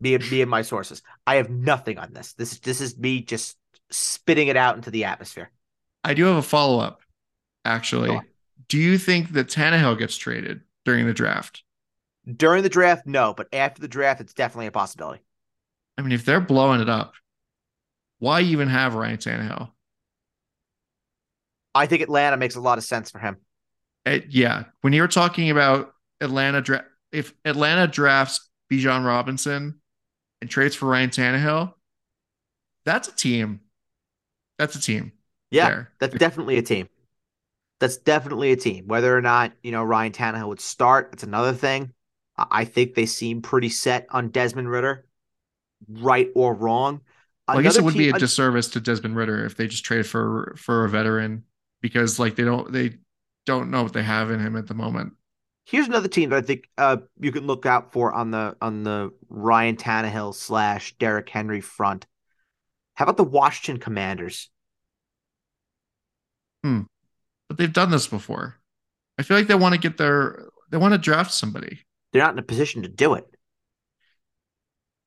Be 0.00 0.18
me 0.18 0.42
and 0.42 0.50
my 0.50 0.62
sources. 0.62 1.02
I 1.26 1.36
have 1.36 1.50
nothing 1.50 1.98
on 1.98 2.12
this. 2.12 2.32
This 2.34 2.52
is 2.52 2.60
this 2.60 2.80
is 2.80 2.98
me 2.98 3.22
just 3.22 3.56
spitting 3.90 4.48
it 4.48 4.56
out 4.56 4.76
into 4.76 4.90
the 4.90 5.04
atmosphere. 5.04 5.50
I 6.02 6.14
do 6.14 6.24
have 6.24 6.36
a 6.36 6.42
follow 6.42 6.80
up 6.80 7.00
actually. 7.64 8.20
Do 8.68 8.78
you 8.78 8.98
think 8.98 9.32
that 9.32 9.48
Tannehill 9.48 9.98
gets 9.98 10.16
traded 10.16 10.62
during 10.84 11.06
the 11.06 11.14
draft? 11.14 11.62
During 12.36 12.62
the 12.62 12.68
draft, 12.68 13.06
no, 13.06 13.34
but 13.34 13.48
after 13.52 13.82
the 13.82 13.88
draft, 13.88 14.20
it's 14.20 14.32
definitely 14.32 14.66
a 14.66 14.72
possibility. 14.72 15.22
I 15.98 16.02
mean, 16.02 16.12
if 16.12 16.24
they're 16.24 16.40
blowing 16.40 16.80
it 16.80 16.88
up, 16.88 17.14
why 18.18 18.40
even 18.40 18.68
have 18.68 18.94
Ryan 18.94 19.18
Tannehill? 19.18 19.70
I 21.74 21.86
think 21.86 22.02
Atlanta 22.02 22.36
makes 22.36 22.54
a 22.54 22.60
lot 22.60 22.78
of 22.78 22.84
sense 22.84 23.10
for 23.10 23.18
him. 23.18 23.36
It, 24.06 24.26
yeah, 24.30 24.64
when 24.80 24.92
you're 24.92 25.08
talking 25.08 25.50
about 25.50 25.92
Atlanta 26.20 26.60
draft, 26.60 26.86
if 27.12 27.34
Atlanta 27.44 27.86
drafts 27.86 28.48
Bijan 28.70 29.04
Robinson 29.04 29.80
and 30.40 30.50
trades 30.50 30.74
for 30.74 30.86
Ryan 30.86 31.10
Tannehill, 31.10 31.74
that's 32.84 33.08
a 33.08 33.12
team. 33.14 33.60
That's 34.58 34.76
a 34.76 34.80
team. 34.80 35.12
Yeah, 35.50 35.68
there. 35.68 35.92
that's 36.00 36.14
definitely 36.16 36.58
a 36.58 36.62
team 36.62 36.88
that's 37.84 37.98
definitely 37.98 38.50
a 38.50 38.56
team. 38.56 38.86
Whether 38.86 39.14
or 39.14 39.20
not, 39.20 39.52
you 39.62 39.70
know, 39.70 39.84
Ryan 39.84 40.12
Tannehill 40.12 40.48
would 40.48 40.60
start, 40.60 41.10
that's 41.10 41.22
another 41.22 41.52
thing. 41.52 41.92
I 42.36 42.64
think 42.64 42.94
they 42.94 43.04
seem 43.04 43.42
pretty 43.42 43.68
set 43.68 44.06
on 44.08 44.30
Desmond 44.30 44.70
Ridder, 44.70 45.06
right 45.86 46.30
or 46.34 46.54
wrong. 46.54 47.02
Well, 47.46 47.58
I 47.58 47.62
guess 47.62 47.76
it 47.76 47.84
would 47.84 47.92
team, 47.92 48.04
be 48.04 48.08
a 48.08 48.18
disservice 48.18 48.68
to 48.68 48.80
Desmond 48.80 49.16
Ridder 49.16 49.44
if 49.44 49.58
they 49.58 49.66
just 49.66 49.84
trade 49.84 50.06
for 50.06 50.54
for 50.56 50.86
a 50.86 50.88
veteran 50.88 51.44
because 51.82 52.18
like 52.18 52.36
they 52.36 52.42
don't 52.42 52.72
they 52.72 52.96
don't 53.44 53.70
know 53.70 53.82
what 53.82 53.92
they 53.92 54.02
have 54.02 54.30
in 54.30 54.40
him 54.40 54.56
at 54.56 54.66
the 54.66 54.74
moment. 54.74 55.12
Here's 55.66 55.86
another 55.86 56.08
team 56.08 56.30
that 56.30 56.38
I 56.38 56.40
think 56.40 56.66
uh, 56.78 56.96
you 57.20 57.32
can 57.32 57.46
look 57.46 57.66
out 57.66 57.92
for 57.92 58.14
on 58.14 58.30
the 58.30 58.56
on 58.62 58.82
the 58.82 59.12
Ryan 59.28 59.76
Tannehill 59.76 60.34
slash 60.34 60.96
Derrick 60.96 61.28
Henry 61.28 61.60
front. 61.60 62.06
How 62.94 63.04
about 63.04 63.18
the 63.18 63.24
Washington 63.24 63.78
Commanders? 63.78 64.48
Hmm 66.64 66.84
but 67.54 67.62
they've 67.62 67.72
done 67.72 67.92
this 67.92 68.08
before. 68.08 68.56
I 69.16 69.22
feel 69.22 69.36
like 69.36 69.46
they 69.46 69.54
want 69.54 69.74
to 69.74 69.80
get 69.80 69.96
their 69.96 70.48
they 70.70 70.76
want 70.76 70.92
to 70.92 70.98
draft 70.98 71.32
somebody. 71.32 71.84
They're 72.12 72.22
not 72.22 72.32
in 72.32 72.38
a 72.40 72.42
position 72.42 72.82
to 72.82 72.88
do 72.88 73.14
it. 73.14 73.24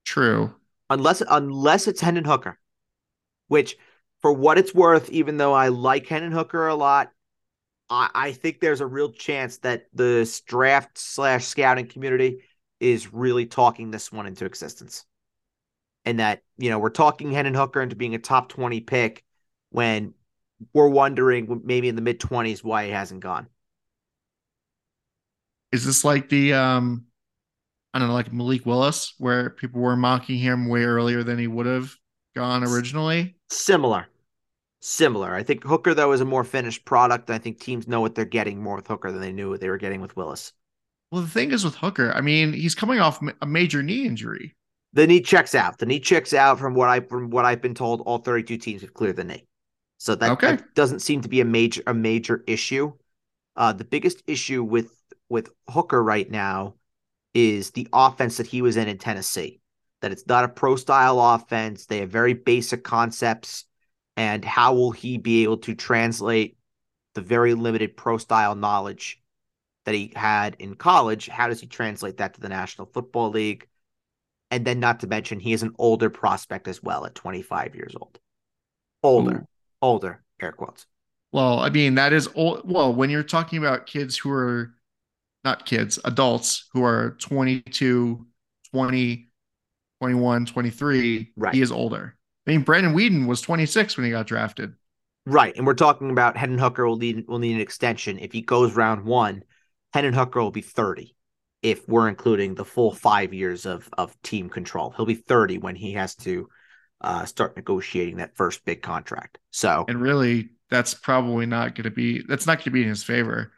True. 0.06 0.56
Unless 0.90 1.24
unless 1.30 1.90
it's 1.90 2.00
Hendon 2.00 2.24
Hooker, 2.24 2.58
which 3.50 3.76
for 4.22 4.32
what 4.32 4.58
it's 4.58 4.74
worth, 4.74 5.10
even 5.10 5.36
though 5.36 5.54
I 5.54 5.68
like 5.68 6.08
Hendon 6.08 6.32
Hooker 6.32 6.68
a 6.68 6.76
lot, 6.76 7.12
I, 7.90 8.10
I 8.16 8.32
think 8.32 8.62
there's 8.62 8.80
a 8.80 8.88
real 8.88 9.12
chance 9.12 9.58
that 9.60 9.88
the 9.94 10.42
draft 10.46 10.98
slash 10.98 11.46
scouting 11.46 11.88
community 11.88 12.44
is 12.80 13.14
really 13.14 13.46
talking 13.46 13.92
this 13.92 14.10
one 14.10 14.26
into 14.26 14.46
existence. 14.46 15.04
And 16.06 16.22
that, 16.22 16.44
you 16.58 16.70
know, 16.70 16.80
we're 16.80 16.92
talking 16.92 17.34
Hendon 17.34 17.56
Hooker 17.56 17.82
into 17.82 17.98
being 17.98 18.16
a 18.16 18.20
top 18.20 18.48
20 18.48 18.80
pick 18.80 19.26
when 19.72 20.14
we're 20.74 20.90
wondering 20.90 21.62
maybe 21.64 21.88
in 21.88 21.96
the 21.96 22.02
mid 22.02 22.20
20s 22.20 22.64
why 22.64 22.86
he 22.86 22.92
hasn't 22.92 23.22
gone. 23.22 23.48
Is 25.72 25.86
this 25.86 26.04
like 26.04 26.30
the 26.30 26.54
um 26.54 27.06
I 27.94 28.00
don't 28.00 28.10
know, 28.10 28.14
like 28.14 28.32
Malik 28.32 28.66
Willis, 28.66 29.16
where 29.18 29.50
people 29.50 29.82
were 29.82 29.96
mocking 29.96 30.38
him 30.38 30.68
way 30.68 30.84
earlier 30.84 31.24
than 31.24 31.40
he 31.40 31.48
would 31.48 31.66
have 31.66 31.92
gone 32.36 32.64
originally? 32.64 33.38
Similar. 33.50 34.08
Similar. 34.82 35.34
I 35.34 35.42
think 35.42 35.64
Hooker, 35.64 35.96
though, 35.96 36.12
is 36.12 36.22
a 36.22 36.26
more 36.26 36.44
finished 36.44 36.86
product. 36.86 37.32
I 37.32 37.40
think 37.40 37.60
teams 37.60 37.88
know 37.88 38.00
what 38.00 38.14
they're 38.14 38.26
getting 38.26 38.62
more 38.62 38.76
with 38.76 38.88
Hooker 38.88 39.12
than 39.12 39.22
they 39.22 39.32
knew 39.32 39.50
what 39.50 39.62
they 39.62 39.70
were 39.70 39.80
getting 39.80 40.02
with 40.02 40.16
Willis. 40.16 40.54
Well, 41.12 41.22
the 41.22 41.28
thing 41.28 41.52
is 41.52 41.64
with 41.64 41.76
Hooker, 41.76 42.12
I 42.14 42.22
mean, 42.22 42.54
he's 42.54 42.76
coming 42.76 43.00
off 43.00 43.20
a 43.42 43.46
major 43.46 43.82
knee 43.82 44.06
injury. 44.06 44.56
The 44.94 45.08
knee 45.08 45.22
checks 45.22 45.56
out. 45.56 45.80
The 45.80 45.86
knee 45.86 46.00
checks 46.00 46.34
out 46.34 46.60
from 46.60 46.76
what 46.76 46.90
I 46.90 47.00
from 47.00 47.30
what 47.30 47.46
I've 47.46 47.62
been 47.62 47.74
told. 47.74 48.02
All 48.02 48.20
32 48.20 48.58
teams 48.58 48.82
have 48.82 48.94
cleared 48.94 49.16
the 49.16 49.24
knee, 49.24 49.47
so 49.98 50.16
that, 50.16 50.32
okay. 50.32 50.56
that 50.58 50.76
doesn't 50.76 51.00
seem 51.00 51.22
to 51.22 51.30
be 51.30 51.42
a 51.42 51.46
major 51.46 51.82
a 51.88 51.94
major 51.94 52.44
issue. 52.48 52.94
Uh, 53.56 53.74
the 53.74 53.84
biggest 53.84 54.24
issue 54.28 54.64
with 54.64 54.92
with 55.30 55.50
Hooker 55.70 56.04
right 56.04 56.30
now 56.30 56.76
is 57.34 57.72
the 57.72 57.88
offense 57.94 58.38
that 58.38 58.48
he 58.48 58.62
was 58.62 58.78
in 58.78 58.88
in 58.88 58.98
Tennessee. 58.98 59.60
That 60.02 60.12
it's 60.12 60.28
not 60.28 60.44
a 60.44 60.50
pro 60.50 60.76
style 60.76 61.20
offense. 61.20 61.86
They 61.86 62.00
have 62.00 62.10
very 62.10 62.34
basic 62.34 62.84
concepts. 62.84 63.66
And 64.16 64.44
how 64.44 64.74
will 64.74 64.92
he 64.92 65.18
be 65.18 65.44
able 65.44 65.58
to 65.58 65.76
translate 65.76 66.58
the 67.14 67.22
very 67.22 67.54
limited 67.54 67.96
pro 67.96 68.18
style 68.18 68.56
knowledge 68.56 69.22
that 69.86 69.94
he 69.96 70.12
had 70.16 70.56
in 70.60 70.76
college? 70.76 71.28
How 71.28 71.48
does 71.48 71.62
he 71.62 71.68
translate 71.68 72.18
that 72.18 72.34
to 72.36 72.42
the 72.42 72.50
National 72.50 72.88
Football 72.88 73.30
League? 73.30 73.68
And 74.50 74.66
then, 74.66 74.80
not 74.80 75.02
to 75.02 75.08
mention, 75.08 75.40
he 75.40 75.54
is 75.54 75.62
an 75.62 75.76
older 75.78 76.10
prospect 76.10 76.68
as 76.68 76.82
well 76.82 77.06
at 77.06 77.16
25 77.16 77.76
years 77.76 77.96
old. 78.00 78.18
Older, 79.04 79.38
Ooh. 79.38 79.48
Older, 79.82 80.24
air 80.42 80.52
quotes. 80.52 80.86
Well, 81.32 81.60
I 81.60 81.70
mean, 81.70 81.96
that 81.96 82.14
is 82.14 82.30
old. 82.36 82.62
Well, 82.72 82.94
when 82.94 83.10
you're 83.10 83.24
talking 83.24 83.60
about 83.60 83.86
kids 83.86 84.18
who 84.18 84.32
are 84.32 84.74
not 85.44 85.66
kids, 85.66 86.00
adults 86.06 86.68
who 86.74 86.84
are 86.84 87.18
22, 87.20 88.26
20, 88.72 89.30
21, 90.00 90.46
23, 90.46 91.32
right. 91.36 91.54
he 91.54 91.62
is 91.62 91.72
older. 91.72 92.16
I 92.46 92.52
mean, 92.52 92.62
Brandon 92.62 92.94
Weeden 92.94 93.28
was 93.28 93.42
26 93.42 93.98
when 93.98 94.06
he 94.06 94.12
got 94.12 94.28
drafted. 94.28 94.74
Right. 95.26 95.56
And 95.58 95.68
we're 95.68 95.74
talking 95.74 96.10
about 96.10 96.38
Hendon 96.38 96.60
Hooker 96.60 96.88
will 96.88 96.98
need 96.98 97.28
will 97.28 97.40
need 97.40 97.56
an 97.56 97.62
extension. 97.62 98.18
If 98.18 98.32
he 98.32 98.42
goes 98.42 98.76
round 98.76 99.04
one, 99.04 99.44
Hendon 99.94 100.14
Hooker 100.14 100.42
will 100.42 100.52
be 100.52 100.62
30 100.62 101.14
if 101.62 101.86
we're 101.90 102.08
including 102.08 102.56
the 102.56 102.64
full 102.64 102.94
five 102.94 103.34
years 103.34 103.66
of 103.66 103.90
of 103.98 104.16
team 104.22 104.50
control. 104.50 104.94
He'll 104.96 105.06
be 105.06 105.16
30 105.16 105.58
when 105.58 105.76
he 105.76 105.94
has 105.94 106.16
to 106.18 106.48
uh, 107.02 107.26
start 107.26 107.56
negotiating 107.56 108.18
that 108.18 108.36
first 108.36 108.66
big 108.66 108.82
contract. 108.82 109.38
So 109.52 109.86
and 109.88 110.02
really 110.02 110.50
that's 110.70 110.94
probably 110.94 111.46
not 111.46 111.76
going 111.76 111.86
to 111.86 111.92
be 111.92 112.24
that's 112.28 112.48
not 112.48 112.58
going 112.58 112.66
to 112.66 112.72
be 112.72 112.84
in 112.84 112.90
his 112.90 113.04
favor. 113.04 113.52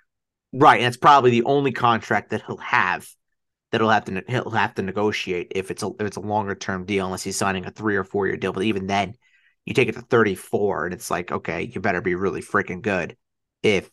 Right, 0.52 0.80
and 0.80 0.88
it's 0.88 0.98
probably 0.98 1.32
the 1.32 1.44
only 1.44 1.72
contract 1.72 2.32
that 2.32 2.44
he'll 2.46 2.58
have 2.58 3.08
that 3.72 3.82
he'll 3.82 3.90
have 3.90 4.06
to 4.06 4.24
he'll 4.28 4.50
have 4.50 4.74
to 4.76 4.82
negotiate 4.82 5.52
if 5.56 5.72
it's 5.72 5.84
a 5.84 5.88
if 6.00 6.02
it's 6.02 6.18
a 6.18 6.22
longer 6.22 6.56
term 6.56 6.86
deal, 6.86 7.06
unless 7.06 7.24
he's 7.24 7.38
signing 7.38 7.66
a 7.66 7.72
three 7.72 7.96
or 7.96 8.04
four 8.04 8.28
year 8.28 8.38
deal. 8.38 8.54
But 8.54 8.64
even 8.64 8.88
then, 8.88 9.16
you 9.66 9.74
take 9.74 9.88
it 9.88 9.96
to 9.96 10.02
thirty 10.02 10.36
four, 10.36 10.86
and 10.86 10.94
it's 10.94 11.12
like, 11.12 11.32
okay, 11.32 11.64
you 11.64 11.82
better 11.82 12.02
be 12.02 12.16
really 12.16 12.42
freaking 12.42 12.82
good 12.82 13.16
if 13.62 13.90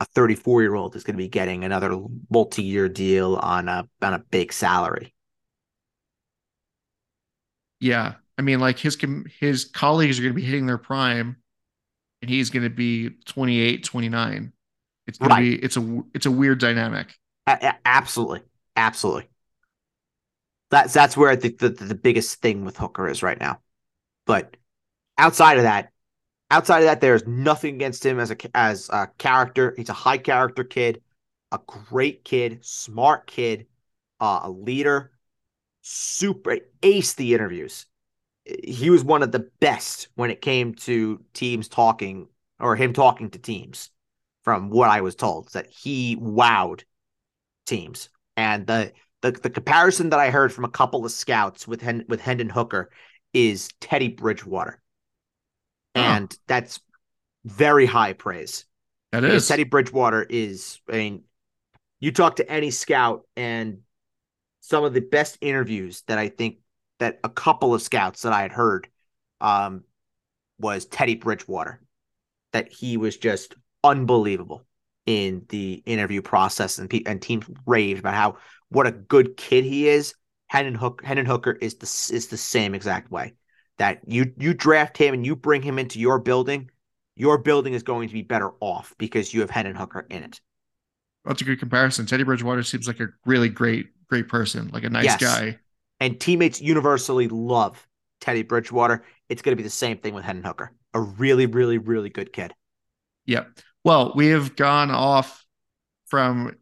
a 0.00 0.04
thirty 0.06 0.34
four 0.34 0.62
year 0.62 0.74
old 0.74 0.96
is 0.96 1.04
going 1.04 1.14
to 1.14 1.22
be 1.22 1.28
getting 1.28 1.64
another 1.64 1.98
multi 2.30 2.62
year 2.62 2.88
deal 2.88 3.36
on 3.36 3.68
a 3.68 3.86
on 4.00 4.14
a 4.14 4.18
big 4.18 4.52
salary. 4.52 5.14
Yeah, 7.80 8.14
I 8.38 8.42
mean, 8.42 8.60
like 8.60 8.78
his 8.78 8.96
his 9.40 9.64
colleagues 9.66 10.18
are 10.18 10.22
going 10.22 10.34
to 10.34 10.40
be 10.40 10.46
hitting 10.46 10.66
their 10.66 10.78
prime, 10.78 11.36
and 12.22 12.30
he's 12.30 12.50
going 12.50 12.62
to 12.62 12.70
be 12.70 13.10
28, 13.26 13.84
29. 13.84 14.52
It's 15.08 15.16
gonna 15.18 15.34
right. 15.34 15.40
be 15.40 15.54
it's 15.56 15.76
a 15.78 16.02
it's 16.14 16.26
a 16.26 16.30
weird 16.30 16.60
dynamic. 16.60 17.18
Absolutely, 17.46 18.42
absolutely. 18.76 19.26
That's 20.70 20.92
that's 20.92 21.16
where 21.16 21.30
I 21.30 21.36
think 21.36 21.58
the, 21.58 21.70
the 21.70 21.94
biggest 21.94 22.42
thing 22.42 22.66
with 22.66 22.76
Hooker 22.76 23.08
is 23.08 23.22
right 23.22 23.40
now. 23.40 23.60
But 24.26 24.58
outside 25.16 25.56
of 25.56 25.62
that, 25.62 25.92
outside 26.50 26.80
of 26.80 26.84
that, 26.84 27.00
there's 27.00 27.26
nothing 27.26 27.76
against 27.76 28.04
him 28.04 28.20
as 28.20 28.30
a 28.30 28.36
as 28.54 28.90
a 28.90 29.08
character. 29.16 29.72
He's 29.78 29.88
a 29.88 29.94
high 29.94 30.18
character 30.18 30.62
kid, 30.62 31.00
a 31.52 31.58
great 31.66 32.22
kid, 32.22 32.58
smart 32.60 33.26
kid, 33.26 33.66
uh, 34.20 34.40
a 34.42 34.50
leader, 34.50 35.12
super 35.80 36.58
ace 36.82 37.14
the 37.14 37.32
interviews. 37.32 37.86
He 38.64 38.90
was 38.90 39.04
one 39.04 39.22
of 39.22 39.32
the 39.32 39.48
best 39.60 40.08
when 40.14 40.30
it 40.30 40.40
came 40.40 40.74
to 40.74 41.22
teams 41.34 41.68
talking 41.68 42.28
or 42.58 42.76
him 42.76 42.92
talking 42.92 43.30
to 43.30 43.38
teams 43.38 43.90
from 44.42 44.70
what 44.70 44.88
I 44.88 45.02
was 45.02 45.14
told, 45.14 45.52
that 45.52 45.66
he 45.68 46.16
wowed 46.16 46.82
teams. 47.66 48.08
And 48.36 48.66
the 48.66 48.92
the, 49.20 49.32
the 49.32 49.50
comparison 49.50 50.10
that 50.10 50.20
I 50.20 50.30
heard 50.30 50.52
from 50.52 50.64
a 50.64 50.70
couple 50.70 51.04
of 51.04 51.12
scouts 51.12 51.66
with 51.66 51.82
Hen- 51.82 52.04
with 52.08 52.20
Hendon 52.20 52.48
Hooker 52.48 52.90
is 53.32 53.68
Teddy 53.80 54.08
Bridgewater, 54.08 54.80
oh. 55.94 56.00
and 56.00 56.36
that's 56.46 56.80
very 57.44 57.84
high 57.84 58.12
praise. 58.12 58.64
That 59.12 59.24
is 59.24 59.48
Teddy 59.48 59.64
Bridgewater 59.64 60.22
is. 60.22 60.80
I 60.88 60.92
mean, 60.92 61.24
you 62.00 62.12
talk 62.12 62.36
to 62.36 62.50
any 62.50 62.70
scout, 62.70 63.22
and 63.36 63.80
some 64.60 64.84
of 64.84 64.94
the 64.94 65.00
best 65.00 65.38
interviews 65.40 66.02
that 66.06 66.18
I 66.18 66.28
think 66.28 66.58
that 66.98 67.20
a 67.24 67.28
couple 67.28 67.74
of 67.74 67.82
scouts 67.82 68.22
that 68.22 68.32
I 68.32 68.42
had 68.42 68.52
heard 68.52 68.88
um, 69.40 69.84
was 70.58 70.86
Teddy 70.86 71.14
Bridgewater. 71.14 71.80
That 72.52 72.72
he 72.72 72.96
was 72.96 73.16
just 73.16 73.54
unbelievable 73.84 74.64
in 75.04 75.44
the 75.48 75.82
interview 75.86 76.22
process, 76.22 76.78
and 76.78 76.88
pe- 76.88 77.02
and 77.04 77.20
teams 77.20 77.44
raved 77.66 78.00
about 78.00 78.14
how 78.14 78.36
what 78.70 78.86
a 78.86 78.92
good 78.92 79.36
kid 79.36 79.64
he 79.64 79.88
is. 79.88 80.14
Hendon 80.48 80.74
Hook 80.74 81.02
Hendon 81.04 81.26
Hooker 81.26 81.52
is 81.52 81.74
the 81.74 82.14
is 82.14 82.28
the 82.28 82.36
same 82.38 82.74
exact 82.74 83.10
way 83.10 83.34
that 83.78 84.00
you 84.06 84.32
you 84.36 84.54
draft 84.54 84.96
him 84.96 85.14
and 85.14 85.24
you 85.24 85.36
bring 85.36 85.62
him 85.62 85.78
into 85.78 85.98
your 85.98 86.18
building, 86.18 86.70
your 87.16 87.38
building 87.38 87.74
is 87.74 87.82
going 87.82 88.08
to 88.08 88.14
be 88.14 88.22
better 88.22 88.50
off 88.60 88.94
because 88.98 89.32
you 89.32 89.40
have 89.40 89.50
Hendon 89.50 89.74
Hooker 89.74 90.06
in 90.10 90.22
it. 90.22 90.40
That's 91.24 91.40
a 91.40 91.44
good 91.44 91.58
comparison. 91.58 92.06
Teddy 92.06 92.24
Bridgewater 92.24 92.62
seems 92.62 92.86
like 92.86 93.00
a 93.00 93.08
really 93.24 93.48
great 93.48 93.88
great 94.08 94.28
person, 94.28 94.68
like 94.72 94.84
a 94.84 94.90
nice 94.90 95.04
yes. 95.04 95.20
guy. 95.20 95.58
And 96.00 96.20
teammates 96.20 96.60
universally 96.60 97.28
love 97.28 97.86
Teddy 98.20 98.42
Bridgewater. 98.42 99.04
It's 99.28 99.42
going 99.42 99.52
to 99.52 99.56
be 99.56 99.62
the 99.62 99.70
same 99.70 99.98
thing 99.98 100.14
with 100.14 100.24
Hendon 100.24 100.44
Hooker. 100.44 100.72
A 100.94 101.00
really, 101.00 101.46
really, 101.46 101.78
really 101.78 102.08
good 102.08 102.32
kid. 102.32 102.52
Yep. 103.26 103.58
Well, 103.84 104.12
we 104.14 104.28
have 104.28 104.56
gone 104.56 104.90
off 104.90 105.44
from 106.06 106.56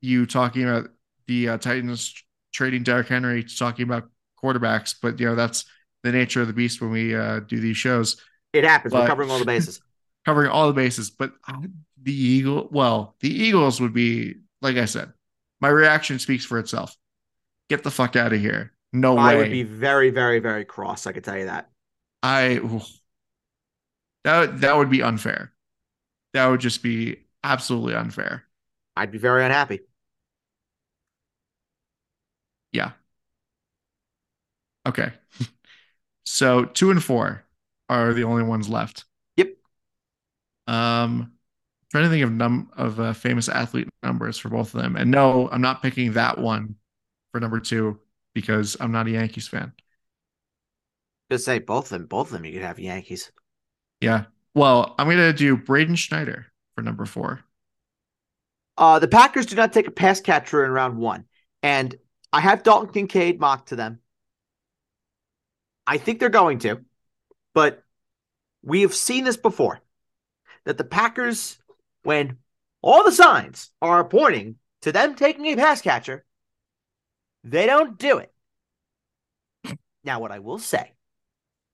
you 0.00 0.26
talking 0.26 0.64
about 0.64 0.90
the 1.26 1.50
uh, 1.50 1.58
Titans 1.58 2.14
trading 2.52 2.82
Derrick 2.82 3.08
Henry 3.08 3.44
to 3.44 3.56
talking 3.56 3.84
about 3.84 4.08
quarterbacks, 4.42 4.94
but 5.00 5.18
you 5.20 5.26
know 5.26 5.34
that's 5.34 5.64
the 6.02 6.12
nature 6.12 6.40
of 6.40 6.46
the 6.46 6.52
beast 6.52 6.80
when 6.80 6.90
we 6.90 7.14
uh, 7.14 7.40
do 7.40 7.60
these 7.60 7.76
shows. 7.76 8.20
It 8.52 8.64
happens. 8.64 8.92
But, 8.92 9.02
We're 9.02 9.08
covering 9.08 9.30
all 9.30 9.38
the 9.38 9.44
bases. 9.44 9.80
covering 10.24 10.50
all 10.50 10.66
the 10.66 10.72
bases, 10.74 11.10
but 11.10 11.32
the 12.02 12.12
Eagle. 12.12 12.68
Well, 12.70 13.16
the 13.20 13.30
Eagles 13.30 13.80
would 13.80 13.92
be 13.92 14.36
like 14.62 14.76
I 14.76 14.86
said. 14.86 15.12
My 15.60 15.68
reaction 15.68 16.18
speaks 16.18 16.44
for 16.44 16.58
itself. 16.58 16.96
Get 17.68 17.82
the 17.82 17.90
fuck 17.90 18.14
out 18.16 18.32
of 18.32 18.40
here. 18.40 18.72
No 18.92 19.16
I 19.16 19.28
way. 19.28 19.34
I 19.34 19.36
would 19.36 19.50
be 19.50 19.62
very, 19.62 20.10
very, 20.10 20.38
very 20.38 20.64
cross. 20.64 21.06
I 21.06 21.12
could 21.12 21.24
tell 21.24 21.36
you 21.36 21.46
that. 21.46 21.70
I 22.22 22.60
that 24.24 24.60
that 24.60 24.76
would 24.76 24.90
be 24.90 25.02
unfair 25.02 25.52
that 26.32 26.46
would 26.46 26.60
just 26.60 26.82
be 26.82 27.16
absolutely 27.44 27.94
unfair. 27.94 28.44
I'd 28.96 29.12
be 29.12 29.18
very 29.18 29.44
unhappy. 29.44 29.80
Yeah. 32.72 32.92
Okay. 34.86 35.12
so 36.24 36.64
two 36.64 36.90
and 36.90 37.02
four 37.02 37.44
are 37.88 38.12
the 38.12 38.24
only 38.24 38.42
ones 38.42 38.68
left. 38.68 39.04
Yep. 39.36 39.48
Um, 40.66 41.32
trying 41.90 42.04
to 42.04 42.10
think 42.10 42.24
of 42.24 42.32
num 42.32 42.70
of 42.76 43.00
uh, 43.00 43.12
famous 43.14 43.48
athlete 43.48 43.88
numbers 44.02 44.38
for 44.38 44.48
both 44.48 44.74
of 44.74 44.82
them, 44.82 44.96
and 44.96 45.10
no, 45.10 45.48
I'm 45.50 45.62
not 45.62 45.82
picking 45.82 46.12
that 46.12 46.38
one 46.38 46.76
for 47.32 47.40
number 47.40 47.60
two 47.60 47.98
because 48.40 48.76
I'm 48.80 48.92
not 48.92 49.06
a 49.06 49.10
Yankees 49.10 49.48
fan. 49.48 49.72
Just 51.30 51.44
say 51.44 51.58
both 51.58 51.86
of 51.86 51.90
them. 51.90 52.06
Both 52.06 52.28
of 52.28 52.32
them, 52.32 52.44
you 52.44 52.52
could 52.52 52.62
have 52.62 52.78
Yankees. 52.78 53.32
Yeah, 54.00 54.24
well, 54.54 54.94
I'm 54.98 55.08
gonna 55.08 55.32
do 55.32 55.56
Braden 55.56 55.96
Schneider 55.96 56.46
for 56.74 56.82
number 56.82 57.04
four. 57.04 57.40
Uh, 58.76 59.00
the 59.00 59.08
Packers 59.08 59.46
do 59.46 59.56
not 59.56 59.72
take 59.72 59.88
a 59.88 59.90
pass 59.90 60.20
catcher 60.20 60.64
in 60.64 60.70
round 60.70 60.96
one. 60.96 61.24
And 61.64 61.94
I 62.32 62.40
have 62.40 62.62
Dalton 62.62 62.92
Kincaid 62.92 63.40
mocked 63.40 63.70
to 63.70 63.76
them. 63.76 63.98
I 65.84 65.98
think 65.98 66.20
they're 66.20 66.28
going 66.28 66.60
to, 66.60 66.84
but 67.54 67.82
we 68.62 68.82
have 68.82 68.94
seen 68.94 69.24
this 69.24 69.36
before 69.36 69.80
that 70.64 70.78
the 70.78 70.84
Packers, 70.84 71.58
when 72.04 72.36
all 72.82 73.02
the 73.02 73.10
signs 73.10 73.70
are 73.82 74.04
pointing 74.04 74.56
to 74.82 74.92
them 74.92 75.14
taking 75.16 75.46
a 75.46 75.56
pass 75.56 75.80
catcher, 75.80 76.24
they 77.44 77.66
don't 77.66 77.98
do 77.98 78.18
it. 78.18 78.32
Now, 80.04 80.20
what 80.20 80.32
I 80.32 80.38
will 80.38 80.58
say, 80.58 80.92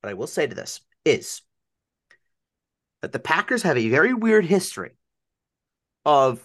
what 0.00 0.10
I 0.10 0.14
will 0.14 0.26
say 0.26 0.46
to 0.46 0.54
this 0.54 0.80
is 1.04 1.42
that 3.02 3.12
the 3.12 3.18
Packers 3.18 3.62
have 3.62 3.76
a 3.76 3.88
very 3.88 4.14
weird 4.14 4.44
history 4.44 4.92
of 6.04 6.44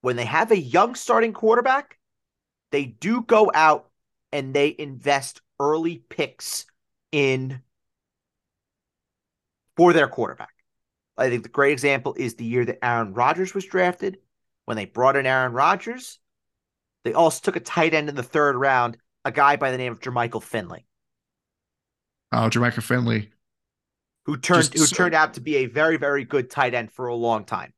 when 0.00 0.16
they 0.16 0.24
have 0.24 0.50
a 0.50 0.58
young 0.58 0.94
starting 0.94 1.32
quarterback, 1.32 1.98
they 2.70 2.84
do 2.84 3.22
go 3.22 3.50
out 3.54 3.90
and 4.32 4.54
they 4.54 4.74
invest 4.78 5.40
early 5.58 6.02
picks 6.08 6.66
in 7.12 7.60
for 9.76 9.92
their 9.92 10.08
quarterback. 10.08 10.52
I 11.16 11.28
think 11.28 11.42
the 11.42 11.48
great 11.48 11.72
example 11.72 12.14
is 12.16 12.34
the 12.34 12.44
year 12.44 12.64
that 12.64 12.84
Aaron 12.84 13.12
Rodgers 13.14 13.54
was 13.54 13.66
drafted. 13.66 14.18
When 14.66 14.76
they 14.76 14.84
brought 14.84 15.16
in 15.16 15.26
Aaron 15.26 15.52
Rodgers, 15.52 16.18
they 17.04 17.12
also 17.12 17.40
took 17.42 17.56
a 17.56 17.60
tight 17.60 17.94
end 17.94 18.08
in 18.08 18.14
the 18.14 18.22
third 18.22 18.56
round, 18.56 18.96
a 19.24 19.32
guy 19.32 19.56
by 19.56 19.70
the 19.70 19.78
name 19.78 19.92
of 19.92 20.00
Jermichael 20.00 20.42
Finley. 20.42 20.86
Oh, 22.32 22.48
Jermichael 22.50 22.82
Finley. 22.82 23.30
Who 24.26 24.36
turned 24.36 24.70
Just, 24.70 24.78
who 24.78 24.86
turned 24.86 25.14
out 25.14 25.34
to 25.34 25.40
be 25.40 25.56
a 25.56 25.66
very, 25.66 25.96
very 25.96 26.24
good 26.24 26.50
tight 26.50 26.74
end 26.74 26.92
for 26.92 27.06
a 27.06 27.14
long 27.14 27.44
time. 27.44 27.72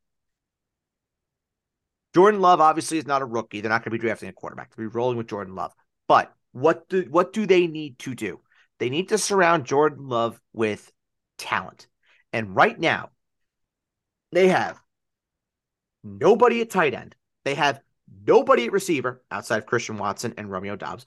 Jordan 2.13 2.41
Love 2.41 2.59
obviously 2.59 2.97
is 2.97 3.07
not 3.07 3.21
a 3.21 3.25
rookie. 3.25 3.61
They're 3.61 3.69
not 3.69 3.85
going 3.85 3.91
to 3.91 3.97
be 3.97 4.01
drafting 4.01 4.27
a 4.27 4.33
quarterback. 4.33 4.75
They'll 4.75 4.89
be 4.89 4.93
rolling 4.93 5.17
with 5.17 5.27
Jordan 5.27 5.55
Love. 5.55 5.73
But 6.09 6.33
what 6.51 6.89
do 6.89 7.05
what 7.09 7.31
do 7.31 7.45
they 7.45 7.67
need 7.67 7.99
to 7.99 8.13
do? 8.13 8.41
They 8.79 8.89
need 8.89 9.09
to 9.09 9.17
surround 9.17 9.65
Jordan 9.65 10.07
Love 10.07 10.41
with 10.51 10.91
talent. 11.37 11.87
And 12.33 12.55
right 12.55 12.77
now, 12.77 13.11
they 14.31 14.49
have 14.49 14.81
nobody 16.03 16.61
at 16.61 16.69
tight 16.69 16.93
end. 16.93 17.15
They 17.45 17.55
have 17.55 17.79
nobody 18.25 18.65
at 18.65 18.71
receiver 18.71 19.21
outside 19.31 19.57
of 19.57 19.65
Christian 19.65 19.97
Watson 19.97 20.33
and 20.37 20.49
Romeo 20.49 20.75
Doubs. 20.75 21.05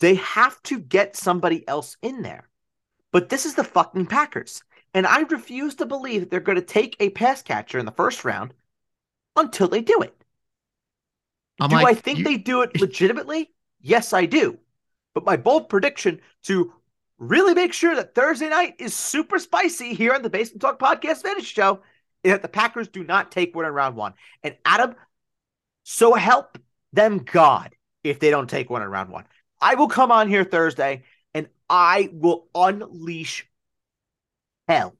They 0.00 0.16
have 0.16 0.62
to 0.64 0.78
get 0.78 1.16
somebody 1.16 1.66
else 1.68 1.96
in 2.02 2.22
there. 2.22 2.48
But 3.12 3.28
this 3.28 3.46
is 3.46 3.54
the 3.54 3.64
fucking 3.64 4.06
Packers. 4.06 4.62
And 4.94 5.06
I 5.06 5.20
refuse 5.20 5.76
to 5.76 5.86
believe 5.86 6.20
that 6.20 6.30
they're 6.30 6.40
going 6.40 6.56
to 6.56 6.62
take 6.62 6.96
a 6.98 7.10
pass 7.10 7.42
catcher 7.42 7.78
in 7.78 7.86
the 7.86 7.92
first 7.92 8.24
round 8.24 8.52
until 9.36 9.68
they 9.68 9.80
do 9.80 10.00
it. 10.02 10.14
I'm 11.60 11.70
do 11.70 11.76
like, 11.76 11.86
I 11.86 11.94
think 11.94 12.18
you... 12.18 12.24
they 12.24 12.36
do 12.36 12.62
it 12.62 12.80
legitimately? 12.80 13.50
Yes, 13.80 14.12
I 14.12 14.26
do. 14.26 14.58
But 15.14 15.24
my 15.24 15.36
bold 15.36 15.68
prediction 15.68 16.20
to 16.44 16.72
really 17.18 17.54
make 17.54 17.72
sure 17.72 17.94
that 17.94 18.14
Thursday 18.14 18.48
night 18.48 18.74
is 18.78 18.94
super 18.94 19.38
spicy 19.38 19.94
here 19.94 20.12
on 20.12 20.22
the 20.22 20.30
Basement 20.30 20.60
Talk 20.60 20.78
Podcast 20.78 21.22
Fantasy 21.22 21.46
Show 21.46 21.80
is 22.24 22.32
that 22.32 22.42
the 22.42 22.48
Packers 22.48 22.88
do 22.88 23.04
not 23.04 23.30
take 23.30 23.54
one 23.54 23.64
in 23.64 23.72
round 23.72 23.96
one. 23.96 24.14
And 24.42 24.56
Adam, 24.64 24.94
so 25.84 26.14
help 26.14 26.58
them 26.92 27.18
God 27.18 27.74
if 28.04 28.20
they 28.20 28.30
don't 28.30 28.48
take 28.48 28.70
one 28.70 28.82
in 28.82 28.88
round 28.88 29.10
one. 29.10 29.24
I 29.60 29.74
will 29.74 29.88
come 29.88 30.10
on 30.10 30.28
here 30.28 30.44
Thursday 30.44 31.04
and 31.34 31.48
I 31.68 32.10
will 32.12 32.48
unleash 32.54 33.46
hell 34.68 34.94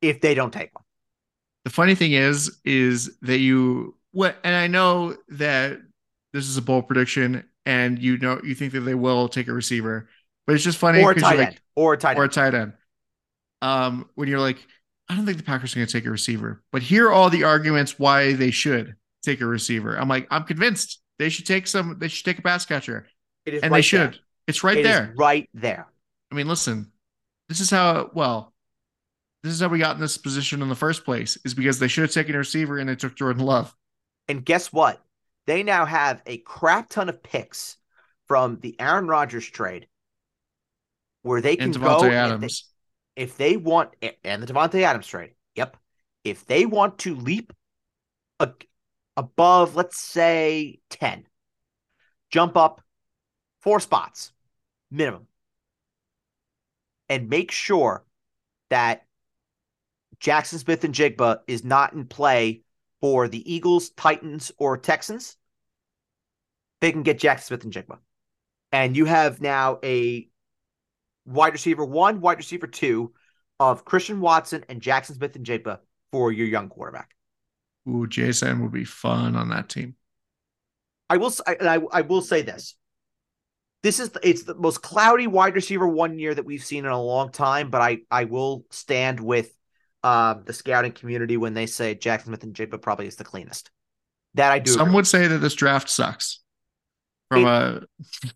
if 0.00 0.20
they 0.20 0.34
don't 0.34 0.52
take 0.52 0.74
one. 0.74 0.84
The 1.64 1.70
funny 1.70 1.94
thing 1.94 2.12
is, 2.12 2.58
is 2.64 3.16
that 3.22 3.38
you 3.38 3.96
what, 4.12 4.36
and 4.44 4.54
I 4.54 4.66
know 4.66 5.16
that 5.30 5.80
this 6.32 6.46
is 6.46 6.56
a 6.56 6.62
bold 6.62 6.86
prediction, 6.86 7.44
and 7.64 7.98
you 7.98 8.18
know 8.18 8.40
you 8.44 8.54
think 8.54 8.72
that 8.74 8.80
they 8.80 8.94
will 8.94 9.28
take 9.28 9.48
a 9.48 9.52
receiver, 9.52 10.08
but 10.46 10.54
it's 10.54 10.64
just 10.64 10.78
funny 10.78 11.02
or 11.02 11.12
a 11.12 11.14
tight 11.14 11.38
like, 11.38 11.48
end 11.48 11.60
or 11.74 11.94
a 11.94 11.96
tight 11.96 12.18
or 12.18 12.24
a 12.24 12.28
tight 12.28 12.54
end. 12.54 12.74
Um, 13.62 14.10
when 14.14 14.28
you're 14.28 14.40
like, 14.40 14.58
I 15.08 15.16
don't 15.16 15.24
think 15.24 15.38
the 15.38 15.44
Packers 15.44 15.72
are 15.72 15.76
going 15.76 15.86
to 15.86 15.92
take 15.92 16.06
a 16.06 16.10
receiver, 16.10 16.62
but 16.70 16.82
here 16.82 17.08
are 17.08 17.12
all 17.12 17.30
the 17.30 17.44
arguments 17.44 17.98
why 17.98 18.34
they 18.34 18.50
should 18.50 18.94
take 19.24 19.40
a 19.40 19.46
receiver. 19.46 19.96
I'm 19.96 20.08
like, 20.08 20.26
I'm 20.30 20.44
convinced 20.44 21.00
they 21.18 21.28
should 21.28 21.46
take 21.46 21.66
some. 21.66 21.98
They 21.98 22.08
should 22.08 22.24
take 22.24 22.38
a 22.38 22.42
pass 22.42 22.66
catcher, 22.66 23.06
It 23.46 23.54
is 23.54 23.62
and 23.62 23.72
right 23.72 23.78
they 23.78 23.82
should. 23.82 24.12
There. 24.12 24.20
It's 24.46 24.62
right 24.62 24.78
it 24.78 24.82
there, 24.82 25.14
right 25.16 25.48
there. 25.54 25.86
I 26.30 26.34
mean, 26.34 26.48
listen, 26.48 26.92
this 27.48 27.60
is 27.60 27.70
how. 27.70 28.10
Well, 28.14 28.52
this 29.42 29.52
is 29.52 29.60
how 29.60 29.68
we 29.68 29.78
got 29.78 29.94
in 29.94 30.00
this 30.00 30.18
position 30.18 30.62
in 30.62 30.68
the 30.68 30.74
first 30.74 31.04
place. 31.04 31.38
Is 31.44 31.54
because 31.54 31.78
they 31.78 31.88
should 31.88 32.02
have 32.02 32.12
taken 32.12 32.34
a 32.34 32.38
receiver 32.38 32.78
and 32.78 32.88
they 32.88 32.96
took 32.96 33.16
Jordan 33.16 33.44
Love. 33.44 33.74
And 34.28 34.44
guess 34.44 34.72
what? 34.72 35.02
They 35.46 35.62
now 35.62 35.84
have 35.84 36.22
a 36.26 36.38
crap 36.38 36.88
ton 36.88 37.08
of 37.08 37.22
picks 37.22 37.76
from 38.26 38.58
the 38.60 38.78
Aaron 38.80 39.06
Rodgers 39.06 39.46
trade 39.46 39.86
where 41.22 41.40
they 41.40 41.56
can 41.56 41.72
go 41.72 42.04
Adams. 42.04 42.70
If 43.16 43.16
they, 43.16 43.22
if 43.22 43.36
they 43.36 43.56
want 43.56 43.90
and 44.22 44.42
the 44.42 44.52
Davante 44.52 44.82
Adams 44.82 45.06
trade. 45.06 45.32
Yep. 45.56 45.76
If 46.24 46.46
they 46.46 46.66
want 46.66 46.98
to 47.00 47.14
leap 47.14 47.52
a, 48.40 48.50
above, 49.16 49.76
let's 49.76 49.98
say 49.98 50.80
10, 50.90 51.26
jump 52.30 52.56
up 52.56 52.82
four 53.60 53.80
spots 53.80 54.32
minimum 54.90 55.26
and 57.08 57.28
make 57.28 57.50
sure 57.50 58.04
that 58.70 59.06
Jaxon 60.20 60.58
Smith-Njigba 60.58 61.40
is 61.46 61.64
not 61.64 61.92
in 61.92 62.06
play 62.06 62.62
for 63.00 63.28
the 63.28 63.52
Eagles, 63.52 63.90
Titans, 63.90 64.52
or 64.58 64.78
Texans, 64.78 65.36
they 66.80 66.92
can 66.92 67.02
get 67.02 67.20
Jaxon 67.20 67.42
Smith-Njigba. 67.42 67.98
And 68.72 68.96
you 68.96 69.04
have 69.04 69.40
now 69.40 69.78
a 69.84 70.28
wide 71.26 71.52
receiver 71.52 71.84
one, 71.84 72.20
wide 72.20 72.38
receiver 72.38 72.66
two 72.66 73.12
of 73.60 73.84
Christian 73.84 74.20
Watson 74.20 74.64
and 74.68 74.80
Jaxon 74.80 75.16
Smith-Njigba 75.16 75.78
for 76.10 76.32
your 76.32 76.46
young 76.46 76.68
quarterback. 76.68 77.14
Ooh, 77.88 78.06
JSN 78.06 78.62
would 78.62 78.72
be 78.72 78.84
fun 78.84 79.36
on 79.36 79.50
that 79.50 79.68
team. 79.68 79.94
I 81.10 81.18
will 81.18 81.32
I, 81.46 81.56
I, 81.60 81.80
I 81.92 82.00
will 82.02 82.22
say 82.22 82.42
this. 82.42 82.76
This 83.82 84.00
is 84.00 84.10
the, 84.10 84.26
it's 84.26 84.44
the 84.44 84.54
most 84.54 84.80
cloudy 84.80 85.26
wide 85.26 85.54
receiver 85.54 85.86
one 85.86 86.18
year 86.18 86.34
that 86.34 86.46
we've 86.46 86.64
seen 86.64 86.86
in 86.86 86.90
a 86.90 87.02
long 87.02 87.30
time, 87.30 87.70
but 87.70 87.82
I 87.82 87.98
I 88.10 88.24
will 88.24 88.64
stand 88.70 89.20
with 89.20 89.52
uh, 90.02 90.34
the 90.44 90.52
scouting 90.52 90.92
community 90.92 91.36
when 91.36 91.54
they 91.54 91.66
say 91.66 91.94
Jaxon 91.94 92.24
Smith-Njigba 92.24 92.80
probably 92.80 93.06
is 93.06 93.16
the 93.16 93.24
cleanest. 93.24 93.70
That 94.34 94.52
I 94.52 94.58
do. 94.58 94.72
Some 94.72 94.82
agree. 94.82 94.94
would 94.96 95.06
say 95.06 95.26
that 95.26 95.38
this 95.38 95.54
draft 95.54 95.88
sucks. 95.88 96.40
From 97.30 97.46
it, 97.46 97.88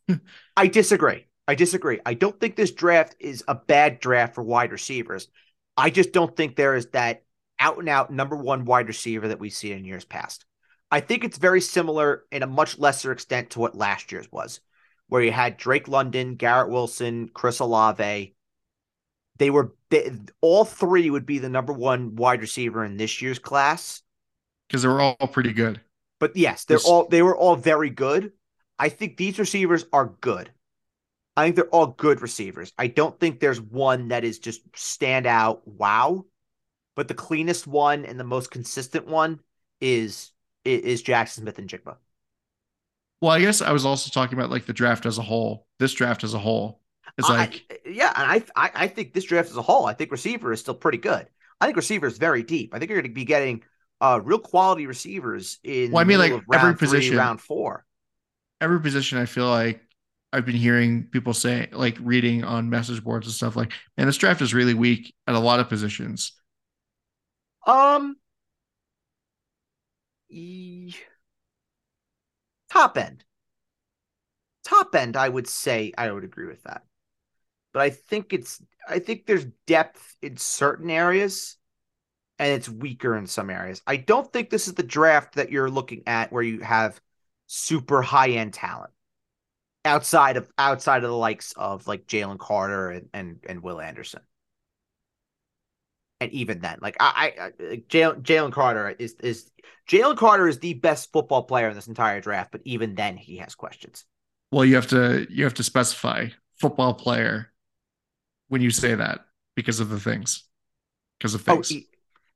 a, 0.08 0.20
I 0.56 0.66
disagree. 0.66 1.26
I 1.46 1.54
disagree. 1.54 1.98
I 2.04 2.14
don't 2.14 2.38
think 2.38 2.56
this 2.56 2.72
draft 2.72 3.16
is 3.18 3.42
a 3.48 3.54
bad 3.54 4.00
draft 4.00 4.34
for 4.34 4.42
wide 4.42 4.70
receivers. 4.70 5.28
I 5.76 5.90
just 5.90 6.12
don't 6.12 6.36
think 6.36 6.56
there 6.56 6.74
is 6.74 6.86
that 6.88 7.22
out 7.60 7.78
and 7.78 7.88
out 7.88 8.12
number 8.12 8.36
one 8.36 8.64
wide 8.64 8.88
receiver 8.88 9.28
that 9.28 9.40
we 9.40 9.50
see 9.50 9.72
in 9.72 9.84
years 9.84 10.04
past. 10.04 10.44
I 10.90 11.00
think 11.00 11.24
it's 11.24 11.38
very 11.38 11.60
similar 11.60 12.24
in 12.32 12.42
a 12.42 12.46
much 12.46 12.78
lesser 12.78 13.12
extent 13.12 13.50
to 13.50 13.60
what 13.60 13.74
last 13.74 14.10
year's 14.10 14.30
was, 14.32 14.60
where 15.08 15.22
you 15.22 15.32
had 15.32 15.56
Drake 15.56 15.88
London, 15.88 16.36
Garrett 16.36 16.70
Wilson, 16.70 17.28
Chris 17.32 17.58
Olave, 17.58 18.34
they 19.38 19.50
were 19.50 19.74
they, 19.90 20.10
all 20.40 20.64
three 20.64 21.08
would 21.08 21.24
be 21.24 21.38
the 21.38 21.48
number 21.48 21.72
one 21.72 22.16
wide 22.16 22.40
receiver 22.40 22.84
in 22.84 22.96
this 22.96 23.22
year's 23.22 23.38
class 23.38 24.02
because 24.68 24.82
they 24.82 24.88
were 24.88 25.00
all 25.00 25.14
pretty 25.28 25.52
good. 25.52 25.80
But 26.20 26.36
yes, 26.36 26.64
they're 26.64 26.78
all 26.78 27.06
they 27.06 27.22
were 27.22 27.36
all 27.36 27.56
very 27.56 27.90
good. 27.90 28.32
I 28.78 28.88
think 28.88 29.16
these 29.16 29.38
receivers 29.38 29.86
are 29.92 30.14
good. 30.20 30.50
I 31.36 31.44
think 31.44 31.56
they're 31.56 31.66
all 31.66 31.86
good 31.86 32.20
receivers. 32.20 32.72
I 32.76 32.88
don't 32.88 33.18
think 33.18 33.38
there's 33.38 33.60
one 33.60 34.08
that 34.08 34.24
is 34.24 34.40
just 34.40 34.60
stand 34.74 35.26
out 35.26 35.66
wow. 35.66 36.24
But 36.98 37.06
the 37.06 37.14
cleanest 37.14 37.68
one 37.68 38.04
and 38.04 38.18
the 38.18 38.24
most 38.24 38.50
consistent 38.50 39.06
one 39.06 39.38
is 39.80 40.32
is 40.64 41.00
Jaxon 41.04 41.28
Smith-Njigba. 41.28 41.94
Well, 43.20 43.30
I 43.30 43.40
guess 43.40 43.62
I 43.62 43.70
was 43.70 43.86
also 43.86 44.10
talking 44.10 44.36
about 44.36 44.50
like 44.50 44.66
the 44.66 44.72
draft 44.72 45.06
as 45.06 45.16
a 45.16 45.22
whole. 45.22 45.68
This 45.78 45.92
draft 45.92 46.24
as 46.24 46.34
a 46.34 46.40
whole. 46.40 46.80
It's 47.16 47.28
like 47.28 47.64
I, 47.70 47.88
yeah, 47.88 48.12
and 48.16 48.28
I, 48.28 48.42
I 48.56 48.70
I 48.74 48.88
think 48.88 49.12
this 49.12 49.22
draft 49.22 49.48
as 49.48 49.56
a 49.56 49.62
whole, 49.62 49.86
I 49.86 49.94
think 49.94 50.10
receiver 50.10 50.52
is 50.52 50.58
still 50.58 50.74
pretty 50.74 50.98
good. 50.98 51.28
I 51.60 51.66
think 51.66 51.76
receiver 51.76 52.08
is 52.08 52.18
very 52.18 52.42
deep. 52.42 52.74
I 52.74 52.80
think 52.80 52.90
you're 52.90 53.00
going 53.00 53.12
to 53.12 53.14
be 53.14 53.24
getting 53.24 53.62
uh 54.00 54.20
real 54.20 54.40
quality 54.40 54.88
receivers 54.88 55.60
in. 55.62 55.92
Well, 55.92 56.00
I 56.00 56.04
mean, 56.04 56.18
like 56.18 56.42
every 56.52 56.74
position, 56.74 57.10
three, 57.12 57.18
round 57.18 57.40
four. 57.40 57.86
Every 58.60 58.80
position, 58.80 59.18
I 59.18 59.26
feel 59.26 59.48
like 59.48 59.80
I've 60.32 60.44
been 60.44 60.56
hearing 60.56 61.04
people 61.04 61.32
say, 61.32 61.68
like 61.70 61.96
reading 62.00 62.42
on 62.42 62.68
message 62.68 63.04
boards 63.04 63.28
and 63.28 63.34
stuff, 63.34 63.54
like, 63.54 63.72
"Man, 63.96 64.08
this 64.08 64.16
draft 64.16 64.42
is 64.42 64.52
really 64.52 64.74
weak 64.74 65.14
at 65.28 65.36
a 65.36 65.38
lot 65.38 65.60
of 65.60 65.68
positions." 65.68 66.32
Um, 67.66 68.16
e- 70.30 70.94
top 72.70 72.96
end, 72.96 73.24
top 74.64 74.94
end, 74.94 75.16
I 75.16 75.28
would 75.28 75.46
say 75.46 75.92
I 75.96 76.10
would 76.10 76.24
agree 76.24 76.46
with 76.46 76.62
that 76.64 76.82
but 77.72 77.82
I 77.82 77.90
think 77.90 78.32
it's 78.32 78.62
I 78.88 79.00
think 79.00 79.26
there's 79.26 79.46
depth 79.66 80.16
in 80.22 80.36
certain 80.38 80.90
areas. 80.90 81.56
and 82.40 82.52
it's 82.52 82.68
weaker 82.68 83.16
in 83.16 83.26
some 83.28 83.50
areas. 83.50 83.82
I 83.86 83.96
don't 83.98 84.32
think 84.32 84.50
this 84.50 84.68
is 84.68 84.74
the 84.74 84.82
draft 84.84 85.36
that 85.36 85.52
you're 85.52 85.70
looking 85.70 86.04
at 86.08 86.32
where 86.32 86.42
you 86.42 86.60
have 86.62 87.00
super 87.48 88.02
high 88.02 88.30
end 88.32 88.54
talent 88.54 88.92
outside 89.84 90.36
of 90.38 90.50
outside 90.58 91.04
of 91.04 91.10
the 91.10 91.16
likes 91.16 91.52
of 91.54 91.86
like 91.88 92.06
Jalen 92.06 92.38
Carter 92.38 92.90
and, 92.92 93.10
and 93.14 93.40
and 93.48 93.62
Will 93.62 93.80
Anderson. 93.80 94.22
And 96.20 96.32
even 96.32 96.58
then, 96.60 96.78
like 96.82 96.96
I, 96.98 97.32
I 97.38 97.42
uh, 97.42 97.50
Jalen 97.88 98.22
Jalen 98.22 98.52
Carter 98.52 98.90
is 98.98 99.14
is 99.20 99.50
Jalen 99.88 100.16
Carter 100.16 100.48
is 100.48 100.58
the 100.58 100.74
best 100.74 101.12
football 101.12 101.44
player 101.44 101.68
in 101.68 101.76
this 101.76 101.86
entire 101.86 102.20
draft, 102.20 102.50
but 102.50 102.60
even 102.64 102.96
then 102.96 103.16
he 103.16 103.36
has 103.36 103.54
questions. 103.54 104.04
Well, 104.50 104.64
you 104.64 104.74
have 104.74 104.88
to 104.88 105.26
you 105.30 105.44
have 105.44 105.54
to 105.54 105.62
specify 105.62 106.28
football 106.60 106.94
player 106.94 107.52
when 108.48 108.62
you 108.62 108.70
say 108.70 108.94
that 108.94 109.20
because 109.54 109.80
of 109.80 109.90
the 109.90 110.00
things. 110.00 110.44
Because 111.18 111.34
of 111.34 111.48
oh, 111.48 111.54
things. 111.54 111.72
Oh, 111.72 111.74
he, 111.74 111.86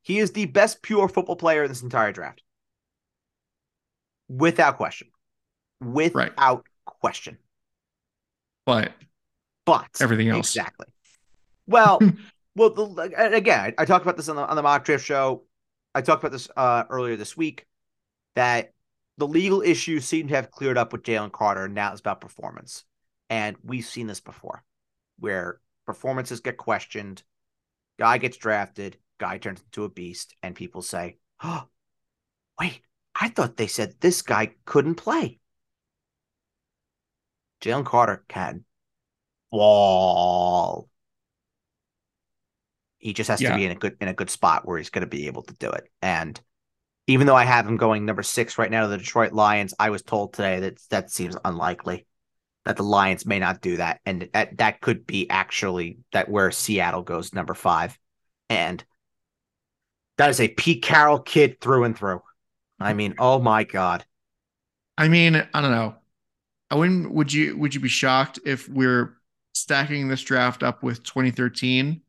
he 0.03 0.19
is 0.19 0.33
the 0.33 0.47
best 0.47 0.83
pure 0.83 1.09
football 1.09 1.37
player 1.37 1.65
in 1.65 1.69
this 1.69 1.83
entire 1.83 2.13
draft. 2.13 2.43
Without 4.29 4.77
question. 4.77 5.09
Without 5.81 6.37
right. 6.37 6.65
question. 6.85 7.39
But 8.65 8.93
but 9.65 9.89
everything 10.01 10.29
else. 10.29 10.55
Exactly. 10.55 10.87
Well, 11.67 12.01
well 12.55 12.71
the, 12.71 13.33
again, 13.35 13.61
I, 13.61 13.83
I, 13.83 13.85
talked 13.85 14.05
about 14.05 14.17
this 14.17 14.29
on 14.29 14.37
the 14.37 14.47
on 14.47 14.57
the 14.57 14.63
mock 14.63 14.85
draft 14.85 15.05
show. 15.05 15.45
I 15.95 16.03
talked 16.03 16.23
about 16.23 16.33
this 16.33 16.49
uh, 16.57 16.85
earlier 16.91 17.17
this 17.17 17.37
week 17.37 17.67
that 18.35 18.73
the 19.19 19.27
legal 19.27 19.63
issues 19.63 20.05
seem 20.05 20.29
to 20.29 20.35
have 20.35 20.51
cleared 20.51 20.79
up 20.79 20.93
with 20.93 21.03
Jalen 21.03 21.33
Carter. 21.33 21.67
And 21.67 21.75
now 21.75 21.93
it's 21.93 22.01
about 22.01 22.21
performance. 22.21 22.85
And 23.31 23.57
we've 23.63 23.85
seen 23.85 24.07
this 24.07 24.21
before 24.21 24.65
where 25.19 25.61
performances 25.87 26.41
get 26.41 26.57
questioned, 26.57 27.23
guy 27.99 28.19
gets 28.19 28.37
drafted, 28.37 28.97
guy 29.19 29.39
turns 29.39 29.61
into 29.61 29.85
a 29.85 29.89
beast, 29.89 30.35
and 30.43 30.55
people 30.55 30.83
say, 30.83 31.19
Oh, 31.43 31.65
wait, 32.59 32.81
I 33.15 33.29
thought 33.29 33.57
they 33.57 33.67
said 33.67 33.95
this 34.01 34.23
guy 34.23 34.55
couldn't 34.65 34.97
play. 34.97 35.39
Jalen 37.61 37.85
Carter 37.85 38.25
can 38.29 38.65
wall. 39.51 40.89
He 43.03 43.13
just 43.13 43.29
has 43.29 43.43
yeah. 43.43 43.51
to 43.51 43.57
be 43.57 43.67
in 43.67 43.73
a 43.73 43.75
good 43.75 43.97
in 44.01 44.09
a 44.09 44.15
good 44.15 44.31
spot 44.31 44.67
where 44.67 44.79
he's 44.79 44.91
going 44.91 45.03
to 45.03 45.09
be 45.09 45.27
able 45.27 45.43
to 45.43 45.55
do 45.55 45.69
it. 45.71 45.89
And 46.01 46.41
even 47.09 47.27
though 47.27 47.35
I 47.35 47.45
have 47.45 47.67
him 47.67 47.77
going 47.77 48.07
number 48.07 48.23
six 48.23 48.59
right 48.59 48.71
now 48.71 48.83
to 48.83 48.89
the 48.89 48.99
Detroit 48.99 49.33
Lions, 49.33 49.75
I 49.79 49.91
was 49.91 50.03
told 50.03 50.33
today 50.33 50.61
that 50.61 50.79
that 50.91 51.11
seems 51.11 51.37
unlikely 51.45 52.07
that 52.65 52.77
the 52.77 52.85
Lions 52.85 53.27
may 53.27 53.41
not 53.41 53.61
do 53.61 53.77
that, 53.79 54.01
and 54.07 54.29
that 54.33 54.59
that 54.59 54.81
could 54.81 55.05
be 55.05 55.29
actually 55.29 55.99
that 56.13 56.29
where 56.29 56.53
Seattle 56.53 57.03
goes 57.03 57.35
number 57.35 57.55
five, 57.55 57.99
and 58.49 58.85
that 60.17 60.31
is 60.31 60.41
a 60.41 60.47
Pete 60.47 60.83
Carroll 60.83 61.19
kid 61.19 61.61
through 61.61 61.83
and 61.85 61.99
through. 61.99 62.23
I 62.79 62.95
mean, 62.95 63.17
oh 63.19 63.41
my 63.41 63.65
god. 63.65 64.05
I 64.97 65.09
mean, 65.09 65.35
I 65.53 65.61
don't 65.61 65.73
know. 65.73 65.97
I 66.71 66.77
wouldn't. 66.77 67.13
Would 67.13 67.33
you? 67.33 67.59
Would 67.59 67.75
you 67.75 67.81
be 67.81 67.89
shocked 67.89 68.39
if 68.47 68.69
we're 68.69 69.17
stacking 69.55 70.07
this 70.07 70.23
draft 70.23 70.63
up 70.63 70.85
with 70.85 71.03
2013 71.03 72.01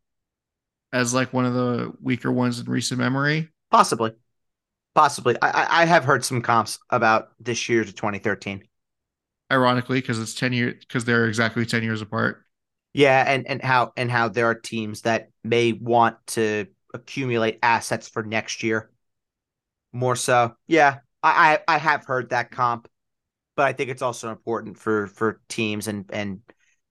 as 0.93 1.13
like 1.13 1.33
one 1.33 1.45
of 1.45 1.53
the 1.53 1.91
weaker 2.01 2.31
ones 2.31 2.59
in 2.59 2.65
recent 2.67 2.99
memory? 2.99 3.49
Possibly, 3.71 4.13
possibly. 4.95 5.35
I 5.41 5.81
I 5.81 5.85
have 5.85 6.05
heard 6.05 6.23
some 6.23 6.41
comps 6.41 6.79
about 6.89 7.29
this 7.39 7.67
year 7.67 7.83
to 7.83 7.91
2013 7.91 8.63
ironically, 9.51 9.99
because 10.01 10.19
it's 10.19 10.33
10 10.33 10.53
years, 10.53 10.75
because 10.85 11.05
they're 11.05 11.27
exactly 11.27 11.65
10 11.65 11.83
years 11.83 12.01
apart. 12.01 12.43
Yeah, 12.93 13.23
and 13.25 13.47
and 13.47 13.61
how 13.61 13.91
and 13.97 14.09
how 14.11 14.29
there 14.29 14.45
are 14.47 14.55
teams 14.55 15.01
that 15.01 15.29
may 15.43 15.73
want 15.73 16.17
to 16.27 16.67
accumulate 16.93 17.59
assets 17.63 18.07
for 18.07 18.23
next 18.23 18.61
year. 18.61 18.91
More 19.91 20.15
so, 20.15 20.55
yeah, 20.67 20.99
I 21.23 21.59
I, 21.67 21.75
I 21.75 21.77
have 21.79 22.05
heard 22.05 22.29
that 22.29 22.51
comp, 22.51 22.87
but 23.55 23.65
I 23.65 23.73
think 23.73 23.89
it's 23.89 24.01
also 24.03 24.29
important 24.29 24.77
for 24.77 25.07
for 25.07 25.41
teams 25.49 25.87
and 25.87 26.05
and 26.13 26.41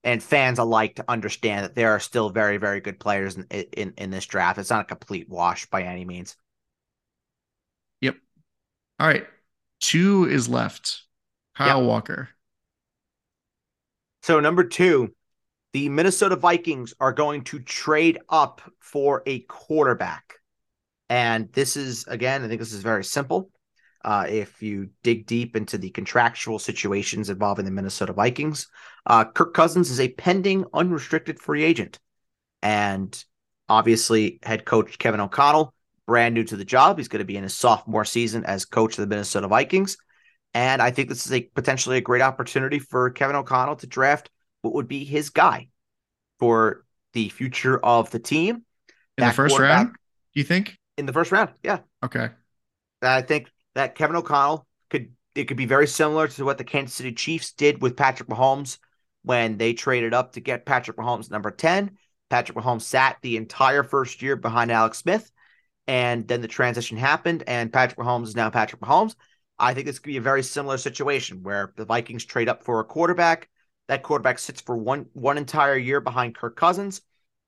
and 0.03 0.21
fans 0.21 0.59
alike 0.59 0.95
to 0.95 1.05
understand 1.07 1.63
that 1.63 1.75
there 1.75 1.91
are 1.91 1.99
still 1.99 2.29
very 2.29 2.57
very 2.57 2.81
good 2.81 2.99
players 2.99 3.35
in 3.35 3.43
in, 3.49 3.93
in 3.97 4.09
this 4.11 4.25
draft. 4.25 4.59
It's 4.59 4.69
not 4.69 4.81
a 4.81 4.95
complete 4.95 5.29
wash 5.29 5.65
by 5.67 5.83
any 5.83 6.05
means. 6.05 6.35
Yep. 8.01 8.15
All 8.99 9.07
right, 9.07 9.25
two 9.79 10.25
is 10.25 10.49
left. 10.49 11.03
Kyle 11.55 11.79
yep. 11.79 11.87
Walker. 11.87 12.29
So, 14.23 14.39
number 14.39 14.63
two, 14.63 15.13
the 15.73 15.89
Minnesota 15.89 16.35
Vikings 16.35 16.93
are 16.99 17.11
going 17.11 17.43
to 17.45 17.59
trade 17.59 18.19
up 18.29 18.61
for 18.79 19.21
a 19.25 19.39
quarterback. 19.39 20.35
And 21.09 21.51
this 21.51 21.75
is, 21.75 22.05
again, 22.07 22.43
I 22.43 22.47
think 22.47 22.59
this 22.59 22.73
is 22.73 22.81
very 22.83 23.03
simple. 23.03 23.51
Uh, 24.05 24.25
if 24.29 24.61
you 24.61 24.89
dig 25.03 25.25
deep 25.25 25.55
into 25.55 25.77
the 25.77 25.89
contractual 25.89 26.59
situations 26.59 27.29
involving 27.29 27.65
the 27.65 27.71
Minnesota 27.71 28.13
Vikings, 28.13 28.67
uh, 29.05 29.25
Kirk 29.25 29.53
Cousins 29.53 29.89
is 29.89 29.99
a 29.99 30.09
pending 30.09 30.65
unrestricted 30.73 31.39
free 31.39 31.63
agent. 31.63 31.99
And 32.61 33.23
obviously, 33.67 34.39
head 34.43 34.65
coach 34.65 34.97
Kevin 34.97 35.19
O'Connell, 35.19 35.73
brand 36.07 36.33
new 36.33 36.43
to 36.45 36.55
the 36.55 36.65
job. 36.65 36.97
He's 36.97 37.07
going 37.07 37.19
to 37.19 37.25
be 37.25 37.37
in 37.37 37.43
his 37.43 37.55
sophomore 37.55 38.05
season 38.05 38.45
as 38.45 38.65
coach 38.65 38.97
of 38.97 39.01
the 39.01 39.07
Minnesota 39.07 39.47
Vikings. 39.47 39.97
And 40.53 40.81
I 40.81 40.91
think 40.91 41.09
this 41.09 41.25
is 41.25 41.33
a 41.33 41.41
potentially 41.41 41.97
a 41.97 42.01
great 42.01 42.21
opportunity 42.21 42.79
for 42.79 43.09
Kevin 43.09 43.35
O'Connell 43.35 43.77
to 43.77 43.87
draft 43.87 44.29
what 44.61 44.73
would 44.75 44.87
be 44.87 45.03
his 45.03 45.29
guy 45.29 45.69
for 46.39 46.85
the 47.13 47.29
future 47.29 47.77
of 47.83 48.11
the 48.11 48.19
team. 48.19 48.63
In 49.17 49.27
the 49.27 49.33
first 49.33 49.57
round, 49.57 49.89
do 50.33 50.39
you 50.39 50.43
think? 50.43 50.77
In 50.97 51.05
the 51.05 51.13
first 51.13 51.31
round, 51.31 51.51
yeah. 51.63 51.79
Okay. 52.03 52.29
I 53.01 53.21
think 53.21 53.51
that 53.75 53.95
Kevin 53.95 54.15
O'Connell 54.15 54.65
could 54.89 55.11
it 55.35 55.45
could 55.45 55.57
be 55.57 55.65
very 55.65 55.87
similar 55.87 56.27
to 56.29 56.45
what 56.45 56.57
the 56.57 56.63
Kansas 56.63 56.95
City 56.95 57.11
Chiefs 57.11 57.51
did 57.51 57.81
with 57.81 57.97
Patrick 57.97 58.29
Mahomes 58.29 58.77
when 59.23 59.57
they 59.57 59.73
traded 59.73 60.13
up 60.13 60.33
to 60.33 60.39
get 60.39 60.65
Patrick 60.65 60.97
Mahomes 60.97 61.31
number 61.31 61.51
10. 61.51 61.97
Patrick 62.29 62.57
Mahomes 62.57 62.81
sat 62.81 63.17
the 63.21 63.37
entire 63.37 63.83
first 63.83 64.21
year 64.21 64.35
behind 64.35 64.71
Alex 64.71 64.99
Smith, 64.99 65.31
and 65.87 66.27
then 66.27 66.41
the 66.41 66.47
transition 66.47 66.97
happened, 66.97 67.43
and 67.47 67.71
Patrick 67.71 67.99
Mahomes 67.99 68.27
is 68.27 68.35
now 68.35 68.49
Patrick 68.49 68.81
Mahomes. 68.81 69.15
I 69.59 69.73
think 69.73 69.85
this 69.85 69.99
could 69.99 70.09
be 70.09 70.17
a 70.17 70.21
very 70.21 70.43
similar 70.43 70.77
situation 70.77 71.43
where 71.43 71.73
the 71.75 71.85
Vikings 71.85 72.25
trade 72.25 72.49
up 72.49 72.63
for 72.63 72.79
a 72.79 72.85
quarterback. 72.85 73.49
That 73.87 74.03
quarterback 74.03 74.39
sits 74.39 74.61
for 74.61 74.75
one 74.77 75.07
one 75.13 75.37
entire 75.37 75.77
year 75.77 76.01
behind 76.01 76.35
Kirk 76.35 76.55
Cousins. 76.55 77.01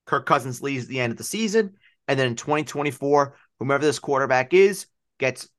Kirk 0.05 0.25
Cousins 0.25 0.61
leaves 0.61 0.83
at 0.83 0.89
the 0.89 0.99
end 0.99 1.11
of 1.11 1.17
the 1.17 1.23
season, 1.23 1.75
and 2.07 2.19
then 2.19 2.27
in 2.27 2.35
2024, 2.35 3.35
whomever 3.59 3.83
this 3.83 3.99
quarterback 3.99 4.53
is 4.53 4.85
gets 5.17 5.49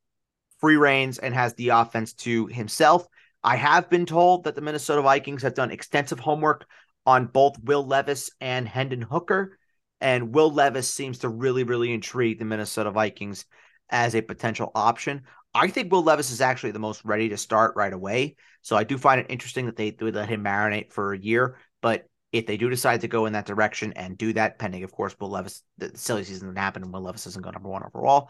free 0.61 0.77
reigns 0.77 1.19
and 1.19 1.35
has 1.35 1.55
the 1.55 1.71
offense 1.71 2.13
to 2.13 2.47
himself. 2.47 3.07
I 3.47 3.55
have 3.55 3.89
been 3.89 4.07
told 4.07 4.43
that 4.43 4.57
the 4.57 4.61
Minnesota 4.61 5.03
Vikings 5.03 5.43
have 5.43 5.55
done 5.55 5.71
extensive 5.71 6.19
homework 6.19 6.67
on 7.07 7.27
both 7.27 7.63
Will 7.63 7.87
Levis 7.87 8.29
and 8.41 8.67
Hendon 8.67 9.01
Hooker, 9.01 9.57
and 10.01 10.35
Will 10.35 10.51
Levis 10.51 10.93
seems 10.93 11.19
to 11.19 11.29
really, 11.29 11.63
really 11.63 11.93
intrigue 11.93 12.41
the 12.41 12.45
Minnesota 12.45 12.91
Vikings 12.91 13.45
as 13.89 14.17
a 14.17 14.21
potential 14.21 14.73
option. 14.75 15.23
I 15.55 15.69
think 15.69 15.93
Will 15.93 16.03
Levis 16.03 16.33
is 16.33 16.41
actually 16.41 16.73
the 16.73 16.81
most 16.81 17.05
ready 17.05 17.29
to 17.29 17.37
start 17.37 17.77
right 17.77 17.93
away. 17.93 18.35
So 18.63 18.77
I 18.77 18.83
do 18.83 18.99
find 18.99 19.21
it 19.21 19.29
interesting 19.29 19.67
that 19.67 19.77
they 19.77 19.95
would 20.01 20.17
let 20.17 20.29
him 20.29 20.43
marinate 20.43 20.93
for 20.93 21.13
a 21.13 21.19
year. 21.19 21.57
But 21.81 22.09
if 22.33 22.47
they 22.47 22.57
do 22.57 22.69
decide 22.69 23.03
to 23.03 23.09
go 23.09 23.27
in 23.27 23.35
that 23.35 23.47
direction 23.47 23.93
and 23.93 24.19
do 24.19 24.33
that, 24.33 24.59
pending, 24.59 24.83
of 24.83 24.91
course, 24.91 25.15
Will 25.21 25.31
Levis, 25.31 25.63
the 25.79 25.97
silly 25.97 26.25
season 26.25 26.53
that 26.53 26.61
happened 26.61 26.85
and 26.85 26.93
Will 26.93 27.03
Levis 27.03 27.23
doesn't 27.23 27.43
go 27.43 27.51
number 27.53 27.69
one 27.69 27.85
overall. 27.85 28.29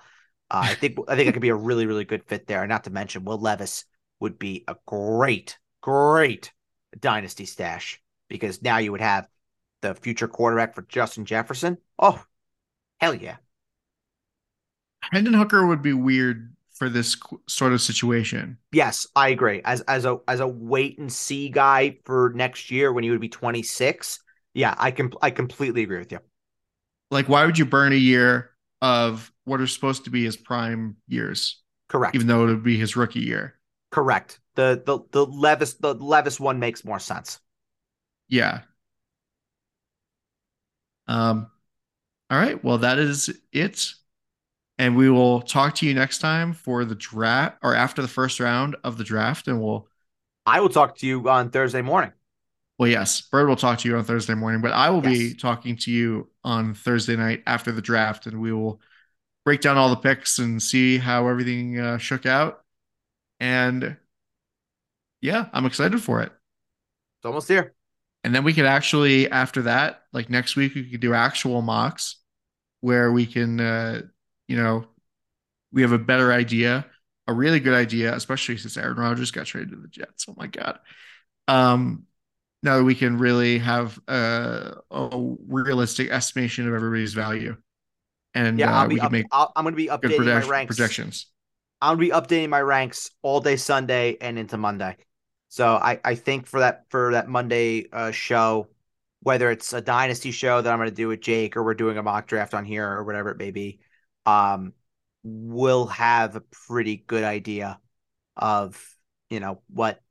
Uh, 0.50 0.60
I 0.64 0.74
think 0.74 0.98
I 1.08 1.16
think 1.16 1.30
it 1.30 1.32
could 1.32 1.40
be 1.40 1.48
a 1.48 1.54
really, 1.56 1.86
really 1.86 2.04
good 2.04 2.22
fit 2.26 2.46
there. 2.46 2.66
Not 2.66 2.84
to 2.84 2.90
mention, 2.90 3.24
Will 3.24 3.40
Levis 3.40 3.86
would 4.20 4.38
be 4.38 4.64
a 4.68 4.76
great, 4.86 5.58
great 5.82 6.52
dynasty 6.98 7.44
stash 7.44 8.00
because 8.28 8.62
now 8.62 8.78
you 8.78 8.92
would 8.92 9.00
have 9.00 9.28
the 9.82 9.94
future 9.94 10.28
quarterback 10.28 10.74
for 10.74 10.82
Justin 10.82 11.24
Jefferson. 11.24 11.78
Oh, 11.98 12.22
hell 12.98 13.14
yeah. 13.14 13.36
Hendon 15.12 15.34
Hooker 15.34 15.66
would 15.66 15.82
be 15.82 15.92
weird 15.92 16.52
for 16.72 16.88
this 16.88 17.16
sort 17.48 17.72
of 17.72 17.80
situation. 17.80 18.58
Yes, 18.72 19.06
I 19.16 19.28
agree. 19.30 19.62
As 19.64 19.80
as 19.82 20.04
a 20.04 20.18
as 20.28 20.40
a 20.40 20.46
wait 20.46 20.98
and 20.98 21.12
see 21.12 21.48
guy 21.48 21.98
for 22.04 22.32
next 22.34 22.70
year 22.70 22.92
when 22.92 23.04
he 23.04 23.10
would 23.10 23.20
be 23.20 23.28
26. 23.28 24.20
Yeah, 24.54 24.74
I 24.76 24.90
can 24.90 25.12
I 25.22 25.30
completely 25.30 25.82
agree 25.82 25.98
with 25.98 26.12
you. 26.12 26.20
Like 27.10 27.28
why 27.28 27.46
would 27.46 27.58
you 27.58 27.66
burn 27.66 27.92
a 27.92 27.96
year 27.96 28.50
of 28.82 29.32
what 29.44 29.60
are 29.60 29.66
supposed 29.66 30.04
to 30.04 30.10
be 30.10 30.24
his 30.24 30.36
prime 30.36 30.96
years? 31.08 31.62
Correct. 31.88 32.14
Even 32.14 32.26
though 32.26 32.44
it 32.44 32.48
would 32.48 32.64
be 32.64 32.76
his 32.76 32.96
rookie 32.96 33.20
year. 33.20 33.54
Correct. 33.90 34.40
The 34.54 34.82
the 34.84 35.00
the 35.10 35.26
Levis 35.26 35.74
the 35.74 35.94
Levis 35.94 36.40
one 36.40 36.58
makes 36.58 36.84
more 36.84 36.98
sense. 36.98 37.40
Yeah. 38.28 38.62
Um 41.06 41.50
all 42.28 42.38
right, 42.38 42.62
well 42.62 42.78
that 42.78 42.98
is 42.98 43.30
it 43.52 43.94
and 44.78 44.96
we 44.96 45.08
will 45.08 45.40
talk 45.40 45.74
to 45.76 45.86
you 45.86 45.94
next 45.94 46.18
time 46.18 46.52
for 46.52 46.84
the 46.84 46.94
draft 46.94 47.58
or 47.62 47.74
after 47.74 48.02
the 48.02 48.08
first 48.08 48.40
round 48.40 48.76
of 48.84 48.98
the 48.98 49.04
draft. 49.04 49.48
And 49.48 49.60
we'll. 49.60 49.88
I 50.44 50.60
will 50.60 50.68
talk 50.68 50.96
to 50.98 51.06
you 51.06 51.28
on 51.28 51.50
Thursday 51.50 51.82
morning. 51.82 52.12
Well, 52.78 52.90
yes, 52.90 53.22
Bird 53.22 53.48
will 53.48 53.56
talk 53.56 53.78
to 53.80 53.88
you 53.88 53.96
on 53.96 54.04
Thursday 54.04 54.34
morning, 54.34 54.60
but 54.60 54.72
I 54.72 54.90
will 54.90 55.04
yes. 55.06 55.18
be 55.18 55.34
talking 55.34 55.76
to 55.78 55.90
you 55.90 56.28
on 56.44 56.74
Thursday 56.74 57.16
night 57.16 57.42
after 57.46 57.72
the 57.72 57.80
draft, 57.80 58.26
and 58.26 58.38
we 58.38 58.52
will 58.52 58.82
break 59.46 59.62
down 59.62 59.78
all 59.78 59.88
the 59.88 59.96
picks 59.96 60.38
and 60.38 60.62
see 60.62 60.98
how 60.98 61.26
everything 61.26 61.78
uh, 61.80 61.96
shook 61.96 62.26
out. 62.26 62.60
And 63.40 63.96
yeah, 65.20 65.46
I'm 65.52 65.66
excited 65.66 66.00
for 66.00 66.22
it. 66.22 66.32
It's 67.18 67.26
almost 67.26 67.48
here. 67.48 67.74
And 68.24 68.34
then 68.34 68.44
we 68.44 68.52
could 68.52 68.66
actually, 68.66 69.30
after 69.30 69.62
that, 69.62 70.02
like 70.12 70.28
next 70.30 70.56
week, 70.56 70.74
we 70.74 70.90
could 70.90 71.00
do 71.00 71.14
actual 71.14 71.62
mocks 71.62 72.16
where 72.80 73.12
we 73.12 73.26
can, 73.26 73.60
uh, 73.60 74.02
you 74.48 74.56
know, 74.56 74.86
we 75.72 75.82
have 75.82 75.92
a 75.92 75.98
better 75.98 76.32
idea, 76.32 76.86
a 77.26 77.32
really 77.32 77.60
good 77.60 77.74
idea, 77.74 78.14
especially 78.14 78.56
since 78.56 78.76
Aaron 78.76 78.96
Rodgers 78.96 79.30
got 79.30 79.46
traded 79.46 79.70
to 79.70 79.76
the 79.76 79.88
Jets. 79.88 80.26
Oh 80.28 80.34
my 80.36 80.46
God. 80.46 80.78
Um, 81.48 82.04
now 82.62 82.78
that 82.78 82.84
we 82.84 82.94
can 82.94 83.18
really 83.18 83.58
have 83.58 83.98
a, 84.08 84.78
a 84.90 85.36
realistic 85.48 86.10
estimation 86.10 86.66
of 86.66 86.74
everybody's 86.74 87.14
value. 87.14 87.56
And 88.34 88.58
Yeah, 88.58 88.72
uh, 88.72 88.82
I'll 88.82 88.88
be 88.88 88.94
we 88.94 89.00
can 89.00 89.06
up, 89.06 89.12
make 89.12 89.26
I'll, 89.30 89.52
I'm 89.56 89.64
going 89.64 89.74
to 89.74 89.76
be 89.76 89.88
updating 89.88 90.32
my 90.32 90.42
ranks. 90.42 90.76
projections. 90.76 91.26
I'll 91.80 91.96
be 91.96 92.10
updating 92.10 92.48
my 92.48 92.60
ranks 92.60 93.10
all 93.22 93.40
day 93.40 93.56
Sunday 93.56 94.16
and 94.20 94.38
into 94.38 94.56
Monday. 94.56 94.96
So 95.48 95.76
I, 95.76 96.00
I 96.04 96.14
think 96.14 96.46
for 96.46 96.60
that 96.60 96.84
for 96.90 97.12
that 97.12 97.28
Monday 97.28 97.88
uh, 97.92 98.10
show, 98.10 98.68
whether 99.20 99.50
it's 99.50 99.72
a 99.72 99.80
dynasty 99.80 100.30
show 100.30 100.60
that 100.60 100.72
I'm 100.72 100.78
going 100.78 100.88
to 100.88 100.94
do 100.94 101.08
with 101.08 101.20
Jake 101.20 101.56
or 101.56 101.64
we're 101.64 101.74
doing 101.74 101.98
a 101.98 102.02
mock 102.02 102.26
draft 102.26 102.54
on 102.54 102.64
here 102.64 102.88
or 102.88 103.04
whatever 103.04 103.30
it 103.30 103.38
may 103.38 103.50
be, 103.50 103.80
um, 104.24 104.72
we'll 105.22 105.86
have 105.86 106.36
a 106.36 106.40
pretty 106.40 106.96
good 106.96 107.24
idea 107.24 107.80
of 108.36 108.82
you 109.30 109.40
know 109.40 109.60
what 109.68 110.02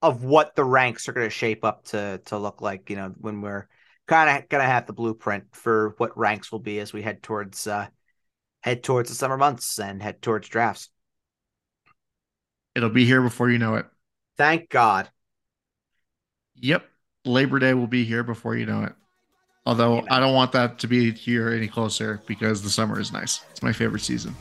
of 0.00 0.24
what 0.24 0.56
the 0.56 0.64
ranks 0.64 1.08
are 1.08 1.12
going 1.12 1.26
to 1.26 1.30
shape 1.30 1.64
up 1.64 1.84
to 1.86 2.20
to 2.26 2.38
look 2.38 2.60
like. 2.60 2.90
You 2.90 2.96
know 2.96 3.14
when 3.18 3.40
we're 3.40 3.68
kind 4.06 4.28
of 4.30 4.48
going 4.48 4.62
to 4.62 4.68
have 4.68 4.86
the 4.86 4.92
blueprint 4.92 5.44
for 5.52 5.94
what 5.98 6.16
ranks 6.18 6.50
will 6.52 6.58
be 6.58 6.80
as 6.80 6.92
we 6.92 7.02
head 7.02 7.22
towards 7.22 7.66
uh, 7.66 7.86
head 8.62 8.82
towards 8.82 9.10
the 9.10 9.14
summer 9.14 9.36
months 9.36 9.78
and 9.78 10.02
head 10.02 10.22
towards 10.22 10.48
drafts. 10.48 10.88
It'll 12.74 12.90
be 12.90 13.04
here 13.04 13.20
before 13.20 13.50
you 13.50 13.58
know 13.58 13.74
it. 13.74 13.86
Thank 14.38 14.70
God. 14.70 15.10
Yep. 16.56 16.84
Labor 17.24 17.58
Day 17.58 17.74
will 17.74 17.86
be 17.86 18.04
here 18.04 18.22
before 18.22 18.56
you 18.56 18.66
know 18.66 18.84
it. 18.84 18.92
Although 19.64 19.98
Amen. 19.98 20.08
I 20.10 20.20
don't 20.20 20.34
want 20.34 20.52
that 20.52 20.78
to 20.80 20.86
be 20.88 21.12
here 21.12 21.50
any 21.50 21.68
closer 21.68 22.20
because 22.26 22.62
the 22.62 22.70
summer 22.70 22.98
is 22.98 23.12
nice. 23.12 23.44
It's 23.50 23.62
my 23.62 23.72
favorite 23.72 24.00
season. 24.00 24.34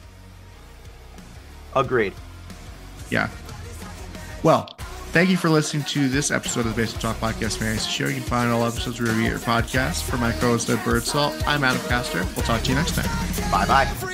Agreed. 1.75 2.13
Yeah. 3.09 3.29
Well, 4.43 4.67
thank 5.11 5.29
you 5.29 5.37
for 5.37 5.49
listening 5.49 5.83
to 5.85 6.09
this 6.09 6.31
episode 6.31 6.65
of 6.65 6.75
the 6.75 6.81
Basement 6.81 7.01
Talk 7.01 7.17
Podcast 7.17 7.57
Fantasy 7.57 7.89
Show. 7.89 8.07
You 8.07 8.15
can 8.15 8.23
find 8.23 8.51
all 8.51 8.65
episodes 8.65 8.99
wherever 8.99 9.17
you 9.17 9.23
get 9.23 9.31
your 9.31 9.39
podcast. 9.39 10.09
For 10.09 10.17
my 10.17 10.31
co-host 10.31 10.69
Ed 10.69 10.83
Birdsall, 10.83 11.33
I'm 11.45 11.63
Adam 11.63 11.81
Castor. 11.87 12.25
We'll 12.35 12.45
talk 12.45 12.61
to 12.63 12.69
you 12.69 12.75
next 12.75 12.95
time. 12.95 13.51
Bye 13.51 13.67
bye. 13.67 14.10